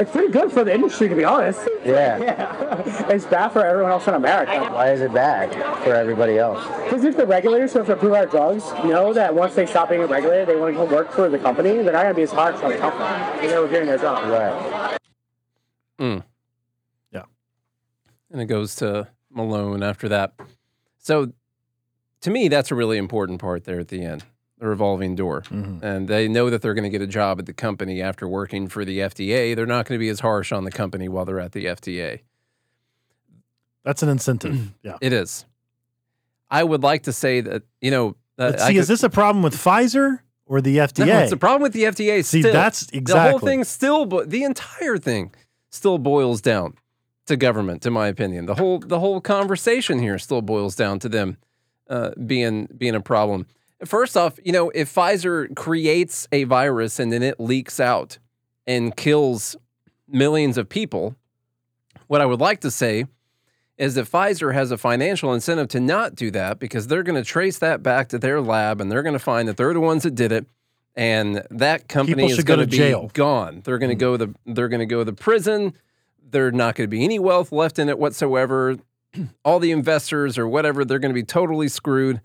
It's 0.00 0.10
pretty 0.10 0.32
good 0.32 0.50
for 0.50 0.64
the 0.64 0.74
industry 0.74 1.08
to 1.08 1.14
be 1.14 1.24
honest. 1.24 1.60
Yeah. 1.84 2.18
Yeah. 2.28 3.08
it's 3.08 3.24
bad 3.24 3.48
for 3.50 3.64
everyone 3.64 3.90
else 3.92 4.06
in 4.06 4.14
America. 4.14 4.68
Why 4.72 4.90
is 4.92 5.00
it 5.00 5.12
bad 5.12 5.52
for 5.82 5.94
everybody 5.94 6.38
else? 6.38 6.64
Because 6.84 7.04
if 7.04 7.16
the 7.16 7.26
regulators 7.26 7.72
who 7.72 7.78
have 7.80 7.88
to 7.88 7.96
approve 7.98 8.12
our 8.14 8.26
drugs 8.26 8.64
know 8.84 9.12
that 9.12 9.34
once 9.34 9.54
they 9.56 9.66
stop 9.66 9.88
being 9.88 10.00
regulated, 10.02 10.48
they 10.48 10.54
want 10.56 10.72
to 10.72 10.78
go 10.78 10.84
work 10.84 11.10
for 11.10 11.28
the 11.28 11.38
company, 11.38 11.70
they're 11.82 11.92
not 11.92 12.02
going 12.04 12.14
to 12.14 12.14
be 12.14 12.22
as 12.22 12.30
harsh 12.30 12.62
on 12.62 12.70
the 12.70 12.78
company. 12.78 13.04
And 13.42 13.50
they 13.50 13.58
were 13.58 13.68
doing 13.68 13.86
their 13.86 13.98
job. 13.98 14.28
Right. 14.28 14.98
Mm. 15.98 16.22
Yeah. 17.12 17.24
And 18.30 18.40
it 18.40 18.46
goes 18.46 18.76
to 18.76 19.08
Malone 19.30 19.82
after 19.82 20.08
that. 20.10 20.32
So 20.98 21.32
to 22.20 22.30
me, 22.30 22.46
that's 22.48 22.70
a 22.70 22.76
really 22.76 22.98
important 22.98 23.40
part 23.40 23.64
there 23.64 23.80
at 23.80 23.88
the 23.88 24.02
end, 24.04 24.24
the 24.58 24.68
revolving 24.68 25.16
door. 25.16 25.42
Mhm. 25.42 25.82
And 25.82 26.06
they 26.06 26.28
know 26.28 26.50
that 26.50 26.62
they're 26.62 26.74
going 26.74 26.84
to 26.84 26.90
get 26.90 27.02
a 27.02 27.06
job 27.06 27.40
at 27.40 27.46
the 27.46 27.52
company 27.52 28.00
after 28.00 28.28
working 28.28 28.68
for 28.68 28.84
the 28.84 29.00
FDA. 29.00 29.54
They're 29.56 29.66
not 29.66 29.86
going 29.86 29.98
to 29.98 30.02
be 30.02 30.08
as 30.08 30.20
harsh 30.20 30.52
on 30.52 30.62
the 30.62 30.70
company 30.70 31.08
while 31.08 31.24
they're 31.24 31.40
at 31.40 31.50
the 31.52 31.64
FDA. 31.66 32.20
That's 33.82 34.04
an 34.04 34.08
incentive. 34.08 34.72
yeah. 34.82 34.98
It 35.00 35.12
is. 35.12 35.46
I 36.50 36.64
would 36.64 36.82
like 36.82 37.04
to 37.04 37.12
say 37.12 37.40
that, 37.40 37.62
you 37.80 37.90
know, 37.90 38.16
uh, 38.38 38.52
But 38.52 38.60
see, 38.60 38.76
is 38.78 38.88
this 38.88 39.02
a 39.02 39.10
problem 39.10 39.42
with 39.42 39.54
Pfizer 39.54 40.20
or 40.46 40.60
the 40.60 40.78
FDA? 40.78 41.06
No, 41.06 41.18
it's 41.18 41.32
a 41.32 41.36
problem 41.36 41.62
with 41.62 41.72
the 41.72 41.84
FDA. 41.84 42.24
See, 42.24 42.40
still. 42.40 42.52
that's 42.52 42.88
exactly 42.92 43.02
the 43.02 43.30
whole 43.30 43.38
thing. 43.38 43.64
Still, 43.64 44.06
bo- 44.06 44.24
the 44.24 44.44
entire 44.44 44.96
thing 44.96 45.34
still 45.70 45.98
boils 45.98 46.40
down 46.40 46.74
to 47.26 47.36
government, 47.36 47.84
in 47.84 47.92
my 47.92 48.06
opinion. 48.08 48.46
The 48.46 48.54
whole 48.54 48.78
the 48.78 49.00
whole 49.00 49.20
conversation 49.20 49.98
here 49.98 50.18
still 50.18 50.40
boils 50.40 50.74
down 50.74 50.98
to 51.00 51.08
them 51.08 51.36
uh, 51.90 52.10
being 52.26 52.68
being 52.76 52.94
a 52.94 53.00
problem. 53.00 53.46
First 53.84 54.16
off, 54.16 54.38
you 54.44 54.52
know, 54.52 54.70
if 54.70 54.92
Pfizer 54.92 55.54
creates 55.54 56.26
a 56.32 56.44
virus 56.44 56.98
and 56.98 57.12
then 57.12 57.22
it 57.22 57.38
leaks 57.38 57.78
out 57.78 58.18
and 58.66 58.96
kills 58.96 59.56
millions 60.08 60.58
of 60.58 60.68
people, 60.68 61.14
what 62.08 62.20
I 62.20 62.26
would 62.26 62.40
like 62.40 62.60
to 62.62 62.70
say 62.70 63.06
is 63.78 63.94
that 63.94 64.10
Pfizer 64.10 64.52
has 64.52 64.70
a 64.70 64.76
financial 64.76 65.32
incentive 65.32 65.68
to 65.68 65.80
not 65.80 66.14
do 66.14 66.30
that 66.32 66.58
because 66.58 66.88
they're 66.88 67.04
going 67.04 67.22
to 67.22 67.24
trace 67.24 67.58
that 67.58 67.82
back 67.82 68.08
to 68.08 68.18
their 68.18 68.40
lab 68.40 68.80
and 68.80 68.90
they're 68.90 69.04
going 69.04 69.14
to 69.14 69.20
find 69.20 69.48
that 69.48 69.56
they're 69.56 69.72
the 69.72 69.80
ones 69.80 70.02
that 70.02 70.14
did 70.14 70.32
it 70.32 70.46
and 70.98 71.44
that 71.52 71.88
company 71.88 72.28
is 72.28 72.42
going 72.42 72.58
to 72.58 72.66
be 72.66 72.76
jail. 72.76 73.08
Gone. 73.14 73.62
They're 73.64 73.78
going 73.78 73.92
hmm. 73.92 73.98
to 73.98 74.04
go 74.04 74.16
the 74.16 74.34
they're 74.46 74.68
going 74.68 74.80
to 74.80 74.86
go 74.86 74.98
to 74.98 75.04
the 75.04 75.12
prison. 75.12 75.74
There's 76.30 76.52
not 76.52 76.74
going 76.74 76.86
to 76.86 76.90
be 76.90 77.04
any 77.04 77.20
wealth 77.20 77.52
left 77.52 77.78
in 77.78 77.88
it 77.88 77.98
whatsoever. 77.98 78.76
All 79.44 79.60
the 79.60 79.70
investors 79.70 80.36
or 80.36 80.48
whatever, 80.48 80.84
they're 80.84 80.98
going 80.98 81.12
to 81.12 81.14
be 81.14 81.22
totally 81.22 81.68
screwed. 81.68 82.20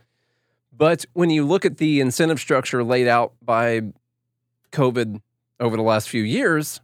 But 0.76 1.06
when 1.14 1.30
you 1.30 1.46
look 1.46 1.66
at 1.66 1.78
the 1.78 2.02
incentive 2.02 2.40
structure 2.40 2.84
laid 2.84 3.08
out 3.08 3.34
by 3.44 3.82
COVID 4.72 5.22
over 5.60 5.78
the 5.78 5.84
last 5.84 6.10
few 6.10 6.24
years, 6.24 6.82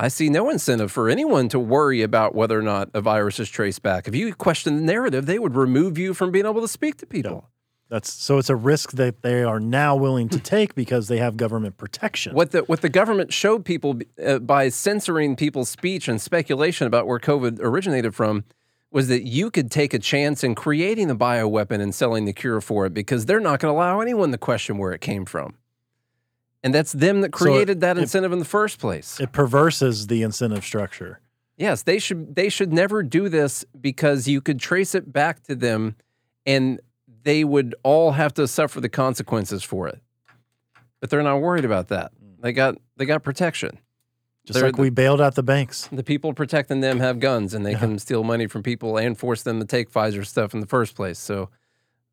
I 0.00 0.08
see 0.08 0.30
no 0.30 0.48
incentive 0.48 0.90
for 0.90 1.10
anyone 1.10 1.50
to 1.50 1.58
worry 1.58 2.00
about 2.00 2.34
whether 2.34 2.58
or 2.58 2.62
not 2.62 2.88
a 2.94 3.02
virus 3.02 3.38
is 3.38 3.50
traced 3.50 3.82
back. 3.82 4.08
If 4.08 4.14
you 4.14 4.34
question 4.34 4.76
the 4.76 4.82
narrative, 4.82 5.26
they 5.26 5.38
would 5.38 5.54
remove 5.54 5.98
you 5.98 6.14
from 6.14 6.30
being 6.30 6.46
able 6.46 6.62
to 6.62 6.68
speak 6.68 6.96
to 6.98 7.06
people. 7.06 7.50
That's 7.90 8.10
so 8.10 8.38
it's 8.38 8.48
a 8.48 8.56
risk 8.56 8.92
that 8.92 9.20
they 9.20 9.42
are 9.42 9.60
now 9.60 9.94
willing 9.96 10.30
to 10.30 10.40
take 10.54 10.74
because 10.74 11.08
they 11.08 11.18
have 11.18 11.36
government 11.36 11.76
protection. 11.76 12.34
What 12.34 12.52
the 12.52 12.60
what 12.60 12.80
the 12.80 12.88
government 12.88 13.30
showed 13.34 13.66
people 13.66 13.98
uh, 14.24 14.38
by 14.38 14.70
censoring 14.70 15.36
people's 15.36 15.68
speech 15.68 16.08
and 16.08 16.18
speculation 16.18 16.86
about 16.86 17.06
where 17.06 17.18
COVID 17.18 17.58
originated 17.60 18.14
from 18.14 18.44
was 18.90 19.08
that 19.08 19.26
you 19.26 19.50
could 19.50 19.70
take 19.70 19.92
a 19.92 19.98
chance 19.98 20.42
in 20.42 20.54
creating 20.54 21.10
a 21.10 21.14
bioweapon 21.14 21.82
and 21.82 21.94
selling 21.94 22.24
the 22.24 22.32
cure 22.32 22.62
for 22.62 22.86
it 22.86 22.94
because 22.94 23.26
they're 23.26 23.38
not 23.38 23.60
going 23.60 23.70
to 23.70 23.76
allow 23.76 24.00
anyone 24.00 24.32
to 24.32 24.38
question 24.38 24.78
where 24.78 24.92
it 24.92 25.02
came 25.02 25.26
from. 25.26 25.56
And 26.62 26.74
that's 26.74 26.92
them 26.92 27.22
that 27.22 27.34
So 27.36 27.46
it- 27.46 27.50
created 27.50 27.80
that 27.80 27.96
it- 27.96 28.02
incentive 28.02 28.32
in 28.32 28.38
the 28.38 28.44
first 28.44 28.78
place. 28.78 29.18
It 29.20 29.32
perverses 29.32 30.06
the 30.08 30.22
incentive 30.22 30.64
structure. 30.64 31.20
Yes, 31.56 31.82
they 31.82 31.98
should 31.98 32.34
they 32.36 32.48
should 32.48 32.72
never 32.72 33.02
do 33.02 33.28
this 33.28 33.64
because 33.78 34.26
you 34.26 34.40
could 34.40 34.58
trace 34.58 34.94
it 34.94 35.12
back 35.12 35.42
to 35.44 35.54
them 35.54 35.94
and 36.46 36.80
they 37.22 37.44
would 37.44 37.74
all 37.82 38.12
have 38.12 38.32
to 38.34 38.48
suffer 38.48 38.80
the 38.80 38.88
consequences 38.88 39.62
for 39.62 39.86
it. 39.88 40.00
But 41.00 41.10
they're 41.10 41.22
not 41.22 41.40
worried 41.40 41.64
about 41.66 41.88
that. 41.88 42.12
They 42.40 42.52
got 42.52 42.76
they 42.96 43.04
got 43.04 43.22
protection. 43.22 43.78
Just 44.46 44.58
They're 44.58 44.68
like 44.68 44.78
we 44.78 44.88
bailed 44.88 45.20
out 45.20 45.34
the 45.34 45.42
banks. 45.42 45.86
The 45.92 46.02
people 46.02 46.32
protecting 46.32 46.80
them 46.80 46.98
have 47.00 47.20
guns 47.20 47.52
and 47.52 47.64
they 47.64 47.74
can 47.74 47.98
steal 47.98 48.24
money 48.24 48.46
from 48.46 48.62
people 48.62 48.96
and 48.96 49.16
force 49.18 49.42
them 49.42 49.60
to 49.60 49.66
take 49.66 49.90
Pfizer 49.92 50.26
stuff 50.26 50.54
in 50.54 50.60
the 50.60 50.66
first 50.66 50.94
place. 50.94 51.18
So 51.18 51.50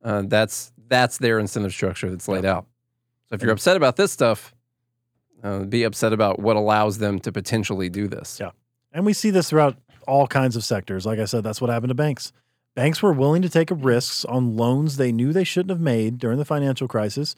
uh, 0.04 0.24
that's 0.26 0.74
that's 0.90 1.18
their 1.20 1.40
incentive 1.40 1.72
structure 1.72 2.10
that's 2.10 2.28
laid 2.28 2.44
out. 2.44 2.66
So 3.30 3.36
if 3.36 3.42
you're 3.42 3.52
upset 3.52 3.78
about 3.78 3.96
this 3.96 4.12
stuff, 4.12 4.54
uh, 5.44 5.60
be 5.60 5.84
upset 5.84 6.14
about 6.14 6.40
what 6.40 6.56
allows 6.56 6.98
them 6.98 7.20
to 7.20 7.32
potentially 7.32 7.90
do 7.90 8.08
this. 8.08 8.40
Yeah. 8.40 8.52
And 8.92 9.06
we 9.06 9.14
see 9.14 9.30
this 9.30 9.50
throughout 9.50 9.78
all 10.08 10.28
kinds 10.28 10.56
of 10.56 10.64
sectors. 10.64 11.06
Like 11.06 11.20
I 11.20 11.26
said, 11.26 11.44
that's 11.44 11.62
what 11.62 11.70
happened 11.70 11.90
to 11.90 11.96
banks. 11.96 12.32
Banks 12.76 13.02
were 13.02 13.14
willing 13.14 13.42
to 13.42 13.50
take 13.50 13.70
risks 13.72 14.24
on 14.26 14.56
loans 14.56 14.98
they 14.98 15.12
knew 15.12 15.34
they 15.34 15.44
shouldn't 15.44 15.72
have 15.72 15.82
made 15.82 16.20
during 16.20 16.38
the 16.38 16.46
financial 16.46 16.88
crisis 16.88 17.36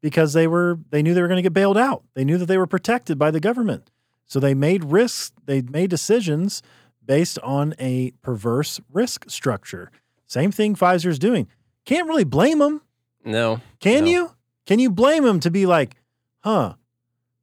because 0.00 0.32
they 0.32 0.46
were 0.46 0.78
they 0.90 1.02
knew 1.02 1.14
they 1.14 1.22
were 1.22 1.28
going 1.28 1.36
to 1.36 1.42
get 1.42 1.52
bailed 1.52 1.78
out. 1.78 2.02
They 2.14 2.24
knew 2.24 2.38
that 2.38 2.46
they 2.46 2.58
were 2.58 2.66
protected 2.66 3.18
by 3.18 3.30
the 3.30 3.40
government. 3.40 3.90
So 4.26 4.40
they 4.40 4.54
made 4.54 4.84
risks, 4.84 5.32
they 5.46 5.62
made 5.62 5.90
decisions 5.90 6.62
based 7.04 7.38
on 7.40 7.74
a 7.78 8.12
perverse 8.22 8.80
risk 8.92 9.28
structure. 9.28 9.90
Same 10.26 10.52
thing 10.52 10.76
Pfizer's 10.76 11.18
doing. 11.18 11.48
Can't 11.84 12.06
really 12.06 12.24
blame 12.24 12.58
them. 12.58 12.82
No. 13.24 13.60
Can 13.80 14.04
no. 14.04 14.10
you? 14.10 14.30
Can 14.66 14.78
you 14.78 14.90
blame 14.90 15.24
him 15.24 15.40
to 15.40 15.50
be 15.50 15.66
like, 15.66 15.96
huh, 16.40 16.74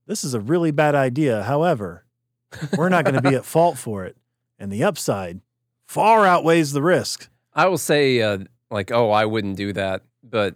this 0.05 0.23
is 0.23 0.33
a 0.33 0.39
really 0.39 0.71
bad 0.71 0.95
idea. 0.95 1.43
However, 1.43 2.05
we're 2.77 2.89
not 2.89 3.03
going 3.03 3.15
to 3.15 3.21
be 3.29 3.35
at 3.35 3.45
fault 3.55 3.77
for 3.77 4.05
it. 4.05 4.17
And 4.59 4.71
the 4.71 4.83
upside 4.83 5.41
far 5.85 6.25
outweighs 6.25 6.71
the 6.71 6.81
risk. 6.81 7.29
I 7.53 7.67
will 7.67 7.77
say, 7.77 8.21
uh, 8.21 8.39
like, 8.71 8.91
oh, 8.91 9.11
I 9.11 9.25
wouldn't 9.25 9.57
do 9.57 9.73
that. 9.73 10.03
But 10.23 10.55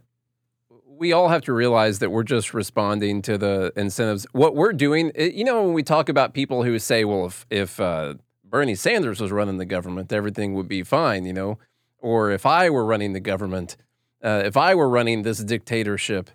we 0.85 1.11
all 1.13 1.29
have 1.29 1.41
to 1.43 1.53
realize 1.53 1.99
that 1.99 2.09
we're 2.11 2.23
just 2.23 2.53
responding 2.53 3.21
to 3.23 3.37
the 3.37 3.73
incentives. 3.75 4.25
What 4.31 4.55
we're 4.55 4.73
doing, 4.73 5.11
it- 5.15 5.33
you 5.33 5.43
know, 5.43 5.63
when 5.63 5.73
we 5.73 5.83
talk 5.83 6.09
about 6.09 6.33
people 6.33 6.63
who 6.63 6.77
say, 6.79 7.03
well, 7.05 7.25
if, 7.25 7.45
if 7.49 7.79
uh, 7.79 8.15
Bernie 8.43 8.75
Sanders 8.75 9.19
was 9.19 9.31
running 9.31 9.57
the 9.57 9.65
government, 9.65 10.13
everything 10.13 10.53
would 10.53 10.67
be 10.67 10.83
fine, 10.83 11.25
you 11.25 11.33
know, 11.33 11.57
or 11.97 12.31
if 12.31 12.45
I 12.45 12.69
were 12.69 12.85
running 12.85 13.13
the 13.13 13.19
government, 13.19 13.77
uh, 14.23 14.41
if 14.45 14.55
I 14.57 14.75
were 14.75 14.89
running 14.89 15.23
this 15.23 15.39
dictatorship, 15.43 16.29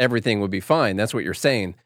everything 0.00 0.40
would 0.40 0.50
be 0.50 0.58
fine. 0.58 0.96
That's 0.96 1.14
what 1.14 1.22
you're 1.22 1.34
saying. 1.34 1.76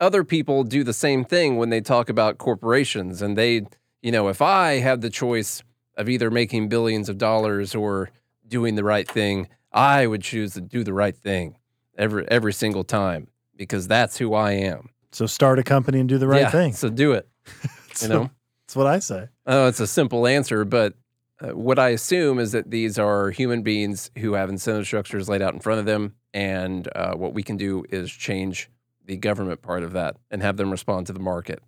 Other 0.00 0.24
people 0.24 0.64
do 0.64 0.82
the 0.82 0.92
same 0.94 1.24
thing 1.24 1.56
when 1.56 1.68
they 1.68 1.82
talk 1.82 2.08
about 2.08 2.38
corporations 2.38 3.20
and 3.20 3.36
they, 3.36 3.66
you 4.00 4.10
know, 4.10 4.28
if 4.28 4.40
I 4.40 4.78
had 4.78 5.02
the 5.02 5.10
choice 5.10 5.62
of 5.96 6.08
either 6.08 6.30
making 6.30 6.68
billions 6.68 7.08
of 7.10 7.18
dollars 7.18 7.74
or 7.74 8.10
doing 8.48 8.74
the 8.76 8.84
right 8.84 9.06
thing, 9.08 9.48
I 9.72 10.06
would 10.06 10.22
choose 10.22 10.54
to 10.54 10.60
do 10.62 10.82
the 10.84 10.92
right 10.94 11.16
thing 11.16 11.56
every 11.98 12.26
every 12.28 12.52
single 12.52 12.84
time 12.84 13.28
because 13.56 13.86
that's 13.86 14.16
who 14.18 14.32
I 14.34 14.52
am. 14.52 14.88
So 15.12 15.26
start 15.26 15.58
a 15.58 15.62
company 15.62 16.00
and 16.00 16.08
do 16.08 16.18
the 16.18 16.26
right 16.26 16.40
Yeah, 16.42 16.50
thing. 16.50 16.72
So 16.72 16.88
do 16.88 17.12
it. 17.12 17.28
You 18.02 18.08
know, 18.08 18.30
That's 18.66 18.74
what 18.74 18.88
I 18.88 18.98
say. 18.98 19.28
oh, 19.46 19.68
it's 19.68 19.78
a 19.78 19.86
simple 19.86 20.26
answer, 20.26 20.64
but 20.64 20.94
uh, 21.40 21.50
what 21.50 21.78
I 21.78 21.90
assume 21.90 22.40
is 22.40 22.50
that 22.50 22.68
these 22.72 22.98
are 22.98 23.30
human 23.30 23.62
beings 23.62 24.10
who 24.18 24.32
have 24.34 24.48
incentive 24.50 24.84
structures 24.86 25.28
laid 25.28 25.40
out 25.42 25.54
in 25.54 25.60
front 25.60 25.78
of 25.78 25.86
them, 25.86 26.14
and 26.34 26.88
uh, 26.94 27.14
what 27.14 27.32
we 27.32 27.42
can 27.42 27.56
do 27.56 27.84
is 27.88 28.10
change 28.10 28.68
the 29.06 29.16
government 29.16 29.62
part 29.62 29.84
of 29.84 29.92
that 29.92 30.16
and 30.30 30.42
have 30.42 30.56
them 30.56 30.70
respond 30.70 31.06
to 31.06 31.12
the 31.12 31.20
market. 31.20 31.60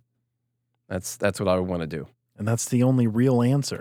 That's 0.89 1.15
that's 1.17 1.39
what 1.39 1.47
I 1.47 1.55
would 1.55 1.67
want 1.67 1.81
to 1.81 1.87
do. 1.87 2.07
And 2.37 2.47
that's 2.47 2.65
the 2.65 2.83
only 2.83 3.07
real 3.07 3.41
answer 3.41 3.79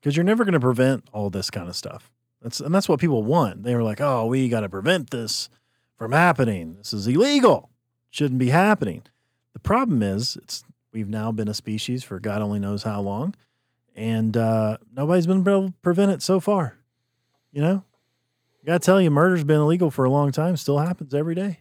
because 0.00 0.16
you're 0.16 0.24
never 0.24 0.44
going 0.44 0.54
to 0.54 0.60
prevent 0.60 1.04
all 1.12 1.30
this 1.30 1.50
kind 1.50 1.68
of 1.68 1.76
stuff. 1.76 2.10
That's 2.42 2.58
and 2.60 2.74
that's 2.74 2.88
what 2.88 3.00
people 3.00 3.22
want. 3.22 3.62
They 3.62 3.74
were 3.74 3.82
like, 3.82 4.00
"Oh, 4.00 4.26
we 4.26 4.48
got 4.48 4.60
to 4.60 4.68
prevent 4.68 5.10
this 5.10 5.48
from 5.96 6.12
happening. 6.12 6.76
This 6.78 6.92
is 6.92 7.06
illegal. 7.06 7.70
Shouldn't 8.10 8.38
be 8.38 8.48
happening." 8.48 9.02
The 9.52 9.58
problem 9.58 10.02
is, 10.02 10.36
it's 10.36 10.64
we've 10.92 11.08
now 11.08 11.32
been 11.32 11.48
a 11.48 11.54
species 11.54 12.04
for 12.04 12.20
God 12.20 12.42
only 12.42 12.60
knows 12.60 12.84
how 12.84 13.00
long, 13.00 13.34
and 13.94 14.36
uh, 14.36 14.78
nobody's 14.94 15.26
been 15.26 15.40
able 15.40 15.68
to 15.68 15.74
prevent 15.82 16.12
it 16.12 16.22
so 16.22 16.40
far. 16.40 16.76
You 17.50 17.62
know, 17.62 17.84
I 18.68 18.72
got 18.72 18.82
to 18.82 18.86
tell 18.86 19.00
you, 19.00 19.10
murder's 19.10 19.44
been 19.44 19.60
illegal 19.62 19.90
for 19.90 20.04
a 20.04 20.10
long 20.10 20.30
time. 20.30 20.54
Still 20.58 20.76
happens 20.76 21.14
every 21.14 21.34
day. 21.34 21.60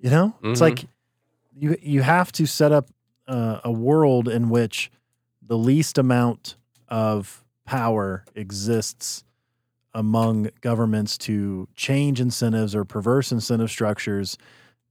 You 0.00 0.10
know, 0.10 0.34
it's 0.42 0.58
Mhm. 0.58 0.60
like 0.60 0.84
you 1.54 1.76
you 1.80 2.02
have 2.02 2.32
to 2.32 2.46
set 2.46 2.72
up 2.72 2.90
uh, 3.28 3.60
a 3.62 3.70
world 3.70 4.26
in 4.28 4.48
which 4.50 4.90
the 5.40 5.56
least 5.56 5.98
amount 5.98 6.56
of 6.88 7.44
power 7.64 8.24
exists 8.34 9.22
among 9.94 10.50
governments 10.62 11.16
to 11.18 11.68
change 11.76 12.20
incentives 12.20 12.74
or 12.74 12.84
perverse 12.84 13.30
incentive 13.30 13.70
structures 13.70 14.36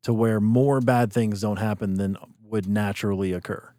to 0.03 0.13
where 0.13 0.39
more 0.39 0.79
bad 0.79 1.11
things 1.11 1.41
don't 1.41 1.59
happen 1.59 1.95
than 1.95 2.15
would 2.43 2.65
naturally 2.67 3.33
occur. 3.33 3.74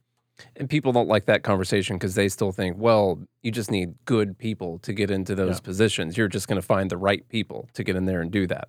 And 0.57 0.69
people 0.69 0.93
don't 0.93 1.09
like 1.09 1.27
that 1.27 1.43
conversation 1.43 1.97
because 1.97 2.15
they 2.15 2.29
still 2.29 2.53
think, 2.53 2.77
well, 2.79 3.19
you 3.43 3.51
just 3.51 3.71
need 3.71 3.95
good 4.05 4.39
people 4.39 4.79
to 4.81 4.93
get 4.93 5.11
into 5.11 5.35
those 5.35 5.57
Yeah. 5.57 5.61
positions. 5.65 6.17
You're 6.17 6.29
just 6.29 6.47
going 6.49 6.61
to 6.61 6.67
find 6.67 6.91
the 6.91 6.97
right 6.97 7.27
people 7.29 7.69
to 7.75 7.83
get 7.85 7.97
in 7.97 8.05
there 8.05 8.21
and 8.21 8.31
do 8.31 8.47
that. 8.49 8.69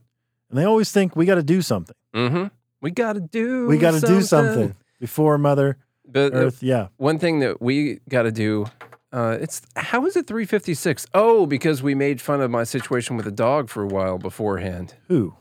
And 0.50 0.58
they 0.58 0.64
always 0.64 0.92
think 0.92 1.16
we 1.16 1.26
got 1.26 1.36
to 1.36 1.44
do 1.44 1.62
something. 1.62 1.96
Mm-hmm. 2.16 2.46
We 2.82 2.92
got 2.92 3.14
to 3.14 3.20
do. 3.20 3.68
We 3.68 3.78
got 3.78 4.00
to 4.00 4.02
do 4.02 4.22
something 4.22 4.76
before 5.00 5.38
mother. 5.38 5.78
But 6.10 6.34
Earth, 6.34 6.64
yeah. 6.64 6.88
one 6.96 7.20
thing 7.20 7.40
that 7.40 7.62
we 7.62 8.00
got 8.08 8.24
to 8.24 8.32
do, 8.32 8.68
uh, 9.12 9.38
it's 9.42 9.62
how 9.76 10.06
is 10.06 10.16
it 10.16 10.26
356? 10.26 11.06
Oh, 11.14 11.46
because 11.46 11.84
we 11.84 11.96
made 11.96 12.22
fun 12.22 12.40
of 12.40 12.50
my 12.50 12.64
situation 12.64 13.18
with 13.18 13.28
a 13.28 13.32
dog 13.32 13.68
for 13.70 13.84
a 13.84 13.88
while 13.88 14.18
beforehand. 14.18 14.94
Who? 15.10 15.34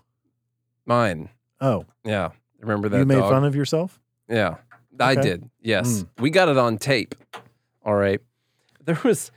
Mine. 0.85 1.29
Oh, 1.61 1.85
Yeah. 2.05 2.31
Remember 2.61 2.89
that 2.89 2.99
you 2.99 3.05
made 3.05 3.17
dog? 3.17 3.31
fun 3.31 3.45
of 3.45 3.55
yourself? 3.55 4.01
Yeah, 4.29 4.57
I 5.01 5.13
Okay. 5.13 5.23
did. 5.23 5.51
Yes, 5.61 6.03
Mm. 6.03 6.09
we 6.21 6.31
got 6.31 6.49
it 6.49 6.57
on 6.57 6.79
tape. 6.79 7.15
All 7.85 7.95
right. 7.95 8.21
There 8.85 8.99
was, 9.05 9.31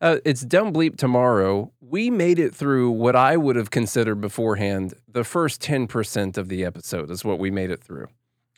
uh, 0.00 0.18
it's 0.24 0.42
dumb 0.42 0.72
bleep 0.72 0.96
tomorrow. 0.96 1.72
We 1.80 2.10
made 2.10 2.38
it 2.38 2.54
through 2.54 2.90
what 2.90 3.14
I 3.16 3.36
would 3.36 3.56
have 3.56 3.70
considered 3.70 4.20
beforehand 4.20 4.94
the 5.08 5.24
first 5.24 5.60
10% 5.60 6.36
of 6.36 6.48
the 6.48 6.64
episode 6.64 7.10
is 7.10 7.24
what 7.24 7.38
we 7.38 7.50
made 7.50 7.70
it 7.70 7.82
through 7.82 8.08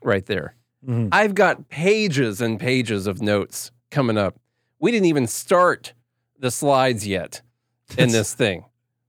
right 0.02 0.24
there. 0.26 0.54
Mhm. 0.86 1.09
I've 1.12 1.34
got 1.34 1.68
pages 1.68 2.40
and 2.40 2.59
pages 2.59 3.06
of 3.06 3.20
notes 3.20 3.70
coming 3.90 4.16
up. 4.16 4.36
We 4.80 4.90
didn't 4.90 5.06
even 5.06 5.26
start 5.26 5.92
the 6.38 6.50
slides 6.50 7.06
yet 7.06 7.42
in 7.96 8.11
this 8.11 8.32
thing. 8.34 8.64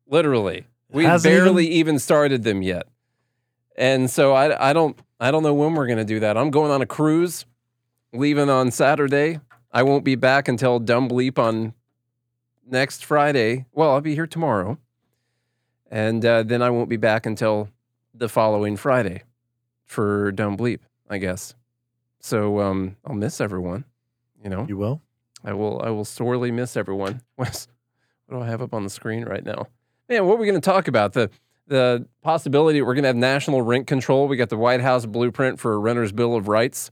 Literally. 0.07 0.65
We 0.91 1.05
barely 1.21 1.67
even 1.67 1.99
started 1.99 2.43
them 2.43 2.61
yet. 2.63 2.87
And 3.79 4.11
so 4.11 4.33
I, 4.33 4.69
I 4.69 4.73
don't 4.73 4.99
I 5.21 5.31
don't 5.31 5.41
know 5.41 5.53
when 5.53 5.73
we're 5.73 5.87
gonna 5.87 6.03
do 6.03 6.19
that. 6.19 6.37
I'm 6.37 6.51
going 6.51 6.69
on 6.69 6.81
a 6.81 6.85
cruise, 6.85 7.45
leaving 8.13 8.49
on 8.49 8.71
Saturday. 8.71 9.39
I 9.71 9.83
won't 9.83 10.03
be 10.03 10.15
back 10.15 10.49
until 10.49 10.79
Dumb 10.79 11.07
Bleep 11.07 11.39
on 11.39 11.73
next 12.67 13.05
Friday. 13.05 13.65
Well, 13.71 13.91
I'll 13.91 14.01
be 14.01 14.15
here 14.15 14.27
tomorrow, 14.27 14.77
and 15.89 16.25
uh, 16.25 16.43
then 16.43 16.61
I 16.61 16.69
won't 16.69 16.89
be 16.89 16.97
back 16.97 17.25
until 17.25 17.69
the 18.13 18.27
following 18.27 18.75
Friday 18.75 19.23
for 19.85 20.33
Dumb 20.33 20.57
Bleep, 20.57 20.79
I 21.09 21.17
guess. 21.17 21.55
So 22.19 22.59
um, 22.59 22.97
I'll 23.05 23.15
miss 23.15 23.39
everyone. 23.39 23.85
You 24.43 24.49
know, 24.49 24.65
You 24.67 24.75
will? 24.75 25.01
I 25.43 25.53
will 25.53 25.81
I 25.81 25.89
will 25.89 26.05
sorely 26.05 26.51
miss 26.51 26.75
everyone. 26.75 27.21
What's, 27.37 27.69
what 28.27 28.37
do 28.39 28.43
I 28.43 28.47
have 28.47 28.61
up 28.61 28.73
on 28.73 28.83
the 28.83 28.89
screen 28.89 29.23
right 29.23 29.43
now? 29.43 29.67
Man, 30.09 30.25
what 30.25 30.33
are 30.33 30.37
we 30.37 30.47
going 30.47 30.59
to 30.59 30.65
talk 30.69 30.87
about? 30.89 31.13
The 31.13 31.29
the 31.69 32.07
possibility 32.23 32.81
we're 32.81 32.95
going 32.95 33.03
to 33.03 33.09
have 33.09 33.15
national 33.15 33.61
rent 33.61 33.87
control. 33.87 34.27
We 34.27 34.37
got 34.37 34.49
the 34.49 34.57
White 34.57 34.81
House 34.81 35.05
blueprint 35.05 35.59
for 35.59 35.73
a 35.73 35.77
renter's 35.77 36.11
bill 36.11 36.35
of 36.35 36.47
rights. 36.47 36.91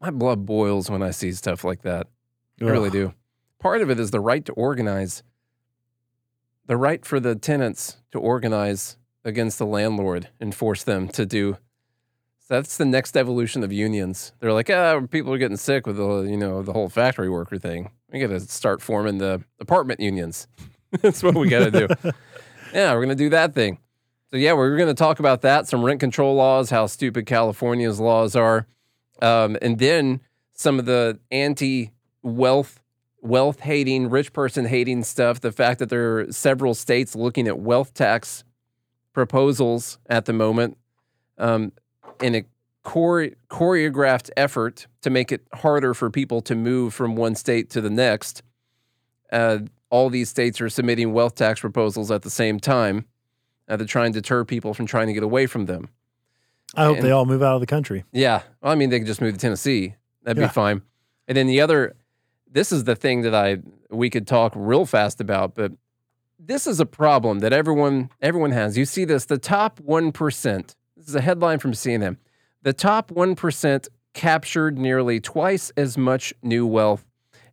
My 0.00 0.10
blood 0.10 0.46
boils 0.46 0.90
when 0.90 1.02
I 1.02 1.10
see 1.10 1.32
stuff 1.32 1.62
like 1.62 1.82
that. 1.82 2.06
I 2.60 2.64
really 2.64 2.90
do. 2.90 3.14
Part 3.60 3.82
of 3.82 3.90
it 3.90 4.00
is 4.00 4.10
the 4.10 4.20
right 4.20 4.44
to 4.46 4.52
organize. 4.52 5.22
The 6.66 6.76
right 6.76 7.04
for 7.04 7.20
the 7.20 7.34
tenants 7.34 7.98
to 8.12 8.18
organize 8.18 8.96
against 9.24 9.58
the 9.58 9.66
landlord 9.66 10.28
and 10.40 10.54
force 10.54 10.82
them 10.82 11.08
to 11.08 11.26
do. 11.26 11.58
So 12.40 12.54
that's 12.54 12.78
the 12.78 12.84
next 12.84 13.16
evolution 13.16 13.62
of 13.62 13.72
unions. 13.72 14.32
They're 14.40 14.52
like, 14.52 14.70
ah, 14.70 15.00
people 15.10 15.32
are 15.34 15.38
getting 15.38 15.56
sick 15.56 15.86
with 15.86 15.96
the 15.96 16.22
you 16.22 16.36
know 16.36 16.62
the 16.62 16.72
whole 16.72 16.88
factory 16.88 17.28
worker 17.28 17.58
thing. 17.58 17.90
We 18.10 18.20
got 18.20 18.28
to 18.28 18.40
start 18.40 18.80
forming 18.80 19.18
the 19.18 19.44
apartment 19.60 20.00
unions. 20.00 20.48
that's 21.02 21.22
what 21.22 21.34
we 21.34 21.48
got 21.48 21.70
to 21.70 21.86
do. 21.86 22.12
yeah, 22.72 22.94
we're 22.94 23.02
gonna 23.02 23.14
do 23.14 23.30
that 23.30 23.54
thing. 23.54 23.78
So 24.30 24.36
yeah, 24.36 24.52
we're 24.52 24.76
gonna 24.76 24.94
talk 24.94 25.20
about 25.20 25.42
that. 25.42 25.66
Some 25.66 25.84
rent 25.84 26.00
control 26.00 26.34
laws, 26.34 26.70
how 26.70 26.86
stupid 26.86 27.26
California's 27.26 28.00
laws 28.00 28.36
are, 28.36 28.66
um, 29.22 29.56
and 29.62 29.78
then 29.78 30.20
some 30.52 30.78
of 30.78 30.86
the 30.86 31.18
anti 31.30 31.92
wealth 32.22 32.80
wealth 33.20 33.60
hating, 33.60 34.10
rich 34.10 34.32
person 34.32 34.66
hating 34.66 35.04
stuff. 35.04 35.40
The 35.40 35.52
fact 35.52 35.78
that 35.78 35.88
there 35.88 36.18
are 36.18 36.32
several 36.32 36.74
states 36.74 37.14
looking 37.14 37.48
at 37.48 37.58
wealth 37.58 37.94
tax 37.94 38.44
proposals 39.12 39.98
at 40.06 40.26
the 40.26 40.32
moment 40.32 40.76
um, 41.38 41.72
in 42.20 42.34
a 42.34 42.44
chore- 42.88 43.30
choreographed 43.50 44.30
effort 44.36 44.86
to 45.02 45.10
make 45.10 45.32
it 45.32 45.42
harder 45.54 45.94
for 45.94 46.10
people 46.10 46.40
to 46.42 46.54
move 46.54 46.94
from 46.94 47.16
one 47.16 47.34
state 47.34 47.70
to 47.70 47.80
the 47.80 47.90
next. 47.90 48.42
Uh, 49.32 49.58
all 49.90 50.10
these 50.10 50.28
states 50.28 50.60
are 50.60 50.68
submitting 50.68 51.12
wealth 51.12 51.34
tax 51.34 51.60
proposals 51.60 52.10
at 52.10 52.22
the 52.22 52.30
same 52.30 52.60
time 52.60 53.06
uh, 53.68 53.76
to 53.76 53.84
try 53.86 54.04
and 54.04 54.14
deter 54.14 54.44
people 54.44 54.74
from 54.74 54.86
trying 54.86 55.06
to 55.06 55.12
get 55.12 55.22
away 55.22 55.46
from 55.46 55.66
them. 55.66 55.88
I 56.74 56.84
hope 56.84 57.00
they 57.00 57.10
all 57.10 57.24
move 57.24 57.42
out 57.42 57.54
of 57.54 57.60
the 57.60 57.66
country. 57.66 58.04
Yeah. 58.12 58.42
Well, 58.62 58.72
I 58.72 58.74
mean, 58.74 58.90
they 58.90 58.98
could 58.98 59.06
just 59.06 59.20
move 59.22 59.32
to 59.32 59.38
Tennessee. 59.40 59.94
That'd 60.22 60.40
Yeah. 60.40 60.48
be 60.48 60.52
fine. 60.52 60.82
And 61.26 61.36
then 61.36 61.46
the 61.46 61.60
other, 61.60 61.94
this 62.50 62.72
is 62.72 62.84
the 62.84 62.94
thing 62.94 63.22
that 63.22 63.34
I 63.34 63.58
we 63.90 64.10
could 64.10 64.26
talk 64.26 64.52
real 64.54 64.84
fast 64.84 65.18
about, 65.20 65.54
but 65.54 65.72
this 66.38 66.66
is 66.66 66.78
a 66.78 66.86
problem 66.86 67.38
that 67.38 67.52
everyone 67.54 68.10
everyone 68.20 68.50
has. 68.52 68.76
You 68.76 68.84
see 68.84 69.04
this, 69.06 69.24
the 69.24 69.38
top 69.38 69.80
one 69.80 70.12
percent. 70.12 70.76
This 70.96 71.08
is 71.08 71.14
a 71.14 71.20
headline 71.22 71.58
from 71.58 71.72
CNN. 71.72 72.18
The 72.62 72.74
top 72.74 73.10
one 73.10 73.34
percent 73.34 73.88
captured 74.12 74.76
nearly 74.78 75.20
twice 75.20 75.70
as 75.76 75.96
much 75.96 76.34
new 76.42 76.66
wealth 76.66 77.04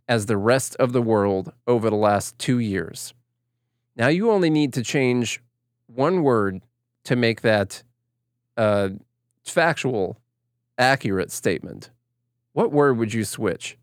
as 0.07 0.25
the 0.25 0.37
rest 0.37 0.75
of 0.77 0.93
the 0.93 1.01
world 1.01 1.51
over 1.67 1.89
the 1.89 1.95
last 1.95 2.37
two 2.37 2.59
years. 2.59 3.13
Now 3.95 4.07
you 4.07 4.31
only 4.31 4.49
need 4.49 4.73
to 4.73 4.83
change 4.83 5.41
one 5.87 6.21
word 6.23 6.61
to 7.05 7.15
make 7.15 7.41
that 7.41 7.83
uh, 8.57 8.89
factual, 9.43 10.17
accurate 10.77 11.31
statement. 11.31 11.91
What 12.53 12.71
word 12.71 12.97
would 12.97 13.13
you 13.13 13.23
switch? 13.23 13.77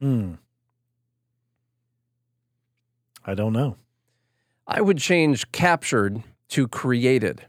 Hmm. 0.00 0.34
I 3.24 3.34
don't 3.34 3.52
know. 3.52 3.76
I 4.66 4.80
would 4.80 4.98
change 4.98 5.50
captured 5.52 6.22
to 6.50 6.68
created. 6.68 7.46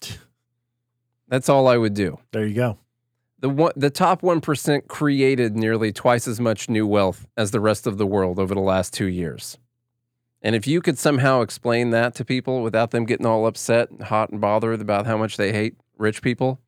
That's 1.28 1.48
all 1.48 1.68
I 1.68 1.76
would 1.76 1.94
do. 1.94 2.18
There 2.32 2.46
you 2.46 2.54
go. 2.54 2.78
The 3.42 3.50
one, 3.50 3.72
the 3.74 3.90
top 3.90 4.22
1% 4.22 4.86
created 4.86 5.56
nearly 5.56 5.92
twice 5.92 6.28
as 6.28 6.38
much 6.38 6.68
new 6.68 6.86
wealth 6.86 7.26
as 7.36 7.50
the 7.50 7.58
rest 7.58 7.88
of 7.88 7.98
the 7.98 8.06
world 8.06 8.38
over 8.38 8.54
the 8.54 8.60
last 8.60 8.94
2 8.94 9.06
years. 9.06 9.58
And 10.40 10.54
if 10.54 10.68
you 10.68 10.80
could 10.80 10.96
somehow 10.96 11.40
explain 11.40 11.90
that 11.90 12.14
to 12.16 12.24
people 12.24 12.62
without 12.62 12.92
them 12.92 13.04
getting 13.04 13.26
all 13.26 13.46
upset 13.46 13.90
and 13.90 14.02
hot 14.02 14.30
and 14.30 14.40
bothered 14.40 14.80
about 14.80 15.06
how 15.06 15.16
much 15.16 15.36
they 15.36 15.52
hate 15.52 15.74
rich 15.98 16.22
people, 16.22 16.60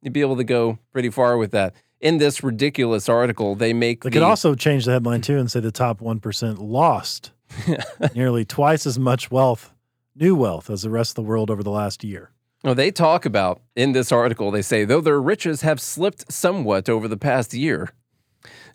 you'd 0.00 0.12
be 0.12 0.20
able 0.20 0.36
to 0.36 0.44
go 0.44 0.78
pretty 0.92 1.10
far 1.10 1.36
with 1.36 1.50
that. 1.52 1.74
In 2.00 2.18
this 2.18 2.42
ridiculous 2.42 3.08
article, 3.08 3.54
they 3.54 3.72
make 3.72 4.02
They 4.02 4.10
the, 4.10 4.14
could 4.14 4.22
also 4.22 4.54
change 4.56 4.84
the 4.84 4.92
headline 4.92 5.20
too 5.20 5.38
and 5.38 5.50
say 5.50 5.58
the 5.60 5.70
top 5.70 6.00
1% 6.00 6.56
lost 6.60 7.32
nearly 8.14 8.44
twice 8.44 8.86
as 8.86 8.98
much 8.98 9.30
wealth, 9.30 9.72
new 10.16 10.34
wealth, 10.34 10.68
as 10.68 10.82
the 10.82 10.90
rest 10.90 11.12
of 11.12 11.14
the 11.16 11.22
world 11.28 11.48
over 11.50 11.62
the 11.62 11.70
last 11.70 12.02
year. 12.02 12.31
Well, 12.64 12.74
they 12.74 12.90
talk 12.90 13.24
about 13.24 13.60
in 13.74 13.92
this 13.92 14.12
article, 14.12 14.50
they 14.50 14.62
say, 14.62 14.84
though 14.84 15.00
their 15.00 15.20
riches 15.20 15.62
have 15.62 15.80
slipped 15.80 16.30
somewhat 16.32 16.88
over 16.88 17.08
the 17.08 17.16
past 17.16 17.52
year, 17.54 17.90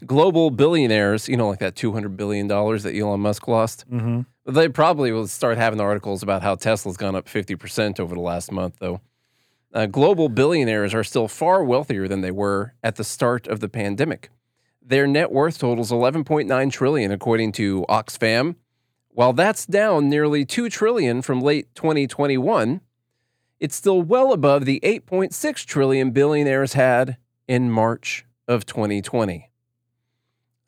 global 0.05 0.51
billionaires, 0.51 1.29
you 1.29 1.37
know, 1.37 1.47
like 1.47 1.59
that 1.59 1.75
$200 1.75 2.17
billion 2.17 2.47
that 2.47 2.93
Elon 2.95 3.21
Musk 3.21 3.47
lost, 3.47 3.85
Mm-hmm. 3.89 4.21
they 4.53 4.67
probably 4.69 5.11
will 5.11 5.27
start 5.27 5.57
having 5.57 5.79
articles 5.79 6.21
about 6.21 6.41
how 6.41 6.55
Tesla's 6.55 6.97
gone 6.97 7.15
up 7.15 7.27
50% 7.27 7.99
over 7.99 8.13
the 8.13 8.21
last 8.21 8.51
month, 8.51 8.75
though. 8.79 8.99
Uh, 9.73 9.85
global 9.85 10.27
billionaires 10.29 10.93
are 10.93 11.03
still 11.03 11.27
far 11.27 11.63
wealthier 11.63 12.07
than 12.07 12.21
they 12.21 12.31
were 12.31 12.73
at 12.83 12.95
the 12.95 13.03
start 13.03 13.47
of 13.47 13.59
the 13.59 13.69
pandemic. 13.69 14.29
Their 14.81 15.07
net 15.07 15.31
worth 15.31 15.59
totals 15.59 15.91
11.9 15.91 16.71
trillion, 16.71 17.11
according 17.11 17.51
to 17.53 17.85
Oxfam. 17.89 18.55
While 19.09 19.33
that's 19.33 19.65
down 19.65 20.09
nearly 20.09 20.45
2 20.45 20.69
trillion 20.69 21.21
from 21.21 21.41
late 21.41 21.73
2021, 21.75 22.81
it's 23.59 23.75
still 23.75 24.01
well 24.01 24.33
above 24.33 24.65
the 24.65 24.79
8.6 24.83 25.65
trillion 25.65 26.11
billionaires 26.11 26.73
had 26.73 27.17
in 27.47 27.71
March 27.71 28.25
of 28.47 28.65
2020. 28.65 29.49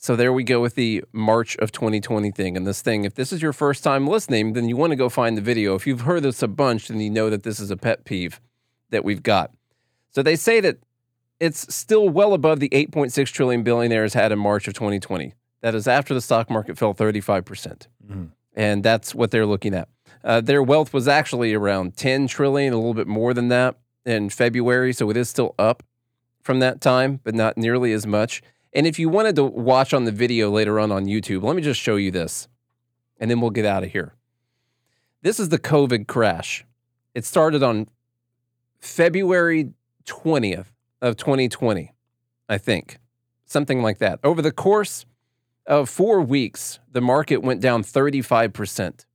So 0.02 0.16
there 0.16 0.32
we 0.32 0.44
go 0.46 0.62
with 0.62 0.76
the 0.76 1.04
March 1.12 1.58
of 1.58 1.74
2020 1.74 2.32
thing. 2.32 2.56
And 2.56 2.66
this 2.66 2.82
thing, 2.82 3.04
if 3.04 3.16
this 3.16 3.34
is 3.34 3.42
your 3.42 3.52
first 3.52 3.84
time 3.84 4.08
listening, 4.08 4.54
then 4.54 4.70
you 4.70 4.78
want 4.78 4.92
to 4.92 4.96
go 4.96 5.10
find 5.10 5.38
the 5.38 5.42
video. 5.42 5.76
If 5.76 5.86
you've 5.86 6.02
heard 6.02 6.24
this 6.24 6.42
a 6.42 6.48
bunch, 6.48 6.88
then 6.88 7.02
you 7.02 7.10
know 7.10 7.30
that 7.30 7.44
this 7.44 7.60
is 7.60 7.70
a 7.70 7.76
pet 7.78 8.06
peeve 8.06 8.40
that 8.92 9.04
we've 9.04 9.22
got. 9.22 9.52
So 10.12 10.24
they 10.24 10.38
say 10.38 10.62
that 10.62 10.78
it's 11.40 11.74
still 11.74 12.08
well 12.08 12.34
above 12.34 12.60
the 12.62 12.70
8.6 12.70 13.28
trillion 13.32 13.64
billionaires 13.64 14.14
had 14.14 14.32
in 14.32 14.40
March 14.40 14.68
of 14.68 14.74
2020. 14.74 15.34
That 15.62 15.76
is 15.76 15.88
after 15.88 16.14
the 16.14 16.22
stock 16.22 16.50
market 16.50 16.78
fell 16.78 16.94
35%. 16.94 17.46
percent 17.46 17.88
Mhm. 18.10 18.30
And 18.56 18.84
that's 18.84 19.14
what 19.14 19.32
they're 19.32 19.46
looking 19.46 19.74
at. 19.74 19.90
Uh, 20.24 20.42
their 20.42 20.62
wealth 20.62 20.94
was 20.94 21.08
actually 21.08 21.54
around 21.54 21.96
10 21.96 22.28
trillion, 22.28 22.74
a 22.74 22.78
little 22.78 22.94
bit 22.94 23.08
more 23.08 23.34
than 23.34 23.48
that 23.50 23.78
in 24.06 24.30
February. 24.30 24.94
So 24.94 25.10
it 25.10 25.18
is 25.18 25.30
still 25.30 25.56
up 25.58 25.84
from 26.42 26.60
that 26.60 26.82
time, 26.82 27.20
but 27.24 27.36
not 27.36 27.58
nearly 27.58 27.94
as 27.94 28.06
much. 28.06 28.42
And 28.74 28.86
if 28.86 29.00
you 29.00 29.10
wanted 29.10 29.36
to 29.38 29.44
watch 29.44 29.94
on 29.94 30.06
the 30.06 30.12
video 30.12 30.50
later 30.50 30.80
on 30.80 30.92
on 30.92 31.06
YouTube, 31.06 31.44
let 31.44 31.56
me 31.56 31.62
just 31.62 31.80
show 31.80 31.96
you 31.96 32.12
this 32.12 32.48
and 33.20 33.30
then 33.30 33.42
we'll 33.42 33.52
get 33.52 33.66
out 33.66 33.84
of 33.84 33.92
here. 33.92 34.14
This 35.22 35.40
is 35.40 35.50
the 35.50 35.60
COVID 35.60 36.08
crash. 36.08 36.66
It 37.14 37.26
started 37.26 37.62
on 37.62 37.88
February 38.80 39.74
20th 40.06 40.68
of 41.02 41.18
2020, 41.18 41.94
I 42.48 42.58
think. 42.58 43.00
Something 43.46 43.82
like 43.82 43.98
that. 43.98 44.20
Over 44.24 44.42
the 44.42 44.52
course 44.52 45.06
of 45.66 45.90
4 45.90 46.22
weeks, 46.22 46.80
the 46.92 47.02
market 47.02 47.38
went 47.38 47.62
down 47.62 47.84
35%. 47.84 49.06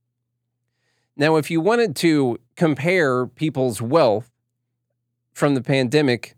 Now, 1.17 1.37
if 1.37 1.49
you 1.49 1.61
wanted 1.61 1.95
to 1.97 2.37
compare 2.55 3.25
people's 3.25 3.81
wealth 3.81 4.31
from 5.33 5.55
the 5.55 5.61
pandemic, 5.61 6.35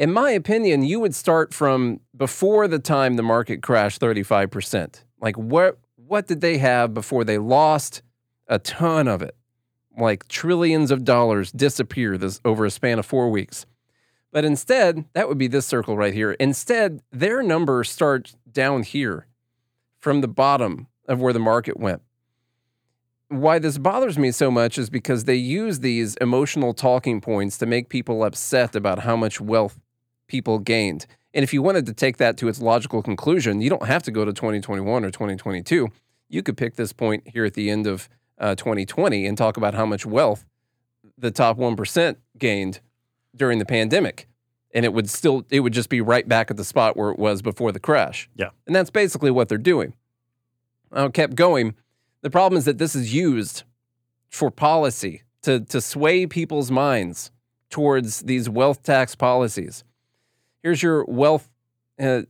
In 0.00 0.14
my 0.14 0.30
opinion, 0.30 0.82
you 0.82 0.98
would 0.98 1.14
start 1.14 1.52
from 1.52 2.00
before 2.16 2.66
the 2.66 2.78
time 2.78 3.16
the 3.16 3.22
market 3.22 3.60
crashed 3.60 4.00
35%. 4.00 5.04
Like 5.20 5.36
what 5.36 5.78
what 5.94 6.26
did 6.26 6.40
they 6.40 6.56
have 6.56 6.94
before 6.94 7.22
they 7.22 7.36
lost 7.36 8.00
a 8.48 8.58
ton 8.58 9.06
of 9.06 9.20
it? 9.20 9.36
Like 9.98 10.26
trillions 10.26 10.90
of 10.90 11.04
dollars 11.04 11.52
disappear 11.52 12.16
this 12.16 12.40
over 12.46 12.64
a 12.64 12.70
span 12.70 12.98
of 12.98 13.04
4 13.04 13.28
weeks. 13.28 13.66
But 14.32 14.46
instead, 14.46 15.04
that 15.12 15.28
would 15.28 15.36
be 15.36 15.48
this 15.48 15.66
circle 15.66 15.98
right 15.98 16.14
here. 16.14 16.32
Instead, 16.32 17.02
their 17.12 17.42
number 17.42 17.84
starts 17.84 18.38
down 18.50 18.84
here 18.84 19.26
from 19.98 20.22
the 20.22 20.28
bottom 20.28 20.86
of 21.06 21.20
where 21.20 21.34
the 21.34 21.38
market 21.38 21.78
went. 21.78 22.00
Why 23.30 23.60
this 23.60 23.78
bothers 23.78 24.18
me 24.18 24.32
so 24.32 24.50
much 24.50 24.76
is 24.76 24.90
because 24.90 25.22
they 25.22 25.36
use 25.36 25.78
these 25.78 26.16
emotional 26.16 26.74
talking 26.74 27.20
points 27.20 27.56
to 27.58 27.66
make 27.66 27.88
people 27.88 28.24
upset 28.24 28.74
about 28.74 28.98
how 28.98 29.14
much 29.14 29.40
wealth 29.40 29.80
people 30.26 30.58
gained. 30.58 31.06
And 31.32 31.44
if 31.44 31.54
you 31.54 31.62
wanted 31.62 31.86
to 31.86 31.92
take 31.92 32.16
that 32.16 32.36
to 32.38 32.48
its 32.48 32.60
logical 32.60 33.04
conclusion, 33.04 33.60
you 33.60 33.70
don't 33.70 33.86
have 33.86 34.02
to 34.02 34.10
go 34.10 34.24
to 34.24 34.32
2021 34.32 35.04
or 35.04 35.12
2022. 35.12 35.88
You 36.28 36.42
could 36.42 36.56
pick 36.56 36.74
this 36.74 36.92
point 36.92 37.22
here 37.28 37.44
at 37.44 37.54
the 37.54 37.70
end 37.70 37.86
of 37.86 38.08
uh, 38.36 38.56
2020 38.56 39.24
and 39.24 39.38
talk 39.38 39.56
about 39.56 39.74
how 39.74 39.86
much 39.86 40.04
wealth 40.04 40.44
the 41.16 41.30
top 41.30 41.56
1% 41.56 42.16
gained 42.36 42.80
during 43.36 43.60
the 43.60 43.64
pandemic. 43.64 44.26
And 44.74 44.84
it 44.84 44.92
would 44.92 45.08
still, 45.08 45.46
it 45.50 45.60
would 45.60 45.72
just 45.72 45.88
be 45.88 46.00
right 46.00 46.28
back 46.28 46.50
at 46.50 46.56
the 46.56 46.64
spot 46.64 46.96
where 46.96 47.10
it 47.10 47.18
was 47.20 47.42
before 47.42 47.70
the 47.70 47.78
crash. 47.78 48.28
Yeah. 48.34 48.50
And 48.66 48.74
that's 48.74 48.90
basically 48.90 49.30
what 49.30 49.48
they're 49.48 49.56
doing. 49.56 49.94
I 50.90 51.06
kept 51.10 51.36
going. 51.36 51.76
The 52.22 52.30
problem 52.30 52.58
is 52.58 52.64
that 52.66 52.78
this 52.78 52.94
is 52.94 53.14
used 53.14 53.62
for 54.28 54.50
policy 54.50 55.22
to, 55.42 55.60
to 55.60 55.80
sway 55.80 56.26
people's 56.26 56.70
minds 56.70 57.30
towards 57.70 58.20
these 58.20 58.48
wealth 58.48 58.82
tax 58.82 59.14
policies. 59.14 59.84
Here's 60.62 60.82
your 60.82 61.04
wealth 61.04 61.48
uh, 61.98 62.22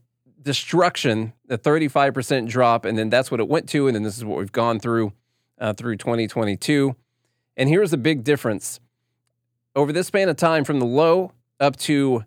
destruction, 0.42 1.32
the 1.46 1.58
35% 1.58 2.48
drop, 2.48 2.84
and 2.84 2.96
then 2.96 3.10
that's 3.10 3.30
what 3.30 3.40
it 3.40 3.48
went 3.48 3.68
to. 3.70 3.86
And 3.86 3.94
then 3.94 4.02
this 4.02 4.16
is 4.16 4.24
what 4.24 4.38
we've 4.38 4.52
gone 4.52 4.78
through 4.78 5.12
uh, 5.58 5.72
through 5.74 5.96
2022. 5.96 6.94
And 7.56 7.68
here's 7.68 7.90
the 7.90 7.98
big 7.98 8.24
difference 8.24 8.80
over 9.76 9.92
this 9.92 10.06
span 10.06 10.28
of 10.28 10.36
time 10.36 10.64
from 10.64 10.78
the 10.78 10.86
low 10.86 11.32
up 11.58 11.76
to 11.76 12.24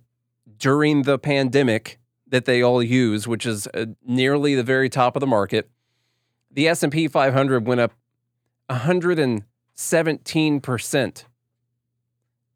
during 0.57 1.03
the 1.03 1.17
pandemic 1.17 1.99
that 2.27 2.45
they 2.45 2.61
all 2.61 2.81
use, 2.81 3.27
which 3.27 3.45
is 3.45 3.67
uh, 3.73 3.85
nearly 4.05 4.55
the 4.55 4.63
very 4.63 4.89
top 4.89 5.15
of 5.15 5.19
the 5.19 5.27
market, 5.27 5.69
the 6.53 6.67
S&P 6.67 7.07
500 7.07 7.67
went 7.67 7.81
up 7.81 7.93
117% 8.69 11.23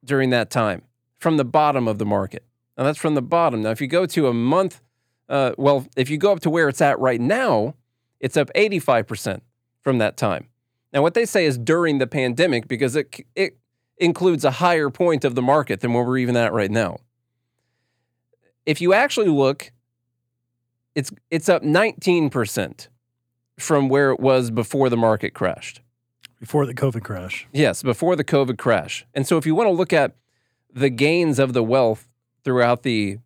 during 0.05 0.29
that 0.29 0.49
time 0.49 0.83
from 1.19 1.37
the 1.37 1.45
bottom 1.45 1.87
of 1.87 1.97
the 1.97 2.05
market. 2.05 2.43
Now 2.77 2.83
that's 2.83 2.99
from 2.99 3.15
the 3.15 3.21
bottom. 3.21 3.63
Now 3.63 3.71
if 3.71 3.81
you 3.81 3.87
go 3.87 4.05
to 4.05 4.27
a 4.27 4.33
month 4.33 4.81
uh, 5.29 5.51
well, 5.57 5.85
if 5.95 6.09
you 6.09 6.17
go 6.17 6.31
up 6.31 6.39
to 6.41 6.49
where 6.49 6.69
it's 6.69 6.81
at 6.81 6.99
right 6.99 7.19
now, 7.19 7.75
it's 8.19 8.37
up 8.37 8.49
85% 8.55 9.41
from 9.81 9.97
that 9.97 10.17
time. 10.17 10.47
Now 10.93 11.01
what 11.01 11.13
they 11.13 11.25
say 11.25 11.45
is 11.45 11.57
during 11.57 11.97
the 11.97 12.07
pandemic 12.07 12.67
because 12.67 12.95
it 12.95 13.25
it 13.35 13.57
includes 13.97 14.45
a 14.45 14.51
higher 14.51 14.89
point 14.89 15.25
of 15.25 15.35
the 15.35 15.41
market 15.41 15.81
than 15.81 15.93
where 15.93 16.03
we're 16.03 16.19
even 16.19 16.37
at 16.37 16.53
right 16.53 16.71
now. 16.71 16.97
If 18.65 18.79
you 18.79 18.93
actually 18.93 19.27
look, 19.27 19.71
it's 20.95 21.11
it's 21.29 21.49
up 21.49 21.63
19% 21.63 22.87
from 23.59 23.89
where 23.89 24.11
it 24.11 24.19
was 24.19 24.51
before 24.51 24.89
the 24.89 24.97
market 24.97 25.33
crashed. 25.33 25.81
Before 26.39 26.65
the 26.65 26.73
COVID 26.73 27.03
crash. 27.03 27.47
Yes, 27.51 27.81
before 27.81 28.15
the 28.15 28.23
COVID 28.23 28.57
crash. 28.57 29.05
And 29.13 29.25
so 29.25 29.37
if 29.37 29.45
you 29.45 29.55
want 29.55 29.67
to 29.67 29.71
look 29.71 29.91
at 29.91 30.15
the 30.71 30.89
gains 30.89 31.39
of 31.39 31.53
the 31.53 31.63
wealth 31.63 32.07
throughout 32.43 32.83
the 32.83 33.17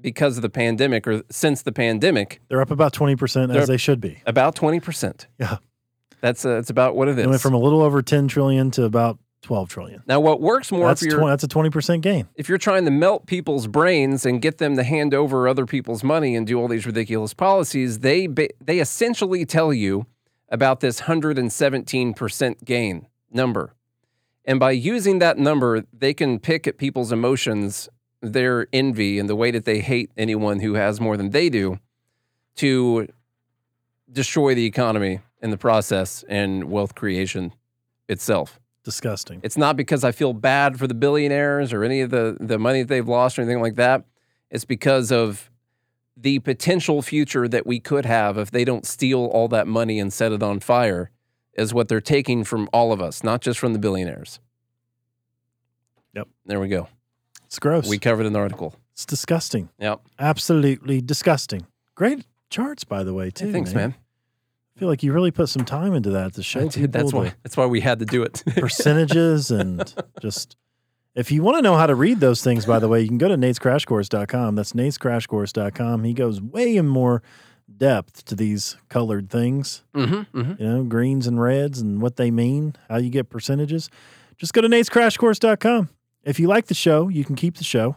because 0.00 0.36
of 0.38 0.42
the 0.42 0.48
pandemic 0.50 1.06
or 1.06 1.22
since 1.30 1.62
the 1.62 1.72
pandemic, 1.72 2.40
They're 2.48 2.62
up 2.62 2.70
about 2.70 2.92
20% 2.94 3.48
They're- 3.48 3.58
as 3.60 3.68
they 3.68 3.76
should 3.76 4.00
be. 4.00 4.22
about 4.26 4.54
20%. 4.56 5.26
Yeah. 5.38 5.58
That's 6.22 6.44
uh, 6.44 6.54
that's 6.54 6.68
about 6.70 6.96
what 6.96 7.08
it 7.08 7.26
went 7.26 7.40
from 7.40 7.54
a 7.54 7.58
little 7.58 7.80
over 7.82 8.02
10 8.02 8.28
trillion 8.28 8.70
to 8.72 8.84
about 8.84 9.18
12 9.42 9.68
trillion. 9.68 10.02
now 10.06 10.20
what 10.20 10.40
works 10.40 10.70
more 10.70 10.88
That's, 10.88 11.02
if 11.02 11.10
you're 11.10 11.18
20, 11.18 11.32
that's 11.32 11.44
a 11.44 11.48
20% 11.48 12.00
gain. 12.02 12.28
if 12.36 12.48
you're 12.48 12.58
trying 12.58 12.84
to 12.84 12.90
melt 12.90 13.26
people's 13.26 13.66
brains 13.66 14.26
and 14.26 14.42
get 14.42 14.58
them 14.58 14.76
to 14.76 14.82
hand 14.82 15.14
over 15.14 15.48
other 15.48 15.66
people's 15.66 16.04
money 16.04 16.36
and 16.36 16.46
do 16.46 16.60
all 16.60 16.68
these 16.68 16.86
ridiculous 16.86 17.32
policies, 17.34 18.00
they 18.00 18.26
they 18.26 18.78
essentially 18.80 19.44
tell 19.46 19.72
you 19.72 20.06
about 20.50 20.80
this 20.80 21.02
117% 21.02 22.64
gain 22.64 23.06
number. 23.30 23.74
And 24.44 24.58
by 24.58 24.72
using 24.72 25.20
that 25.20 25.38
number, 25.38 25.84
they 25.92 26.12
can 26.12 26.38
pick 26.38 26.66
at 26.66 26.76
people's 26.76 27.12
emotions, 27.12 27.88
their 28.20 28.66
envy 28.72 29.18
and 29.18 29.28
the 29.28 29.36
way 29.36 29.50
that 29.50 29.64
they 29.64 29.80
hate 29.80 30.10
anyone 30.16 30.60
who 30.60 30.74
has 30.74 31.00
more 31.00 31.16
than 31.16 31.30
they 31.30 31.48
do 31.48 31.78
to 32.56 33.06
destroy 34.10 34.54
the 34.54 34.66
economy 34.66 35.20
in 35.40 35.50
the 35.50 35.56
process 35.56 36.24
and 36.28 36.64
wealth 36.64 36.94
creation 36.94 37.52
itself. 38.08 38.58
Disgusting. 38.82 39.40
It's 39.42 39.56
not 39.56 39.76
because 39.76 40.04
I 40.04 40.12
feel 40.12 40.32
bad 40.32 40.78
for 40.78 40.86
the 40.86 40.94
billionaires 40.94 41.72
or 41.72 41.84
any 41.84 42.00
of 42.00 42.10
the, 42.10 42.36
the 42.40 42.58
money 42.58 42.80
that 42.82 42.88
they've 42.88 43.06
lost 43.06 43.38
or 43.38 43.42
anything 43.42 43.60
like 43.60 43.76
that. 43.76 44.04
It's 44.50 44.64
because 44.64 45.12
of 45.12 45.50
the 46.16 46.38
potential 46.40 47.02
future 47.02 47.46
that 47.48 47.66
we 47.66 47.78
could 47.80 48.04
have 48.06 48.36
if 48.38 48.50
they 48.50 48.64
don't 48.64 48.86
steal 48.86 49.26
all 49.26 49.48
that 49.48 49.66
money 49.66 49.98
and 49.98 50.12
set 50.12 50.32
it 50.32 50.42
on 50.42 50.60
fire, 50.60 51.10
is 51.54 51.74
what 51.74 51.88
they're 51.88 52.00
taking 52.00 52.44
from 52.44 52.68
all 52.72 52.92
of 52.92 53.00
us, 53.00 53.22
not 53.22 53.40
just 53.42 53.58
from 53.58 53.72
the 53.72 53.78
billionaires. 53.78 54.40
Yep. 56.14 56.28
There 56.46 56.60
we 56.60 56.68
go. 56.68 56.88
It's 57.46 57.58
gross. 57.58 57.88
We 57.88 57.98
covered 57.98 58.26
an 58.26 58.36
article. 58.36 58.74
it's 58.92 59.04
disgusting. 59.04 59.68
Yep. 59.78 60.00
Absolutely 60.18 61.00
disgusting. 61.00 61.66
Great 61.94 62.24
charts, 62.48 62.84
by 62.84 63.02
the 63.04 63.12
way, 63.12 63.30
too. 63.30 63.46
Hey, 63.46 63.52
thanks, 63.52 63.74
man. 63.74 63.94
I 63.96 64.00
feel 64.80 64.88
like 64.88 65.02
you 65.02 65.12
really 65.12 65.30
put 65.30 65.50
some 65.50 65.66
time 65.66 65.92
into 65.92 66.08
that 66.10 66.32
to 66.32 66.42
show 66.42 66.60
I 66.60 66.62
people 66.68 66.80
did. 66.80 66.92
That's 66.92 67.12
why. 67.12 67.34
That's 67.42 67.56
why 67.56 67.66
we 67.66 67.80
had 67.80 67.98
to 67.98 68.06
do 68.06 68.22
it. 68.22 68.42
percentages 68.56 69.50
and 69.50 69.94
just. 70.20 70.56
If 71.14 71.30
you 71.32 71.42
want 71.42 71.58
to 71.58 71.62
know 71.62 71.76
how 71.76 71.86
to 71.86 71.94
read 71.94 72.20
those 72.20 72.42
things, 72.42 72.64
by 72.64 72.78
the 72.78 72.88
way, 72.88 73.00
you 73.02 73.08
can 73.08 73.18
go 73.18 73.28
to 73.28 73.34
natescrashcourse.com. 73.34 74.54
That's 74.54 74.72
natescrashcourse.com. 74.72 76.04
He 76.04 76.14
goes 76.14 76.40
way 76.40 76.76
in 76.76 76.86
more 76.86 77.22
depth 77.76 78.24
to 78.26 78.36
these 78.36 78.76
colored 78.88 79.28
things, 79.28 79.82
mm-hmm, 79.92 80.38
mm-hmm. 80.38 80.62
you 80.62 80.68
know, 80.68 80.84
greens 80.84 81.26
and 81.26 81.40
reds 81.40 81.80
and 81.80 82.00
what 82.00 82.16
they 82.16 82.30
mean, 82.30 82.76
how 82.88 82.98
you 82.98 83.10
get 83.10 83.28
percentages. 83.28 83.90
Just 84.38 84.54
go 84.54 84.60
to 84.60 84.68
natescrashcourse.com. 84.68 85.90
If 86.22 86.38
you 86.38 86.46
like 86.46 86.66
the 86.66 86.74
show, 86.74 87.08
you 87.08 87.24
can 87.24 87.34
keep 87.34 87.56
the 87.56 87.64
show 87.64 87.96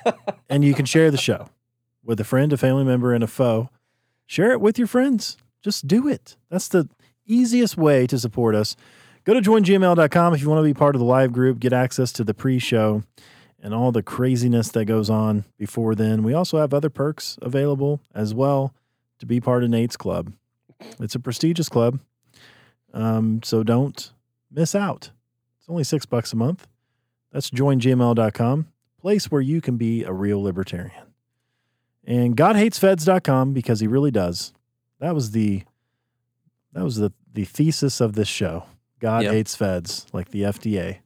and 0.48 0.64
you 0.64 0.74
can 0.74 0.86
share 0.86 1.10
the 1.10 1.18
show 1.18 1.50
with 2.02 2.18
a 2.18 2.24
friend, 2.24 2.52
a 2.52 2.56
family 2.56 2.84
member, 2.84 3.12
and 3.12 3.22
a 3.22 3.28
foe. 3.28 3.68
Share 4.26 4.52
it 4.52 4.60
with 4.60 4.78
your 4.78 4.88
friends. 4.88 5.36
Just 5.64 5.86
do 5.86 6.06
it. 6.06 6.36
That's 6.50 6.68
the 6.68 6.90
easiest 7.26 7.78
way 7.78 8.06
to 8.08 8.18
support 8.18 8.54
us. 8.54 8.76
Go 9.24 9.32
to 9.32 9.40
joingml.com 9.40 10.34
if 10.34 10.42
you 10.42 10.50
want 10.50 10.58
to 10.58 10.64
be 10.64 10.74
part 10.74 10.94
of 10.94 10.98
the 10.98 11.06
live 11.06 11.32
group, 11.32 11.58
get 11.58 11.72
access 11.72 12.12
to 12.12 12.24
the 12.24 12.34
pre 12.34 12.58
show 12.58 13.02
and 13.62 13.72
all 13.72 13.90
the 13.90 14.02
craziness 14.02 14.68
that 14.68 14.84
goes 14.84 15.08
on 15.08 15.46
before 15.56 15.94
then. 15.94 16.22
We 16.22 16.34
also 16.34 16.58
have 16.58 16.74
other 16.74 16.90
perks 16.90 17.38
available 17.40 18.02
as 18.14 18.34
well 18.34 18.74
to 19.18 19.24
be 19.24 19.40
part 19.40 19.64
of 19.64 19.70
Nate's 19.70 19.96
Club. 19.96 20.34
It's 21.00 21.14
a 21.14 21.20
prestigious 21.20 21.70
club. 21.70 21.98
Um, 22.92 23.40
so 23.42 23.62
don't 23.62 24.12
miss 24.50 24.74
out. 24.74 25.12
It's 25.58 25.68
only 25.70 25.84
six 25.84 26.04
bucks 26.04 26.34
a 26.34 26.36
month. 26.36 26.68
That's 27.32 27.50
joingml.com, 27.50 28.66
place 29.00 29.30
where 29.30 29.40
you 29.40 29.62
can 29.62 29.78
be 29.78 30.04
a 30.04 30.12
real 30.12 30.42
libertarian. 30.42 31.14
And 32.06 32.36
GodHatesFeds.com 32.36 33.54
because 33.54 33.80
he 33.80 33.86
really 33.86 34.10
does. 34.10 34.52
That 35.04 35.14
was 35.14 35.32
the 35.32 35.64
that 36.72 36.82
was 36.82 36.96
the 36.96 37.12
the 37.30 37.44
thesis 37.44 38.00
of 38.00 38.14
this 38.14 38.26
show. 38.26 38.64
God 39.00 39.24
Yep. 39.24 39.32
hates 39.34 39.54
feds, 39.54 40.06
like 40.14 40.30
the 40.30 40.44
FDA. 40.44 41.00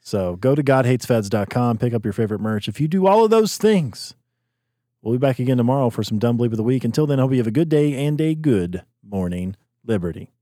So 0.00 0.36
go 0.36 0.54
to 0.54 0.62
GodHatesFeds.com, 0.62 1.76
pick 1.76 1.92
up 1.92 2.04
your 2.04 2.14
favorite 2.14 2.40
merch. 2.40 2.68
If 2.68 2.80
you 2.80 2.88
do 2.88 3.06
all 3.06 3.22
of 3.22 3.30
those 3.30 3.58
things, 3.58 4.14
we'll 5.02 5.12
be 5.12 5.18
back 5.18 5.38
again 5.38 5.58
tomorrow 5.58 5.90
for 5.90 6.02
some 6.02 6.18
dumb 6.18 6.38
bleep 6.38 6.52
of 6.52 6.56
the 6.56 6.62
week. 6.62 6.84
Until 6.84 7.06
then, 7.06 7.18
I 7.20 7.22
hope 7.22 7.32
you 7.32 7.36
have 7.36 7.46
a 7.46 7.50
good 7.50 7.68
day 7.68 7.92
and 8.06 8.18
a 8.18 8.34
good 8.34 8.82
morning, 9.02 9.56
Liberty. 9.84 10.32